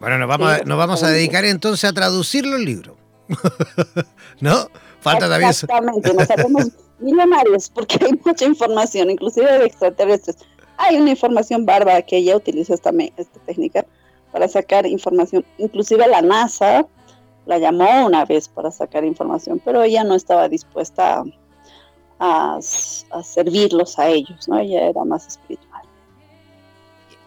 Bueno, 0.00 0.18
nos 0.18 0.28
vamos, 0.28 0.48
a, 0.48 0.58
nos 0.64 0.76
vamos 0.76 1.02
a 1.02 1.08
dedicar 1.08 1.44
entonces 1.44 1.88
a 1.88 1.92
traducir 1.92 2.44
los 2.46 2.60
libros. 2.60 2.96
¿No? 4.40 4.68
Falta 5.00 5.28
también 5.28 5.50
Exactamente, 5.50 6.12
nos 6.12 6.28
millonarios 6.98 7.68
porque 7.68 7.98
hay 8.04 8.12
mucha 8.24 8.44
información, 8.44 9.10
inclusive 9.10 9.58
de 9.58 9.66
extraterrestres. 9.66 10.36
Hay 10.76 10.96
una 10.96 11.10
información 11.10 11.64
bárbara 11.64 12.02
que 12.02 12.16
ella 12.16 12.36
utiliza 12.36 12.74
esta, 12.74 12.90
esta 13.16 13.40
técnica 13.46 13.86
para 14.32 14.48
sacar 14.48 14.86
información. 14.86 15.44
Inclusive 15.58 16.06
la 16.08 16.20
NASA 16.20 16.86
la 17.46 17.58
llamó 17.58 18.06
una 18.06 18.24
vez 18.24 18.48
para 18.48 18.70
sacar 18.70 19.04
información, 19.04 19.60
pero 19.64 19.82
ella 19.82 20.02
no 20.04 20.14
estaba 20.14 20.48
dispuesta 20.48 21.24
a, 22.18 22.58
servirlos 22.60 23.98
a 23.98 24.08
ellos, 24.08 24.48
¿no? 24.48 24.58
Ella 24.58 24.88
era 24.88 25.04
más 25.04 25.26
espiritual. 25.26 25.82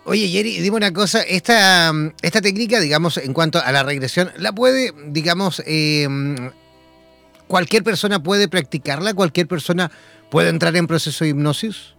Oye, 0.05 0.28
Jerry, 0.30 0.59
dime 0.59 0.78
una 0.78 0.93
cosa, 0.93 1.22
esta, 1.22 1.91
esta 2.22 2.41
técnica, 2.41 2.80
digamos, 2.80 3.18
en 3.18 3.34
cuanto 3.34 3.59
a 3.59 3.72
la 3.72 3.84
regresión, 3.84 4.32
¿la 4.38 4.53
puede, 4.53 4.93
digamos, 5.07 5.61
em, 5.65 6.51
cualquier 7.48 7.84
persona 7.84 8.22
puede 8.22 8.48
practicarla? 8.48 9.14
¿Cualquier 9.14 9.48
persona 9.48 9.91
puede 10.30 10.50
entrar 10.50 10.76
en 10.76 10.88
proceso 10.88 11.24
de 11.24 11.32
hipnosis? 11.32 11.95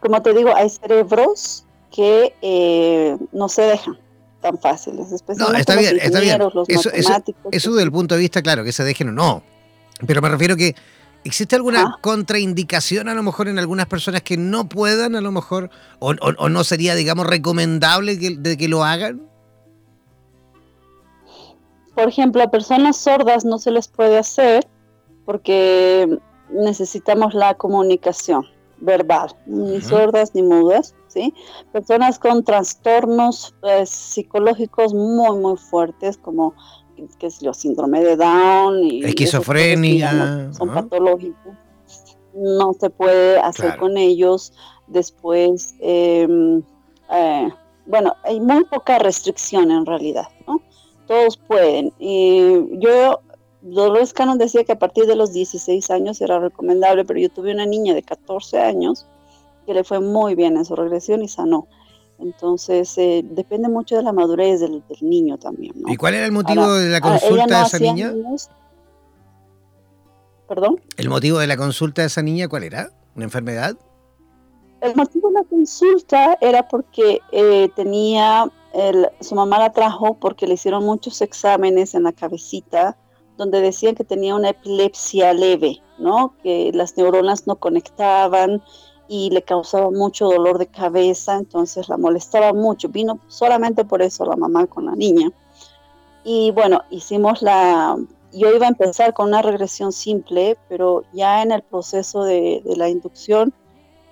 Como 0.00 0.20
te 0.22 0.34
digo, 0.34 0.54
hay 0.54 0.68
cerebros 0.68 1.64
que 1.94 2.34
eh, 2.42 3.16
no 3.32 3.48
se 3.48 3.62
dejan 3.62 3.98
tan 4.40 4.58
fáciles, 4.58 5.12
especialmente 5.12 5.52
no, 5.52 5.58
está 5.58 5.76
bien, 5.76 5.98
está 6.00 6.20
bien. 6.20 6.42
Eso, 6.66 6.90
eso, 6.92 7.20
eso, 7.52 7.70
desde 7.70 7.84
el 7.84 7.92
punto 7.92 8.16
de 8.16 8.20
vista, 8.20 8.42
claro, 8.42 8.64
que 8.64 8.72
se 8.72 8.82
dejen 8.82 9.10
o 9.10 9.12
no. 9.12 9.44
Pero 10.04 10.20
me 10.20 10.28
refiero 10.28 10.56
que 10.56 10.74
¿Existe 11.24 11.54
alguna 11.54 11.82
ah. 11.82 11.98
contraindicación 12.00 13.08
a 13.08 13.14
lo 13.14 13.22
mejor 13.22 13.48
en 13.48 13.58
algunas 13.58 13.86
personas 13.86 14.22
que 14.22 14.36
no 14.36 14.68
puedan 14.68 15.14
a 15.14 15.20
lo 15.20 15.30
mejor 15.30 15.70
o, 16.00 16.14
no 16.14 16.64
sería, 16.64 16.94
digamos, 16.94 17.26
recomendable 17.26 18.18
que, 18.18 18.36
de 18.36 18.56
que 18.56 18.68
lo 18.68 18.84
hagan? 18.84 19.22
Por 22.02 22.08
ejemplo, 22.08 22.42
a 22.42 22.50
personas 22.50 22.96
sordas 22.96 23.44
no 23.44 23.60
se 23.60 23.70
les 23.70 23.86
puede 23.86 24.18
hacer 24.18 24.66
porque 25.24 26.18
necesitamos 26.50 27.32
la 27.32 27.54
comunicación 27.54 28.44
verbal, 28.78 29.28
ni 29.46 29.80
sordas 29.80 30.34
ni 30.34 30.42
mudas, 30.42 30.96
¿sí? 31.06 31.32
Personas 31.70 32.18
con 32.18 32.42
trastornos 32.42 33.54
pues, 33.60 33.88
psicológicos 33.88 34.92
muy, 34.92 35.38
muy 35.38 35.56
fuertes 35.56 36.16
como 36.16 36.56
que 37.20 37.28
es 37.28 37.38
síndrome 37.52 38.02
de 38.02 38.16
Down 38.16 38.82
y 38.82 39.04
esquizofrenia 39.04 40.52
son 40.52 40.74
patológicos. 40.74 41.54
No 42.34 42.72
se 42.80 42.90
puede 42.90 43.38
hacer 43.38 43.76
con 43.76 43.96
ellos 43.96 44.52
después 44.88 45.76
em, 45.78 46.64
eh, 47.12 47.48
bueno 47.86 48.16
hay 48.24 48.40
muy 48.40 48.64
poca 48.64 48.98
restricción 48.98 49.70
en 49.70 49.86
realidad 49.86 50.26
no 50.48 50.60
todos 51.06 51.36
pueden 51.36 51.92
y 51.98 52.78
yo 52.78 53.20
Dolores 53.62 54.12
Cannon 54.12 54.38
decía 54.38 54.64
que 54.64 54.72
a 54.72 54.78
partir 54.78 55.06
de 55.06 55.14
los 55.14 55.32
16 55.32 55.90
años 55.90 56.20
era 56.20 56.38
recomendable 56.38 57.04
pero 57.04 57.20
yo 57.20 57.28
tuve 57.28 57.52
una 57.52 57.66
niña 57.66 57.94
de 57.94 58.02
14 58.02 58.60
años 58.60 59.06
que 59.66 59.74
le 59.74 59.84
fue 59.84 60.00
muy 60.00 60.34
bien 60.34 60.56
en 60.56 60.64
su 60.64 60.74
regresión 60.74 61.22
y 61.22 61.28
sanó 61.28 61.68
entonces, 62.22 62.96
eh, 62.98 63.22
depende 63.24 63.68
mucho 63.68 63.96
de 63.96 64.02
la 64.04 64.12
madurez 64.12 64.60
del, 64.60 64.82
niño 65.00 65.38
también. 65.38 65.74
¿Y 65.88 65.96
cuál 65.96 66.14
era 66.14 66.26
el 66.26 66.32
motivo 66.32 66.72
de 66.74 66.88
la 66.88 67.00
consulta 67.00 67.58
de 67.58 67.64
esa 67.64 67.78
niña? 67.80 68.14
¿Perdón? 70.48 70.80
¿El 70.96 71.08
motivo 71.08 71.38
de 71.38 71.48
la 71.48 71.56
consulta 71.56 72.02
de 72.02 72.06
esa 72.06 72.22
niña 72.22 72.48
cuál 72.48 72.62
era? 72.62 72.90
¿Una 73.16 73.24
enfermedad? 73.24 73.76
El 74.80 74.94
motivo 74.94 75.28
de 75.28 75.34
la 75.34 75.44
consulta 75.44 76.38
era 76.40 76.68
porque 76.68 77.20
eh, 77.32 77.68
tenía, 77.74 78.48
su 79.20 79.34
mamá 79.34 79.58
la 79.58 79.72
trajo 79.72 80.14
porque 80.14 80.46
le 80.46 80.54
hicieron 80.54 80.84
muchos 80.84 81.20
exámenes 81.20 81.94
en 81.94 82.04
la 82.04 82.12
cabecita 82.12 82.96
donde 83.36 83.60
decían 83.60 83.94
que 83.94 84.04
tenía 84.04 84.34
una 84.34 84.50
epilepsia 84.50 85.32
leve, 85.32 85.82
¿no? 85.98 86.34
Que 86.42 86.70
las 86.72 86.96
neuronas 86.96 87.46
no 87.46 87.56
conectaban 87.56 88.62
y 89.08 89.30
le 89.30 89.42
causaba 89.42 89.90
mucho 89.90 90.26
dolor 90.26 90.58
de 90.58 90.66
cabeza, 90.66 91.36
entonces 91.36 91.88
la 91.88 91.96
molestaba 91.96 92.52
mucho. 92.52 92.88
Vino 92.88 93.18
solamente 93.28 93.84
por 93.84 94.02
eso 94.02 94.24
la 94.24 94.36
mamá 94.36 94.66
con 94.66 94.86
la 94.86 94.94
niña. 94.94 95.30
Y 96.24 96.50
bueno, 96.52 96.82
hicimos 96.90 97.42
la... 97.42 97.96
Yo 98.32 98.50
iba 98.54 98.66
a 98.66 98.70
empezar 98.70 99.12
con 99.12 99.28
una 99.28 99.42
regresión 99.42 99.92
simple, 99.92 100.56
pero 100.68 101.04
ya 101.12 101.42
en 101.42 101.52
el 101.52 101.62
proceso 101.62 102.24
de, 102.24 102.62
la 102.64 102.88
inducción 102.88 103.52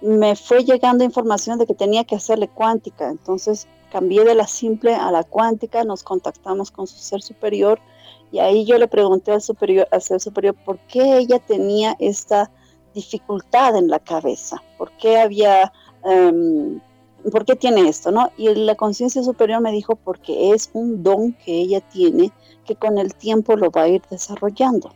me 0.02 0.36
fue 0.36 0.64
llegando 0.64 1.04
información 1.04 1.58
de 1.58 1.66
que 1.66 1.74
tenía 1.74 2.04
que 2.04 2.16
hacerle 2.16 2.48
cuántica. 2.48 3.08
Entonces 3.08 3.66
cambié 3.90 4.24
de 4.24 4.34
la 4.34 4.46
simple 4.46 4.94
a 4.94 5.10
la 5.10 5.24
cuántica, 5.24 5.84
nos 5.84 6.02
contactamos 6.02 6.70
con 6.70 6.86
su 6.86 6.98
ser 6.98 7.22
superior 7.22 7.80
y 8.32 8.38
ahí 8.38 8.64
yo 8.64 8.78
le 8.78 8.88
pregunté 8.88 9.32
al, 9.32 9.42
superior, 9.42 9.88
al 9.90 10.02
ser 10.02 10.20
superior 10.20 10.54
por 10.64 10.78
qué 10.86 11.18
ella 11.18 11.38
tenía 11.38 11.96
esta 11.98 12.50
dificultad 12.94 13.76
en 13.76 13.88
la 13.88 13.98
cabeza, 13.98 14.62
por 14.78 14.90
qué 14.92 15.18
había, 15.18 15.72
em, 16.04 16.80
por 17.30 17.44
qué 17.44 17.56
tiene 17.56 17.88
esto, 17.88 18.10
¿no? 18.10 18.30
Y 18.36 18.48
la 18.54 18.76
conciencia 18.76 19.22
superior 19.22 19.60
me 19.60 19.72
dijo 19.72 19.96
porque 19.96 20.52
es 20.52 20.70
un 20.72 21.02
don 21.02 21.32
que 21.44 21.52
ella 21.52 21.80
tiene 21.80 22.32
que 22.64 22.76
con 22.76 22.98
el 22.98 23.14
tiempo 23.14 23.56
lo 23.56 23.70
va 23.70 23.82
a 23.82 23.88
ir 23.88 24.02
desarrollando. 24.10 24.90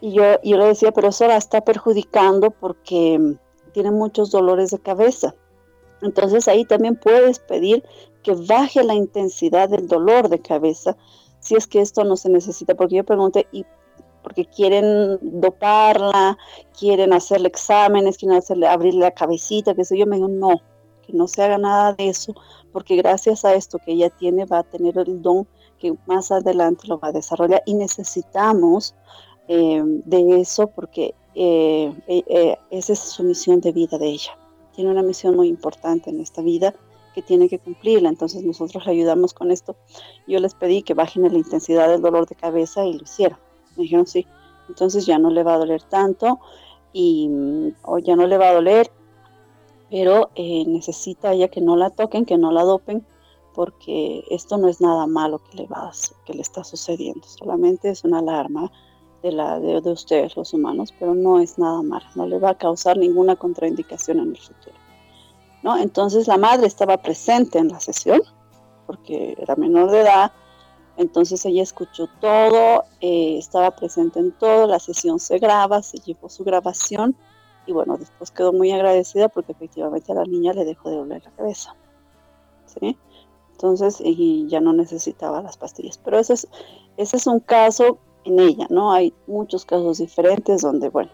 Y 0.00 0.12
yo, 0.12 0.40
yo 0.42 0.56
le 0.56 0.66
decía, 0.66 0.92
pero 0.92 1.08
eso 1.08 1.26
la 1.26 1.36
está 1.36 1.60
perjudicando 1.60 2.50
porque 2.50 3.36
tiene 3.72 3.90
muchos 3.90 4.30
dolores 4.30 4.70
de 4.70 4.78
cabeza. 4.78 5.34
Entonces 6.02 6.48
ahí 6.48 6.64
también 6.64 6.96
puedes 6.96 7.38
pedir 7.38 7.84
que 8.22 8.32
baje 8.34 8.82
la 8.82 8.94
intensidad 8.94 9.68
del 9.68 9.88
dolor 9.88 10.28
de 10.28 10.40
cabeza 10.40 10.96
si 11.40 11.56
es 11.56 11.66
que 11.66 11.80
esto 11.80 12.04
no 12.04 12.16
se 12.16 12.28
necesita, 12.28 12.74
porque 12.74 12.96
yo 12.96 13.04
pregunté, 13.04 13.46
¿y 13.50 13.64
porque 14.22 14.44
quieren 14.44 15.18
doparla, 15.22 16.36
quieren 16.78 17.12
hacerle 17.12 17.48
exámenes, 17.48 18.18
quieren 18.18 18.36
hacerle 18.36 18.68
abrirle 18.68 19.00
la 19.00 19.10
cabecita, 19.12 19.74
que 19.74 19.84
sé 19.84 19.98
yo, 19.98 20.06
me 20.06 20.16
digo, 20.16 20.28
no, 20.28 20.60
que 21.06 21.12
no 21.12 21.26
se 21.26 21.42
haga 21.42 21.58
nada 21.58 21.94
de 21.94 22.08
eso, 22.08 22.34
porque 22.72 22.96
gracias 22.96 23.44
a 23.44 23.54
esto 23.54 23.78
que 23.78 23.92
ella 23.92 24.10
tiene 24.10 24.44
va 24.44 24.58
a 24.58 24.62
tener 24.62 24.98
el 24.98 25.22
don 25.22 25.48
que 25.78 25.94
más 26.06 26.30
adelante 26.30 26.86
lo 26.86 26.98
va 26.98 27.08
a 27.08 27.12
desarrollar 27.12 27.62
y 27.64 27.74
necesitamos 27.74 28.94
eh, 29.48 29.82
de 30.04 30.40
eso 30.40 30.66
porque 30.66 31.14
eh, 31.34 31.92
eh, 32.06 32.56
esa 32.70 32.92
es 32.92 32.98
su 32.98 33.22
misión 33.22 33.60
de 33.60 33.72
vida 33.72 33.96
de 33.96 34.08
ella. 34.08 34.39
Tiene 34.80 34.92
una 34.92 35.02
misión 35.02 35.36
muy 35.36 35.48
importante 35.48 36.08
en 36.08 36.20
esta 36.20 36.40
vida 36.40 36.74
que 37.14 37.20
tiene 37.20 37.50
que 37.50 37.58
cumplirla, 37.58 38.08
entonces 38.08 38.42
nosotros 38.42 38.86
le 38.86 38.92
ayudamos 38.92 39.34
con 39.34 39.50
esto. 39.50 39.76
Yo 40.26 40.38
les 40.38 40.54
pedí 40.54 40.82
que 40.82 40.94
bajen 40.94 41.30
la 41.30 41.36
intensidad 41.36 41.90
del 41.90 42.00
dolor 42.00 42.26
de 42.26 42.34
cabeza 42.34 42.86
y 42.86 42.94
lo 42.94 43.02
hicieron. 43.02 43.38
Me 43.76 43.82
dijeron, 43.82 44.06
sí, 44.06 44.26
entonces 44.70 45.04
ya 45.04 45.18
no 45.18 45.28
le 45.28 45.42
va 45.42 45.52
a 45.52 45.58
doler 45.58 45.82
tanto 45.82 46.40
y 46.94 47.28
o 47.82 47.98
ya 47.98 48.16
no 48.16 48.26
le 48.26 48.38
va 48.38 48.48
a 48.48 48.54
doler, 48.54 48.90
pero 49.90 50.30
eh, 50.34 50.64
necesita 50.66 51.34
ella 51.34 51.48
que 51.48 51.60
no 51.60 51.76
la 51.76 51.90
toquen, 51.90 52.24
que 52.24 52.38
no 52.38 52.50
la 52.50 52.62
dopen, 52.62 53.04
porque 53.54 54.24
esto 54.30 54.56
no 54.56 54.68
es 54.68 54.80
nada 54.80 55.06
malo 55.06 55.42
que 55.50 55.58
le, 55.58 55.66
va 55.66 55.92
que 56.24 56.32
le 56.32 56.40
está 56.40 56.64
sucediendo, 56.64 57.28
solamente 57.28 57.90
es 57.90 58.02
una 58.02 58.20
alarma 58.20 58.72
de, 59.22 59.32
la, 59.32 59.60
de, 59.60 59.78
ustedes 59.90 60.36
los 60.36 60.52
humanos, 60.54 60.94
pero 60.98 61.14
no 61.14 61.40
es 61.40 61.58
nada 61.58 61.82
malo, 61.82 62.06
no 62.14 62.26
le 62.26 62.38
va 62.38 62.50
a 62.50 62.58
causar 62.58 62.96
ninguna 62.96 63.36
contraindicación 63.36 64.18
en 64.18 64.30
el 64.30 64.38
futuro. 64.38 64.76
¿no? 65.62 65.76
Entonces 65.76 66.26
la 66.26 66.38
madre 66.38 66.66
estaba 66.66 66.96
presente 66.96 67.58
en 67.58 67.68
la 67.68 67.80
sesión, 67.80 68.22
porque 68.86 69.36
era 69.38 69.56
menor 69.56 69.90
de 69.90 70.00
edad, 70.00 70.32
entonces 70.96 71.44
ella 71.46 71.62
escuchó 71.62 72.08
todo, 72.20 72.84
eh, 73.00 73.38
estaba 73.38 73.70
presente 73.70 74.18
en 74.18 74.32
todo, 74.32 74.66
la 74.66 74.78
sesión 74.78 75.18
se 75.18 75.38
graba, 75.38 75.82
se 75.82 75.98
llevó 75.98 76.28
su 76.28 76.44
grabación 76.44 77.16
y 77.66 77.72
bueno, 77.72 77.96
después 77.96 78.30
quedó 78.30 78.52
muy 78.52 78.70
agradecida 78.72 79.28
porque 79.28 79.52
efectivamente 79.52 80.12
a 80.12 80.16
la 80.16 80.24
niña 80.24 80.52
le 80.52 80.64
dejó 80.64 80.90
de 80.90 80.96
doler 80.96 81.22
la 81.24 81.30
cabeza. 81.30 81.74
¿sí? 82.66 82.98
Entonces, 83.52 84.00
y 84.00 84.46
ya 84.48 84.60
no 84.60 84.72
necesitaba 84.72 85.42
las 85.42 85.56
pastillas. 85.56 85.98
Pero 85.98 86.18
ese 86.18 86.34
es, 86.34 86.48
ese 86.96 87.16
es 87.18 87.26
un 87.26 87.40
caso 87.40 87.98
en 88.24 88.38
ella, 88.38 88.66
¿no? 88.70 88.92
Hay 88.92 89.12
muchos 89.26 89.64
casos 89.64 89.98
diferentes 89.98 90.62
donde, 90.62 90.88
bueno, 90.88 91.10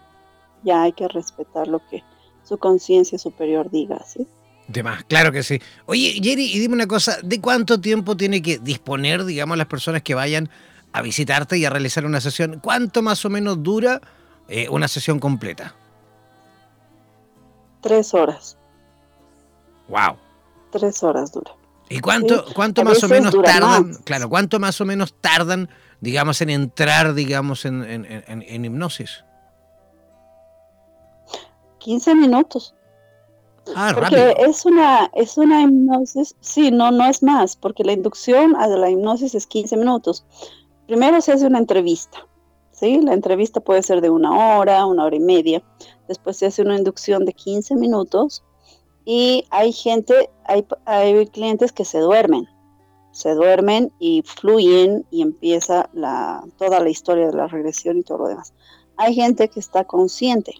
ya 0.63 0.83
hay 0.83 0.93
que 0.93 1.07
respetar 1.07 1.67
lo 1.67 1.79
que 1.89 2.03
su 2.43 2.57
conciencia 2.57 3.17
superior 3.17 3.69
diga, 3.69 4.03
¿sí? 4.05 4.27
De 4.67 4.83
más, 4.83 5.03
claro 5.05 5.31
que 5.31 5.43
sí. 5.43 5.61
Oye, 5.85 6.19
Jerry, 6.21 6.51
y 6.51 6.59
dime 6.59 6.75
una 6.75 6.87
cosa, 6.87 7.17
¿de 7.23 7.39
cuánto 7.39 7.79
tiempo 7.79 8.17
tiene 8.17 8.41
que 8.41 8.59
disponer, 8.59 9.23
digamos, 9.23 9.57
las 9.57 9.67
personas 9.67 10.01
que 10.01 10.13
vayan 10.13 10.49
a 10.91 11.01
visitarte 11.01 11.57
y 11.57 11.65
a 11.65 11.69
realizar 11.69 12.05
una 12.05 12.19
sesión? 12.19 12.59
¿Cuánto 12.61 13.01
más 13.01 13.23
o 13.23 13.29
menos 13.29 13.63
dura 13.63 14.01
eh, 14.49 14.67
una 14.69 14.89
sesión 14.89 15.19
completa? 15.19 15.73
Tres 17.81 18.13
horas. 18.13 18.57
Wow. 19.87 20.17
Tres 20.71 21.01
horas 21.01 21.31
dura. 21.31 21.51
¿Y 21.89 21.99
cuánto, 21.99 22.45
cuánto 22.53 22.83
más 22.83 23.01
o 23.03 23.07
menos 23.07 23.33
tardan? 23.41 23.93
Claro, 24.03 24.27
¿cuánto 24.27 24.59
más 24.59 24.81
o 24.81 24.85
menos 24.85 25.13
tardan, 25.21 25.69
digamos, 26.01 26.41
en 26.41 26.49
entrar, 26.49 27.13
digamos, 27.13 27.65
en, 27.65 27.83
en, 27.83 28.05
en, 28.05 28.43
en 28.43 28.65
hipnosis? 28.65 29.23
15 31.79 32.15
minutos. 32.15 32.75
Ah, 33.75 33.91
porque 33.93 34.35
es 34.39 34.65
una, 34.65 35.09
es 35.13 35.37
una 35.37 35.61
hipnosis, 35.61 36.35
sí, 36.39 36.71
no, 36.71 36.91
no 36.91 37.05
es 37.05 37.21
más, 37.23 37.55
porque 37.55 37.83
la 37.83 37.93
inducción 37.93 38.55
a 38.55 38.67
la 38.67 38.89
hipnosis 38.89 39.35
es 39.35 39.45
15 39.47 39.77
minutos. 39.77 40.25
Primero 40.85 41.19
se 41.21 41.33
hace 41.33 41.45
una 41.45 41.59
entrevista, 41.59 42.25
¿sí? 42.71 43.01
La 43.01 43.13
entrevista 43.13 43.59
puede 43.59 43.83
ser 43.83 44.01
de 44.01 44.09
una 44.09 44.57
hora, 44.57 44.85
una 44.85 45.05
hora 45.05 45.15
y 45.15 45.19
media. 45.19 45.63
Después 46.07 46.37
se 46.37 46.45
hace 46.45 46.61
una 46.61 46.77
inducción 46.77 47.25
de 47.25 47.33
15 47.33 47.75
minutos 47.75 48.43
y 49.03 49.45
hay 49.49 49.71
gente, 49.73 50.29
hay, 50.45 50.65
hay 50.85 51.27
clientes 51.27 51.71
que 51.71 51.85
se 51.85 51.99
duermen, 51.99 52.47
se 53.17 53.33
duermen 53.33 53.91
y 53.97 54.21
fluyen 54.21 55.03
y 55.09 55.23
empieza 55.23 55.89
la, 55.91 56.43
toda 56.59 56.79
la 56.79 56.89
historia 56.89 57.25
de 57.25 57.33
la 57.33 57.47
regresión 57.47 57.97
y 57.97 58.03
todo 58.03 58.19
lo 58.19 58.27
demás. 58.27 58.53
Hay 58.95 59.15
gente 59.15 59.47
que 59.47 59.59
está 59.59 59.85
consciente, 59.85 60.53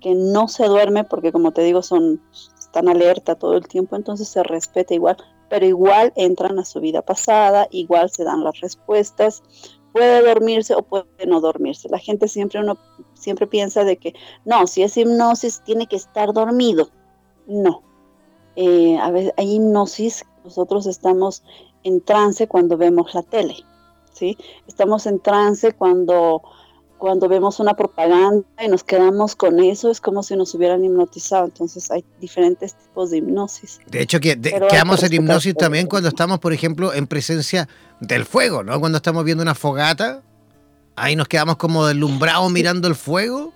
que 0.00 0.14
no 0.14 0.46
se 0.46 0.66
duerme 0.66 1.02
porque 1.02 1.32
como 1.32 1.50
te 1.50 1.62
digo 1.62 1.82
son 1.82 2.22
están 2.60 2.88
alerta 2.88 3.34
todo 3.34 3.56
el 3.56 3.66
tiempo, 3.66 3.96
entonces 3.96 4.28
se 4.28 4.44
respeta 4.44 4.94
igual, 4.94 5.16
pero 5.50 5.66
igual 5.66 6.12
entran 6.14 6.60
a 6.60 6.64
su 6.64 6.78
vida 6.78 7.02
pasada, 7.02 7.66
igual 7.72 8.10
se 8.10 8.22
dan 8.22 8.44
las 8.44 8.60
respuestas, 8.60 9.42
puede 9.92 10.22
dormirse 10.24 10.76
o 10.76 10.82
puede 10.82 11.26
no 11.26 11.40
dormirse. 11.40 11.88
La 11.88 11.98
gente 11.98 12.28
siempre 12.28 12.60
uno 12.60 12.78
siempre 13.14 13.48
piensa 13.48 13.82
de 13.82 13.96
que 13.96 14.14
no, 14.44 14.68
si 14.68 14.84
es 14.84 14.96
hipnosis 14.96 15.62
tiene 15.64 15.88
que 15.88 15.96
estar 15.96 16.32
dormido. 16.32 16.90
No. 17.48 17.82
Eh, 18.54 18.96
a 18.98 19.10
veces 19.10 19.32
hay 19.36 19.56
hipnosis, 19.56 20.24
nosotros 20.44 20.86
estamos 20.86 21.42
en 21.84 22.00
trance 22.00 22.46
cuando 22.46 22.76
vemos 22.76 23.14
la 23.14 23.22
tele, 23.22 23.56
¿sí? 24.12 24.36
Estamos 24.66 25.06
en 25.06 25.20
trance 25.20 25.72
cuando 25.72 26.42
cuando 27.02 27.28
vemos 27.28 27.58
una 27.58 27.74
propaganda 27.74 28.46
y 28.64 28.68
nos 28.68 28.84
quedamos 28.84 29.34
con 29.34 29.58
eso, 29.58 29.90
es 29.90 30.00
como 30.00 30.22
si 30.22 30.36
nos 30.36 30.54
hubieran 30.54 30.84
hipnotizado. 30.84 31.46
Entonces 31.46 31.90
hay 31.90 32.04
diferentes 32.20 32.76
tipos 32.76 33.10
de 33.10 33.16
hipnosis. 33.16 33.80
De 33.88 34.02
hecho, 34.02 34.20
que 34.20 34.40
quedamos 34.40 35.02
en 35.02 35.12
hipnosis 35.12 35.56
también 35.56 35.88
cuando 35.88 36.10
estamos, 36.10 36.38
por 36.38 36.52
ejemplo, 36.52 36.94
en 36.94 37.08
presencia 37.08 37.68
del 37.98 38.24
fuego, 38.24 38.62
¿no? 38.62 38.78
Cuando 38.78 38.98
estamos 38.98 39.24
viendo 39.24 39.42
una 39.42 39.56
fogata, 39.56 40.22
ahí 40.94 41.16
nos 41.16 41.26
quedamos 41.26 41.56
como 41.56 41.86
deslumbrados 41.86 42.52
mirando 42.52 42.86
el 42.86 42.94
fuego. 42.94 43.52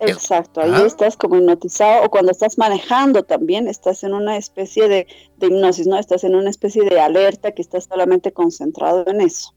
Exacto, 0.00 0.60
ahí 0.60 0.86
estás 0.86 1.16
como 1.16 1.36
hipnotizado 1.36 2.04
o 2.04 2.10
cuando 2.10 2.30
estás 2.32 2.58
manejando 2.58 3.24
también 3.24 3.68
estás 3.68 4.04
en 4.04 4.14
una 4.14 4.36
especie 4.36 4.88
de, 4.88 5.06
de 5.36 5.46
hipnosis, 5.46 5.86
¿no? 5.86 5.98
Estás 5.98 6.24
en 6.24 6.34
una 6.34 6.50
especie 6.50 6.84
de 6.84 7.00
alerta 7.00 7.52
que 7.52 7.62
estás 7.62 7.84
solamente 7.84 8.32
concentrado 8.32 9.04
en 9.06 9.20
eso. 9.20 9.54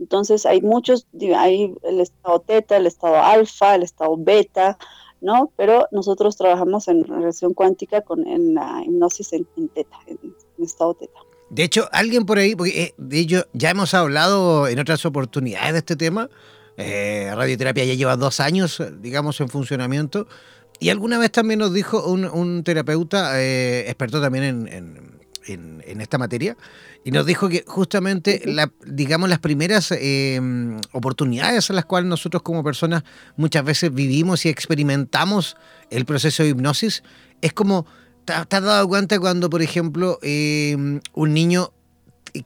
Entonces 0.00 0.46
hay 0.46 0.62
muchos, 0.62 1.06
hay 1.36 1.74
el 1.82 2.00
estado 2.00 2.40
teta, 2.40 2.76
el 2.76 2.86
estado 2.86 3.16
alfa, 3.16 3.74
el 3.74 3.82
estado 3.82 4.16
beta, 4.16 4.78
¿no? 5.20 5.52
Pero 5.56 5.86
nosotros 5.92 6.36
trabajamos 6.36 6.88
en 6.88 7.04
relación 7.04 7.52
cuántica 7.52 8.00
con 8.00 8.26
en 8.26 8.54
la 8.54 8.82
hipnosis 8.84 9.34
en, 9.34 9.46
teta, 9.74 9.98
en, 10.06 10.18
estado 10.64 10.94
teta. 10.94 11.20
De 11.50 11.64
hecho, 11.64 11.88
alguien 11.92 12.24
por 12.24 12.38
ahí, 12.38 12.56
porque 12.56 12.82
eh, 12.82 12.94
de 12.96 13.18
ello 13.18 13.44
ya 13.52 13.70
hemos 13.70 13.92
hablado 13.92 14.68
en 14.68 14.78
otras 14.78 15.04
oportunidades 15.04 15.72
de 15.72 15.78
este 15.80 15.96
tema. 15.96 16.30
Eh, 16.76 17.30
radioterapia 17.34 17.84
ya 17.84 17.94
lleva 17.94 18.16
dos 18.16 18.40
años, 18.40 18.82
digamos, 19.00 19.40
en 19.40 19.48
funcionamiento. 19.48 20.26
Y 20.78 20.88
alguna 20.88 21.18
vez 21.18 21.30
también 21.30 21.60
nos 21.60 21.74
dijo 21.74 22.06
un, 22.06 22.64
terapeuta, 22.64 23.40
eh, 23.40 23.84
experto 23.86 24.20
también 24.20 24.44
en, 24.44 25.20
en, 25.46 26.00
esta 26.00 26.18
materia 26.18 26.56
y 27.04 27.10
nos 27.10 27.26
dijo 27.26 27.48
que 27.48 27.64
justamente, 27.66 28.42
la, 28.46 28.72
digamos, 28.86 29.28
las 29.28 29.38
primeras 29.38 29.92
oportunidades 30.92 31.68
en 31.70 31.76
las 31.76 31.84
cuales 31.84 32.08
nosotros 32.08 32.42
como 32.42 32.64
personas 32.64 33.04
muchas 33.36 33.64
veces 33.64 33.92
vivimos 33.92 34.46
y 34.46 34.48
experimentamos 34.48 35.56
el 35.90 36.04
proceso 36.04 36.42
de 36.42 36.50
hipnosis 36.50 37.02
es 37.40 37.52
como, 37.52 37.86
¿te, 38.24 38.32
has 38.32 38.48
dado 38.48 38.88
cuenta 38.88 39.18
cuando, 39.18 39.50
por 39.50 39.62
ejemplo, 39.62 40.18
em, 40.22 41.00
un 41.14 41.34
niño, 41.34 41.72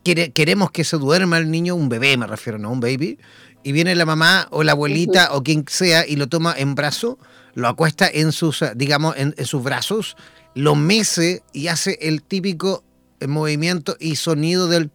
quiere, 0.03 0.31
queremos 0.31 0.71
que 0.71 0.85
se 0.85 0.97
duerma 0.97 1.39
el 1.39 1.51
niño, 1.51 1.75
un 1.75 1.89
bebé 1.89 2.17
me 2.17 2.27
refiero, 2.27 2.59
no 2.59 2.71
un 2.71 2.81
baby, 2.81 3.19
y 3.65 3.73
viene 3.73 3.97
la 3.97 4.07
mamá 4.07 4.47
o 4.51 4.63
la 4.63 4.73
abuelita 4.73 5.31
o 5.33 5.43
quien 5.43 5.65
sea 5.69 6.07
y 6.07 6.15
lo 6.15 6.29
toma 6.29 6.55
en 6.57 6.77
brazo, 6.77 7.19
lo 7.55 7.67
acuesta 7.67 8.09
en 8.09 8.31
sus, 8.31 8.63
digamos, 8.77 9.17
en 9.17 9.35
sus 9.45 9.63
brazos 9.63 10.17
lo 10.55 10.75
mece 10.77 11.43
y 11.53 11.67
hace 11.69 11.99
el 12.01 12.23
típico 12.23 12.85
movimiento 13.27 13.97
y 13.99 14.17
sonido 14.17 14.69
del... 14.69 14.91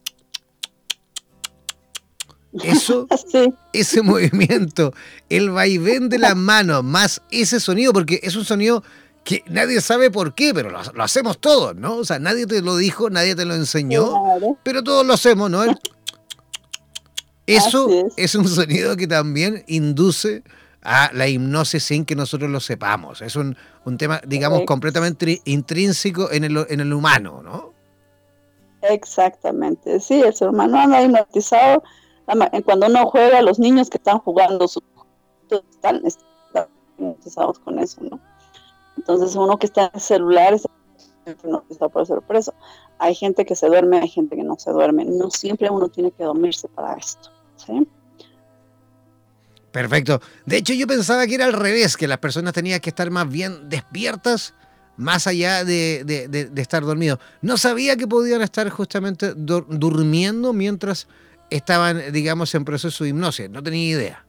Eso, 2.64 3.08
ese 3.74 4.02
movimiento, 4.02 4.94
el 5.30 5.52
vaivén 5.52 6.10
de 6.10 6.18
las 6.18 6.36
manos, 6.36 6.84
más 6.84 7.22
ese 7.30 7.60
sonido, 7.60 7.94
porque 7.94 8.20
es 8.24 8.36
un 8.36 8.46
sonido 8.46 8.84
que 9.24 9.44
nadie 9.48 9.82
sabe 9.82 10.10
por 10.10 10.34
qué, 10.34 10.54
pero 10.54 10.72
lo, 10.72 11.04
hacemos 11.04 11.40
todos, 11.40 11.76
¿no? 11.76 11.98
O 11.98 12.06
sea, 12.06 12.18
nadie 12.18 12.48
te 12.48 12.62
lo 12.64 12.76
dijo, 12.78 13.12
nadie 13.12 13.36
te 13.36 13.46
lo 13.46 13.54
enseñó, 13.54 14.14
pero 14.64 14.84
todos 14.84 15.06
lo 15.06 15.14
hacemos, 15.14 15.52
¿no? 15.52 15.64
Eso 17.56 17.90
es 18.16 18.36
un 18.36 18.48
sonido 18.48 18.96
que 18.96 19.08
también 19.08 19.64
induce 19.68 20.44
a 20.82 21.10
la 21.14 21.28
hipnosis 21.28 21.84
sin 21.84 22.06
que 22.06 22.16
nosotros 22.16 22.50
lo 22.50 22.60
sepamos. 22.60 23.22
Es 23.22 23.36
un, 23.36 23.56
tema, 23.98 24.22
digamos, 24.26 24.62
completamente 24.66 25.42
intrínseco 25.46 26.32
en 26.32 26.44
el, 26.44 26.66
en 26.70 26.80
el 26.80 26.94
humano, 26.94 27.42
¿no? 27.44 27.74
Exactamente, 28.82 30.00
sí, 30.00 30.22
el 30.22 30.34
ser 30.34 30.50
humano 30.50 30.80
anda 30.80 31.04
hipnotizado. 31.04 31.84
Cuando 32.64 32.88
uno 32.88 33.06
juega, 33.08 33.42
los 33.42 33.60
niños 33.60 33.90
que 33.90 33.98
están 33.98 34.20
jugando 34.20 34.66
están, 35.52 36.02
hipnotizados 36.98 37.60
con 37.60 37.80
eso, 37.80 38.02
¿no? 38.04 38.20
Entonces 38.96 39.36
uno 39.36 39.58
que 39.58 39.66
está 39.66 39.90
en 39.94 40.00
celular 40.00 40.54
está 40.54 40.70
hipnotizado 41.26 41.90
por 41.90 42.36
eso 42.36 42.54
hay 43.00 43.16
gente 43.16 43.46
que 43.46 43.56
se 43.56 43.68
duerme, 43.68 44.00
hay 44.00 44.10
gente 44.10 44.36
que 44.36 44.44
no 44.44 44.60
se 44.60 44.72
duerme. 44.72 45.06
No 45.06 45.32
siempre 45.32 45.70
uno 45.70 45.88
tiene 45.88 46.12
que 46.12 46.24
dormirse 46.24 46.68
para 46.68 46.94
esto, 46.94 47.32
¿sí? 47.66 47.88
Perfecto. 49.72 50.20
De 50.46 50.58
hecho, 50.58 50.74
yo 50.74 50.88
pensaba 50.88 51.28
que 51.28 51.36
era 51.36 51.46
al 51.46 51.54
revés, 51.54 51.96
que 51.96 52.08
las 52.08 52.18
personas 52.18 52.54
tenían 52.54 52.80
que 52.80 52.90
estar 52.90 53.10
más 53.12 53.30
bien 53.30 53.70
despiertas, 53.70 54.54
más 54.98 55.28
allá 55.28 55.64
de, 55.64 56.50
estar 56.56 56.84
dormidos. 56.84 57.20
No 57.42 57.58
sabía 57.58 57.96
que 57.96 58.08
podían 58.08 58.42
estar 58.42 58.70
justamente 58.70 59.34
durmiendo 59.36 60.54
mientras 60.54 61.08
estaban, 61.50 62.12
digamos, 62.12 62.54
en 62.56 62.66
proceso 62.66 63.04
de 63.04 63.12
hipnosis. 63.12 63.50
No 63.50 63.62
tenía 63.62 63.90
idea. 63.90 64.26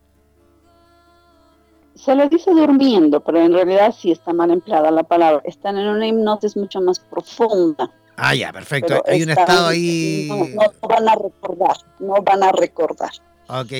Se 1.95 2.14
les 2.14 2.31
dice 2.31 2.51
durmiendo, 2.53 3.20
pero 3.20 3.41
en 3.41 3.53
realidad 3.53 3.95
sí 3.99 4.12
está 4.12 4.33
mal 4.33 4.51
empleada 4.51 4.91
la 4.91 5.03
palabra. 5.03 5.43
Están 5.45 5.76
en 5.76 5.87
una 5.89 6.07
hipnosis 6.07 6.57
mucho 6.57 6.81
más 6.81 7.01
profunda. 7.01 7.91
Ah, 8.23 8.35
ya, 8.35 8.53
perfecto. 8.53 9.03
Hay 9.07 9.23
un 9.23 9.31
estado 9.31 9.68
ahí. 9.68 10.29
no 10.29 10.89
van 10.89 11.09
a 11.09 11.14
recordar, 11.14 11.77
no 11.99 12.23
van 12.23 12.43
a 12.43 12.53
recordar. 12.53 13.11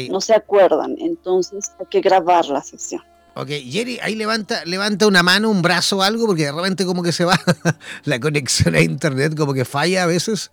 No 0.09 0.21
se 0.21 0.35
acuerdan, 0.35 0.97
entonces 0.99 1.73
hay 1.79 1.87
que 1.87 2.01
grabar 2.01 2.47
la 2.47 2.63
sesión. 2.63 3.03
Ok, 3.35 3.49
Jerry, 3.49 4.01
ahí 4.03 4.17
levanta, 4.17 4.65
levanta 4.65 5.07
una 5.07 5.23
mano, 5.23 5.51
un 5.51 5.63
brazo 5.63 5.99
o 5.99 6.03
algo, 6.03 6.27
porque 6.27 6.47
de 6.47 6.53
repente 6.53 6.85
como 6.85 7.03
que 7.03 7.13
se 7.13 7.25
va 7.25 7.39
la 8.05 8.19
conexión 8.19 8.75
a 8.75 8.81
internet, 8.81 9.37
como 9.37 9.53
que 9.53 9.65
falla 9.65 10.03
a 10.03 10.07
veces. 10.07 10.51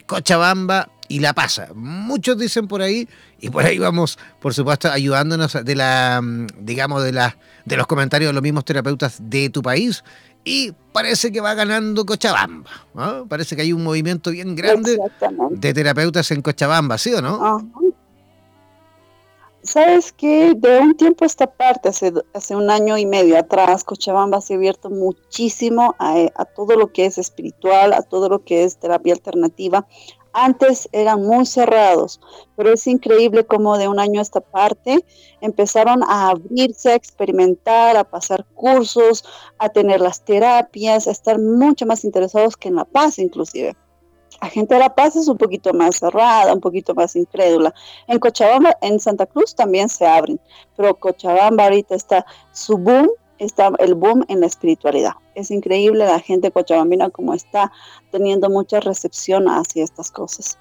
Cochabamba 0.06 0.88
y 1.08 1.20
La 1.20 1.32
Paz. 1.32 1.60
Muchos 1.74 2.38
dicen 2.38 2.68
por 2.68 2.82
ahí, 2.82 3.08
y 3.40 3.50
por 3.50 3.64
ahí 3.64 3.78
vamos, 3.78 4.18
por 4.40 4.54
supuesto, 4.54 4.90
ayudándonos 4.90 5.64
de 5.64 5.74
la, 5.74 6.20
mm, 6.22 6.46
digamos, 6.60 7.04
de 7.04 7.12
la, 7.12 7.36
de 7.64 7.76
los 7.76 7.86
comentarios 7.86 8.30
de 8.30 8.34
los 8.34 8.42
mismos 8.42 8.64
terapeutas 8.64 9.18
de 9.20 9.50
tu 9.50 9.62
país. 9.62 10.02
Y 10.44 10.72
parece 10.92 11.32
que 11.32 11.40
va 11.40 11.54
ganando 11.54 12.06
Cochabamba. 12.06 12.70
Parece 13.28 13.56
que 13.56 13.62
hay 13.62 13.72
un 13.72 13.82
movimiento 13.82 14.30
bien 14.30 14.54
grande 14.54 14.96
de 15.50 15.74
terapeutas 15.74 16.30
en 16.30 16.40
Cochabamba, 16.40 16.98
¿sí 16.98 17.12
o 17.14 17.20
no? 17.20 17.68
Sabes 19.66 20.12
que 20.12 20.54
de 20.54 20.78
un 20.78 20.96
tiempo 20.96 21.24
a 21.24 21.26
esta 21.26 21.48
parte, 21.48 21.88
hace, 21.88 22.12
hace 22.32 22.54
un 22.54 22.70
año 22.70 22.96
y 22.96 23.04
medio 23.04 23.36
atrás, 23.36 23.82
Cochabamba 23.82 24.40
se 24.40 24.54
ha 24.54 24.56
abierto 24.56 24.88
muchísimo 24.88 25.96
a, 25.98 26.28
a, 26.36 26.44
todo 26.44 26.76
lo 26.76 26.92
que 26.92 27.06
es 27.06 27.18
espiritual, 27.18 27.92
a 27.92 28.02
todo 28.02 28.28
lo 28.28 28.44
que 28.44 28.62
es 28.62 28.76
terapia 28.76 29.14
alternativa, 29.14 29.84
antes 30.36 30.88
eran 30.92 31.22
muy 31.22 31.46
cerrados, 31.46 32.20
pero 32.56 32.72
es 32.72 32.86
increíble 32.86 33.46
cómo 33.46 33.78
de 33.78 33.88
un 33.88 33.98
año 33.98 34.20
a 34.20 34.22
esta 34.22 34.40
parte 34.40 35.04
empezaron 35.40 36.02
a 36.04 36.28
abrirse, 36.28 36.90
a 36.90 36.94
experimentar, 36.94 37.96
a 37.96 38.04
pasar 38.04 38.44
cursos, 38.54 39.24
a 39.58 39.70
tener 39.70 40.00
las 40.00 40.20
terapias, 40.20 41.06
a 41.06 41.10
estar 41.10 41.38
mucho 41.40 41.86
más 41.86 42.04
interesados 42.04 42.56
que 42.56 42.68
en 42.68 42.76
La 42.76 42.84
Paz 42.84 43.18
inclusive. 43.18 43.74
La 44.42 44.48
gente 44.48 44.74
de 44.74 44.80
La 44.80 44.94
Paz 44.94 45.16
es 45.16 45.28
un 45.28 45.38
poquito 45.38 45.72
más 45.72 45.96
cerrada, 45.96 46.52
un 46.52 46.60
poquito 46.60 46.94
más 46.94 47.16
incrédula. 47.16 47.74
En 48.06 48.18
Cochabamba, 48.18 48.76
en 48.82 49.00
Santa 49.00 49.24
Cruz 49.24 49.54
también 49.54 49.88
se 49.88 50.06
abren, 50.06 50.38
pero 50.76 50.94
Cochabamba 50.94 51.64
ahorita 51.64 51.94
está 51.94 52.26
su 52.52 52.76
boom 52.76 53.08
está 53.38 53.70
el 53.78 53.94
boom 53.94 54.24
en 54.28 54.40
la 54.40 54.46
espiritualidad. 54.46 55.14
Es 55.34 55.50
increíble 55.50 56.06
la 56.06 56.20
gente 56.20 56.50
cochabambina 56.50 57.10
como 57.10 57.34
está 57.34 57.72
teniendo 58.10 58.50
mucha 58.50 58.80
recepción 58.80 59.48
hacia 59.48 59.84
estas 59.84 60.10
cosas. 60.10 60.58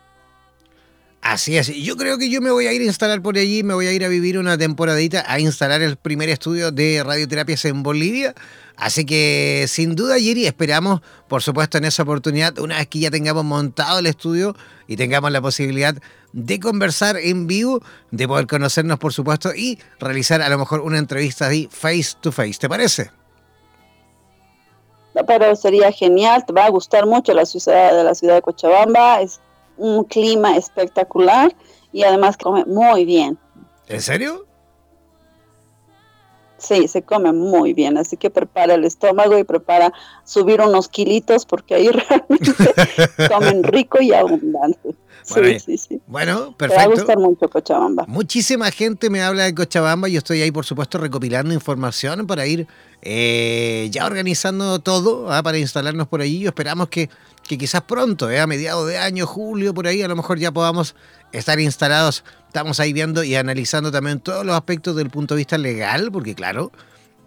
Así 1.25 1.57
es, 1.57 1.69
yo 1.69 1.97
creo 1.97 2.19
que 2.19 2.29
yo 2.29 2.39
me 2.39 2.51
voy 2.51 2.67
a 2.67 2.73
ir 2.73 2.83
a 2.83 2.85
instalar 2.85 3.19
por 3.19 3.35
allí, 3.35 3.63
me 3.63 3.73
voy 3.73 3.87
a 3.87 3.91
ir 3.91 4.05
a 4.05 4.07
vivir 4.07 4.37
una 4.37 4.59
temporadita 4.59 5.23
a 5.27 5.39
instalar 5.39 5.81
el 5.81 5.95
primer 5.97 6.29
estudio 6.29 6.71
de 6.71 7.01
radioterapias 7.03 7.65
en 7.65 7.81
Bolivia. 7.81 8.35
Así 8.77 9.07
que 9.07 9.65
sin 9.67 9.95
duda, 9.95 10.19
Yeri, 10.19 10.45
esperamos, 10.45 11.01
por 11.27 11.41
supuesto, 11.41 11.79
en 11.79 11.85
esa 11.85 12.03
oportunidad, 12.03 12.59
una 12.59 12.77
vez 12.77 12.85
que 12.89 12.99
ya 12.99 13.09
tengamos 13.09 13.43
montado 13.43 13.97
el 13.97 14.05
estudio 14.05 14.55
y 14.85 14.97
tengamos 14.97 15.31
la 15.31 15.41
posibilidad 15.41 15.95
de 16.31 16.59
conversar 16.59 17.17
en 17.17 17.47
vivo, 17.47 17.81
de 18.11 18.27
poder 18.27 18.45
conocernos, 18.45 18.99
por 18.99 19.11
supuesto, 19.11 19.49
y 19.55 19.79
realizar 19.99 20.43
a 20.43 20.49
lo 20.49 20.59
mejor 20.59 20.81
una 20.81 20.99
entrevista 20.99 21.47
ahí 21.47 21.67
face 21.71 22.17
to 22.21 22.31
face. 22.31 22.59
¿Te 22.59 22.69
parece? 22.69 23.09
Pero 25.25 25.55
sería 25.55 25.91
genial, 25.91 26.45
te 26.45 26.53
va 26.53 26.65
a 26.65 26.69
gustar 26.69 27.07
mucho 27.07 27.33
la 27.33 27.47
ciudad 27.47 27.97
de 27.97 28.03
la 28.03 28.13
ciudad 28.13 28.35
de 28.35 28.41
Cochabamba, 28.43 29.21
un 29.77 30.03
clima 30.05 30.57
espectacular 30.57 31.55
y 31.91 32.03
además 32.03 32.37
come 32.37 32.65
muy 32.65 33.05
bien. 33.05 33.37
¿En 33.87 34.01
serio? 34.01 34.45
Sí, 36.65 36.87
se 36.87 37.03
come 37.03 37.31
muy 37.31 37.73
bien, 37.73 37.97
así 37.97 38.17
que 38.17 38.31
prepara 38.31 38.73
el 38.73 38.85
estómago 38.85 39.37
y 39.37 39.43
prepara 39.43 39.93
subir 40.23 40.61
unos 40.61 40.87
kilitos 40.87 41.45
porque 41.45 41.75
ahí 41.75 41.89
realmente 41.91 42.53
comen 43.29 43.63
rico 43.63 44.01
y 44.01 44.11
abundante. 44.13 44.95
Bueno, 45.29 45.47
sí, 45.47 45.59
sí, 45.59 45.77
sí. 45.77 46.01
Bueno, 46.07 46.55
perfecto. 46.57 46.81
Te 46.81 46.87
va 46.87 46.93
a 46.93 46.95
gustar 46.95 47.17
mucho 47.17 47.49
Cochabamba. 47.49 48.05
Muchísima 48.07 48.69
gente 48.71 49.09
me 49.09 49.21
habla 49.21 49.45
de 49.45 49.55
Cochabamba. 49.55 50.07
Yo 50.07 50.19
estoy 50.19 50.41
ahí, 50.41 50.51
por 50.51 50.65
supuesto, 50.65 50.97
recopilando 50.97 51.53
información 51.53 52.27
para 52.27 52.45
ir 52.45 52.67
eh, 53.01 53.87
ya 53.91 54.05
organizando 54.05 54.79
todo 54.79 55.31
¿ah? 55.31 55.41
para 55.41 55.57
instalarnos 55.57 56.07
por 56.07 56.21
allí. 56.21 56.45
Esperamos 56.45 56.89
que, 56.89 57.09
que 57.47 57.57
quizás 57.57 57.81
pronto, 57.81 58.29
¿eh? 58.29 58.39
a 58.39 58.47
mediados 58.47 58.87
de 58.87 58.97
año, 58.97 59.25
julio, 59.25 59.73
por 59.73 59.87
ahí, 59.87 60.01
a 60.01 60.07
lo 60.07 60.15
mejor 60.15 60.37
ya 60.37 60.51
podamos 60.51 60.95
estar 61.37 61.59
instalados. 61.59 62.23
Estamos 62.47 62.79
ahí 62.79 62.93
viendo 62.93 63.23
y 63.23 63.35
analizando 63.35 63.91
también 63.91 64.19
todos 64.19 64.45
los 64.45 64.55
aspectos 64.55 64.95
del 64.95 65.09
punto 65.09 65.35
de 65.35 65.39
vista 65.39 65.57
legal, 65.57 66.11
porque 66.11 66.35
claro, 66.35 66.71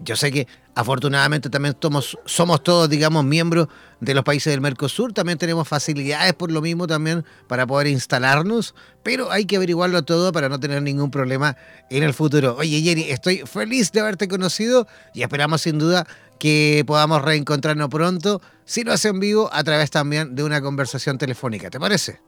yo 0.01 0.17
sé 0.17 0.31
que 0.31 0.47
afortunadamente 0.75 1.51
también 1.51 1.77
somos, 1.81 2.17
somos 2.25 2.63
todos, 2.63 2.89
digamos, 2.89 3.25
miembros 3.25 3.69
de 4.01 4.15
los 4.15 4.25
países 4.25 4.53
del 4.53 4.61
Mercosur, 4.61 5.13
también 5.13 5.37
tenemos 5.37 5.67
facilidades 5.67 6.35
por 6.35 6.53
lo 6.53 6.63
mismo 6.63 6.87
también 6.87 7.25
para 7.49 7.67
poder 7.67 7.89
instalarnos, 7.89 8.75
pero 9.03 9.31
hay 9.31 9.45
que 9.45 9.57
averiguarlo 9.57 10.05
todo 10.05 10.33
para 10.33 10.49
no 10.49 10.61
tener 10.61 10.83
ningún 10.83 11.11
problema 11.11 11.57
en 11.91 12.05
el 12.05 12.15
futuro. 12.15 12.57
Oye, 12.57 12.81
Jenny, 12.81 13.11
estoy 13.11 13.39
feliz 13.39 13.91
de 13.91 14.01
haberte 14.01 14.29
conocido 14.29 14.87
y 15.15 15.23
esperamos 15.23 15.63
sin 15.63 15.79
duda 15.79 16.07
que 16.39 16.85
podamos 16.87 17.23
reencontrarnos 17.23 17.89
pronto, 17.89 18.41
si 18.65 18.85
lo 18.85 18.93
hace 18.93 19.09
en 19.09 19.19
vivo, 19.19 19.51
a 19.53 19.65
través 19.65 19.91
también 19.91 20.37
de 20.37 20.45
una 20.45 20.61
conversación 20.61 21.19
telefónica. 21.19 21.69
¿Te 21.71 21.81
parece? 21.81 22.21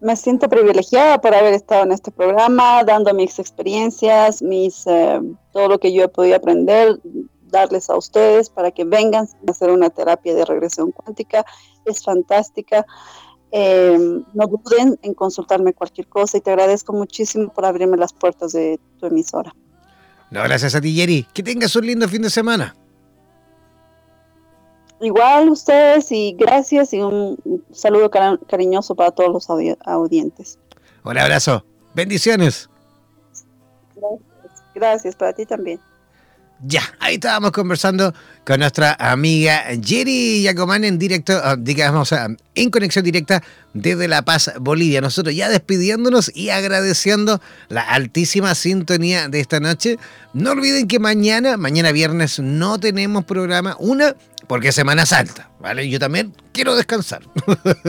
Me 0.00 0.16
siento 0.16 0.48
privilegiada 0.48 1.20
por 1.20 1.34
haber 1.34 1.54
estado 1.54 1.84
en 1.84 1.92
este 1.92 2.10
programa, 2.10 2.84
dando 2.84 3.12
mis 3.14 3.38
experiencias, 3.38 4.42
mis, 4.42 4.86
eh, 4.86 5.20
todo 5.52 5.68
lo 5.68 5.78
que 5.78 5.92
yo 5.92 6.04
he 6.04 6.08
podido 6.08 6.36
aprender, 6.36 6.98
darles 7.50 7.88
a 7.88 7.96
ustedes 7.96 8.50
para 8.50 8.70
que 8.70 8.84
vengan 8.84 9.26
a 9.46 9.50
hacer 9.50 9.70
una 9.70 9.90
terapia 9.90 10.34
de 10.34 10.44
regresión 10.44 10.92
cuántica. 10.92 11.44
Es 11.84 12.02
fantástica. 12.02 12.84
Eh, 13.52 13.96
no 14.34 14.46
duden 14.46 14.98
en 15.02 15.14
consultarme 15.14 15.72
cualquier 15.72 16.08
cosa 16.08 16.36
y 16.36 16.40
te 16.40 16.50
agradezco 16.50 16.92
muchísimo 16.92 17.48
por 17.52 17.64
abrirme 17.64 17.96
las 17.96 18.12
puertas 18.12 18.52
de 18.52 18.78
tu 18.98 19.06
emisora. 19.06 19.54
No, 20.30 20.42
gracias 20.42 20.74
a 20.74 20.80
ti, 20.80 20.94
Jerry. 20.94 21.26
Que 21.32 21.42
tengas 21.42 21.74
un 21.76 21.86
lindo 21.86 22.08
fin 22.08 22.22
de 22.22 22.30
semana. 22.30 22.74
Igual 25.00 25.50
ustedes 25.50 26.10
y 26.10 26.34
gracias 26.38 26.92
y 26.94 27.00
un 27.00 27.38
saludo 27.72 28.10
cariñoso 28.10 28.94
para 28.94 29.10
todos 29.10 29.32
los 29.32 29.76
audientes. 29.84 30.58
Un 31.04 31.18
abrazo. 31.18 31.64
Bendiciones. 31.94 32.68
Gracias, 34.74 35.16
para 35.16 35.32
ti 35.32 35.46
también. 35.46 35.80
Ya, 36.64 36.82
ahí 37.00 37.14
estábamos 37.14 37.50
conversando 37.50 38.14
con 38.46 38.60
nuestra 38.60 38.96
amiga 38.98 39.64
Jerry 39.82 40.42
Yacomán 40.42 40.84
en 40.84 40.98
directo, 40.98 41.38
ah, 41.44 41.54
digamos, 41.58 42.14
ah, 42.14 42.28
en 42.54 42.70
conexión 42.70 43.04
directa 43.04 43.42
desde 43.74 44.08
La 44.08 44.22
Paz, 44.22 44.52
Bolivia. 44.58 45.02
Nosotros 45.02 45.34
ya 45.34 45.50
despidiéndonos 45.50 46.34
y 46.34 46.48
agradeciendo 46.48 47.42
la 47.68 47.82
altísima 47.82 48.54
sintonía 48.54 49.28
de 49.28 49.40
esta 49.40 49.60
noche. 49.60 49.98
No 50.32 50.52
olviden 50.52 50.88
que 50.88 50.98
mañana, 50.98 51.58
mañana 51.58 51.92
viernes, 51.92 52.38
no 52.38 52.80
tenemos 52.80 53.26
programa. 53.26 53.76
Una, 53.78 54.14
porque 54.46 54.68
es 54.68 54.74
Semana 54.74 55.06
Santa, 55.06 55.50
¿vale? 55.60 55.88
Yo 55.88 55.98
también 55.98 56.32
quiero 56.52 56.76
descansar. 56.76 57.22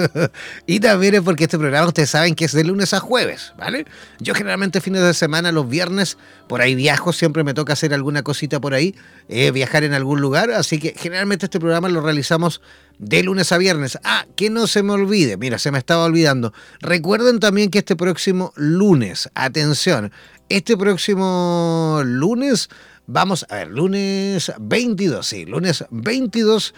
y 0.65 0.79
también 0.79 1.15
es 1.15 1.21
porque 1.21 1.43
este 1.43 1.57
programa 1.57 1.87
ustedes 1.87 2.09
saben 2.09 2.35
que 2.35 2.45
es 2.45 2.51
de 2.51 2.63
lunes 2.63 2.93
a 2.93 2.99
jueves, 2.99 3.53
¿vale? 3.57 3.85
Yo 4.19 4.33
generalmente 4.33 4.81
fines 4.81 5.03
de 5.03 5.13
semana, 5.13 5.51
los 5.51 5.69
viernes, 5.69 6.17
por 6.47 6.61
ahí 6.61 6.73
viajo, 6.73 7.13
siempre 7.13 7.43
me 7.43 7.53
toca 7.53 7.73
hacer 7.73 7.93
alguna 7.93 8.23
cosita 8.23 8.59
por 8.59 8.73
ahí, 8.73 8.95
eh, 9.29 9.51
viajar 9.51 9.83
en 9.83 9.93
algún 9.93 10.19
lugar, 10.19 10.51
así 10.51 10.79
que 10.79 10.93
generalmente 10.97 11.45
este 11.45 11.59
programa 11.59 11.89
lo 11.89 12.01
realizamos 12.01 12.61
de 12.97 13.21
lunes 13.23 13.51
a 13.51 13.57
viernes. 13.57 13.99
Ah, 14.03 14.25
que 14.35 14.49
no 14.49 14.65
se 14.65 14.81
me 14.81 14.93
olvide, 14.93 15.37
mira, 15.37 15.59
se 15.59 15.71
me 15.71 15.77
estaba 15.77 16.05
olvidando. 16.05 16.53
Recuerden 16.81 17.39
también 17.39 17.69
que 17.69 17.79
este 17.79 17.95
próximo 17.95 18.51
lunes, 18.55 19.29
atención, 19.35 20.11
este 20.49 20.77
próximo 20.77 22.01
lunes 22.03 22.69
vamos 23.07 23.45
a 23.49 23.55
ver, 23.55 23.69
lunes 23.69 24.51
22, 24.59 25.25
sí, 25.25 25.45
lunes 25.45 25.85
22 25.89 26.75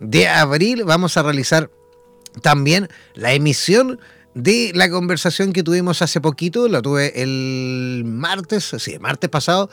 de 0.00 0.28
abril 0.28 0.84
vamos 0.84 1.16
a 1.16 1.22
realizar 1.22 1.70
también 2.40 2.88
la 3.14 3.32
emisión 3.32 4.00
de 4.34 4.72
la 4.74 4.88
conversación 4.88 5.52
que 5.52 5.62
tuvimos 5.62 6.00
hace 6.00 6.20
poquito, 6.20 6.68
la 6.68 6.80
tuve 6.80 7.22
el 7.22 8.04
martes, 8.06 8.72
sí, 8.78 8.94
el 8.94 9.00
martes 9.00 9.28
pasado, 9.28 9.68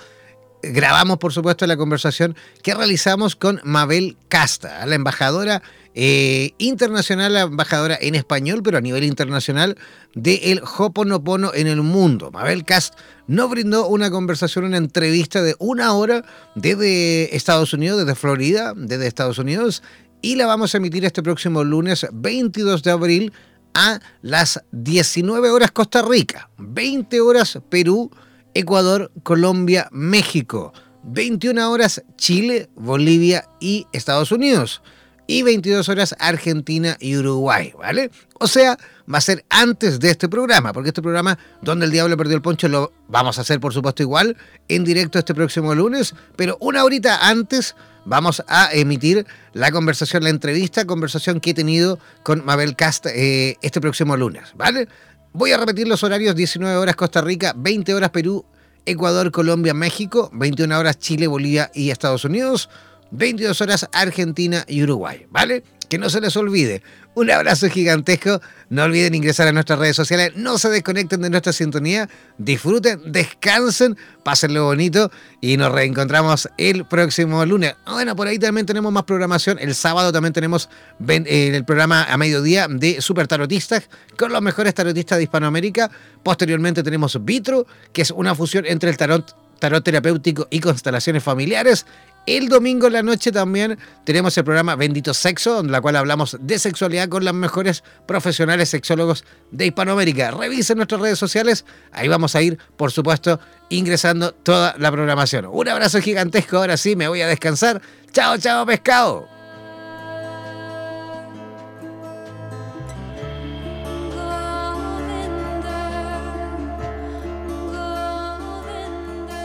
grabamos 0.62 1.20
por 1.20 1.32
supuesto 1.32 1.66
la 1.66 1.78
conversación 1.78 2.36
que 2.62 2.74
realizamos 2.74 3.36
con 3.36 3.62
Mabel 3.64 4.18
Casta, 4.28 4.86
la 4.86 4.96
embajadora 4.96 5.62
eh, 5.96 6.52
internacional, 6.60 7.36
embajadora 7.36 7.98
en 8.00 8.16
español, 8.16 8.62
pero 8.64 8.78
a 8.78 8.82
nivel 8.82 9.04
internacional, 9.04 9.76
de 10.14 10.36
el 10.52 10.62
Hoponopono 10.78 11.52
en 11.54 11.68
el 11.68 11.82
mundo. 11.82 12.30
Mabel 12.32 12.64
Cast 12.64 12.94
nos 13.28 13.50
brindó 13.50 13.88
una 13.88 14.12
conversación, 14.12 14.66
una 14.66 14.78
entrevista 14.78 15.42
de 15.42 15.56
una 15.60 15.94
hora 15.94 16.24
desde 16.56 17.36
Estados 17.36 17.74
Unidos, 17.74 18.00
desde 18.00 18.16
Florida, 18.16 18.74
desde 18.76 19.08
Estados 19.08 19.40
Unidos, 19.40 19.82
y 20.22 20.36
la 20.36 20.46
vamos 20.46 20.74
a 20.74 20.78
emitir 20.78 21.06
este 21.06 21.24
próximo 21.24 21.64
lunes 21.64 22.06
22 22.12 22.84
de 22.84 22.92
abril 22.92 23.34
a 23.74 24.00
las 24.22 24.62
19 24.72 25.50
horas 25.50 25.72
Costa 25.72 26.02
Rica, 26.02 26.50
20 26.58 27.20
horas 27.22 27.60
Perú, 27.70 28.12
Ecuador, 28.54 29.12
Colombia, 29.24 29.88
México, 29.92 30.74
21 31.04 31.72
horas 31.72 32.04
Chile, 32.16 32.70
Bolivia 32.76 33.48
y 33.60 33.88
Estados 33.92 34.32
Unidos 34.32 34.82
y 35.30 35.44
22 35.44 35.88
horas 35.90 36.16
Argentina 36.18 36.98
y 37.00 37.16
Uruguay, 37.16 37.72
¿vale? 37.78 38.10
O 38.40 38.48
sea, 38.48 38.80
va 39.14 39.20
a 39.20 39.22
ser 39.22 39.46
antes 39.48 40.00
de 40.00 40.10
este 40.10 40.28
programa, 40.28 40.74
porque 40.74 40.90
este 40.90 41.04
programa, 41.04 41.38
Donde 41.62 41.86
el 41.86 41.92
Diablo 41.92 42.18
perdió 42.18 42.36
el 42.36 42.42
poncho, 42.42 42.68
lo 42.68 42.92
vamos 43.08 43.38
a 43.38 43.42
hacer, 43.42 43.60
por 43.60 43.72
supuesto, 43.72 44.02
igual, 44.02 44.36
en 44.70 44.84
directo 44.84 45.20
este 45.20 45.36
próximo 45.36 45.76
lunes, 45.76 46.16
pero 46.36 46.58
una 46.60 46.84
horita 46.84 47.30
antes 47.30 47.76
vamos 48.06 48.42
a 48.48 48.70
emitir 48.74 49.28
la 49.54 49.72
conversación, 49.72 50.24
la 50.24 50.32
entrevista, 50.32 50.86
conversación 50.86 51.40
que 51.40 51.52
he 51.52 51.54
tenido 51.54 52.00
con 52.24 52.44
Mabel 52.44 52.76
Cast 52.76 53.06
eh, 53.06 53.56
este 53.62 53.80
próximo 53.80 54.18
lunes, 54.18 54.54
¿vale? 54.56 54.88
Voy 55.34 55.52
a 55.52 55.58
repetir 55.58 55.88
los 55.88 56.04
horarios, 56.04 56.36
19 56.36 56.76
horas 56.76 56.96
Costa 56.96 57.22
Rica, 57.22 57.54
20 57.56 57.94
horas 57.94 58.10
Perú, 58.10 58.46
Ecuador, 58.88 59.32
Colombia, 59.32 59.76
México, 59.76 60.32
21 60.34 60.80
horas 60.80 60.98
Chile, 60.98 61.28
Bolivia 61.28 61.70
y 61.76 61.92
Estados 61.92 62.26
Unidos, 62.26 62.68
22 63.12 63.62
horas 63.62 63.88
Argentina 63.92 64.64
y 64.68 64.84
Uruguay, 64.84 65.26
¿vale? 65.30 65.64
Que 65.90 65.98
no 65.98 66.10
se 66.10 66.22
les 66.22 66.36
olvide. 66.38 66.84
Un 67.16 67.32
abrazo 67.32 67.68
gigantesco. 67.68 68.40
No 68.70 68.84
olviden 68.84 69.16
ingresar 69.16 69.48
a 69.48 69.52
nuestras 69.52 69.80
redes 69.80 69.96
sociales. 69.96 70.34
No 70.36 70.60
se 70.60 70.70
desconecten 70.70 71.22
de 71.22 71.32
nuestra 71.32 71.52
sintonía. 71.52 72.08
Disfruten, 72.38 73.12
descansen, 73.12 73.98
pásenlo 74.24 74.66
bonito 74.66 75.12
y 75.42 75.58
nos 75.58 75.72
reencontramos 75.72 76.48
el 76.58 76.86
próximo 76.86 77.44
lunes. 77.46 77.76
Bueno, 77.88 78.16
por 78.16 78.28
ahí 78.28 78.38
también 78.38 78.68
tenemos 78.68 78.94
más 78.94 79.04
programación. 79.04 79.58
El 79.60 79.74
sábado 79.74 80.12
también 80.12 80.34
tenemos 80.34 80.70
eh, 81.08 81.52
el 81.56 81.66
programa 81.66 82.04
a 82.04 82.18
mediodía 82.18 82.68
de 82.70 83.02
Super 83.02 83.28
Tarotistas 83.28 83.90
con 84.18 84.32
los 84.32 84.42
mejores 84.44 84.76
tarotistas 84.76 85.18
de 85.18 85.24
Hispanoamérica. 85.24 85.90
Posteriormente 86.22 86.84
tenemos 86.84 87.18
Vitro, 87.26 87.66
que 87.92 88.04
es 88.04 88.12
una 88.12 88.36
fusión 88.36 88.66
entre 88.68 88.92
el 88.92 88.98
tarot 88.98 89.36
tarot 89.60 89.84
terapéutico 89.84 90.48
y 90.50 90.60
constelaciones 90.60 91.24
familiares. 91.24 91.86
El 92.26 92.48
domingo 92.48 92.88
en 92.88 92.94
la 92.94 93.02
noche 93.02 93.32
también 93.32 93.80
tenemos 94.04 94.38
el 94.38 94.44
programa 94.44 94.76
Bendito 94.76 95.14
Sexo, 95.14 95.62
en 95.62 95.72
la 95.72 95.82
cual 95.82 95.96
hablamos 95.96 96.38
de 96.40 96.60
sexualidad 96.60 97.10
con 97.10 97.26
los 97.26 97.34
mejores 97.34 97.84
profesionales 98.06 98.70
sexólogos 98.70 99.24
de 99.52 99.68
Hispanoamérica. 99.68 100.32
Revisen 100.32 100.78
nuestras 100.78 101.02
redes 101.02 101.18
sociales, 101.18 101.66
ahí 101.92 102.08
vamos 102.08 102.36
a 102.36 102.42
ir, 102.42 102.60
por 102.78 102.92
supuesto, 102.92 103.40
ingresando 103.70 104.34
toda 104.34 104.76
la 104.78 104.92
programación. 104.92 105.48
Un 105.52 105.70
abrazo 105.70 106.02
gigantesco, 106.02 106.58
ahora 106.58 106.78
sí, 106.78 106.96
me 106.96 107.08
voy 107.08 107.22
a 107.22 107.28
descansar. 107.28 107.82
Chao, 108.12 108.38
chao, 108.38 108.66
pescado. 108.66 109.39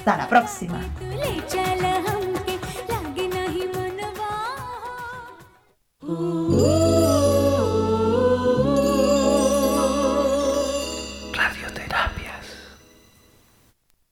Hasta 0.00 0.16
la 0.16 0.28
próxima. 0.28 0.80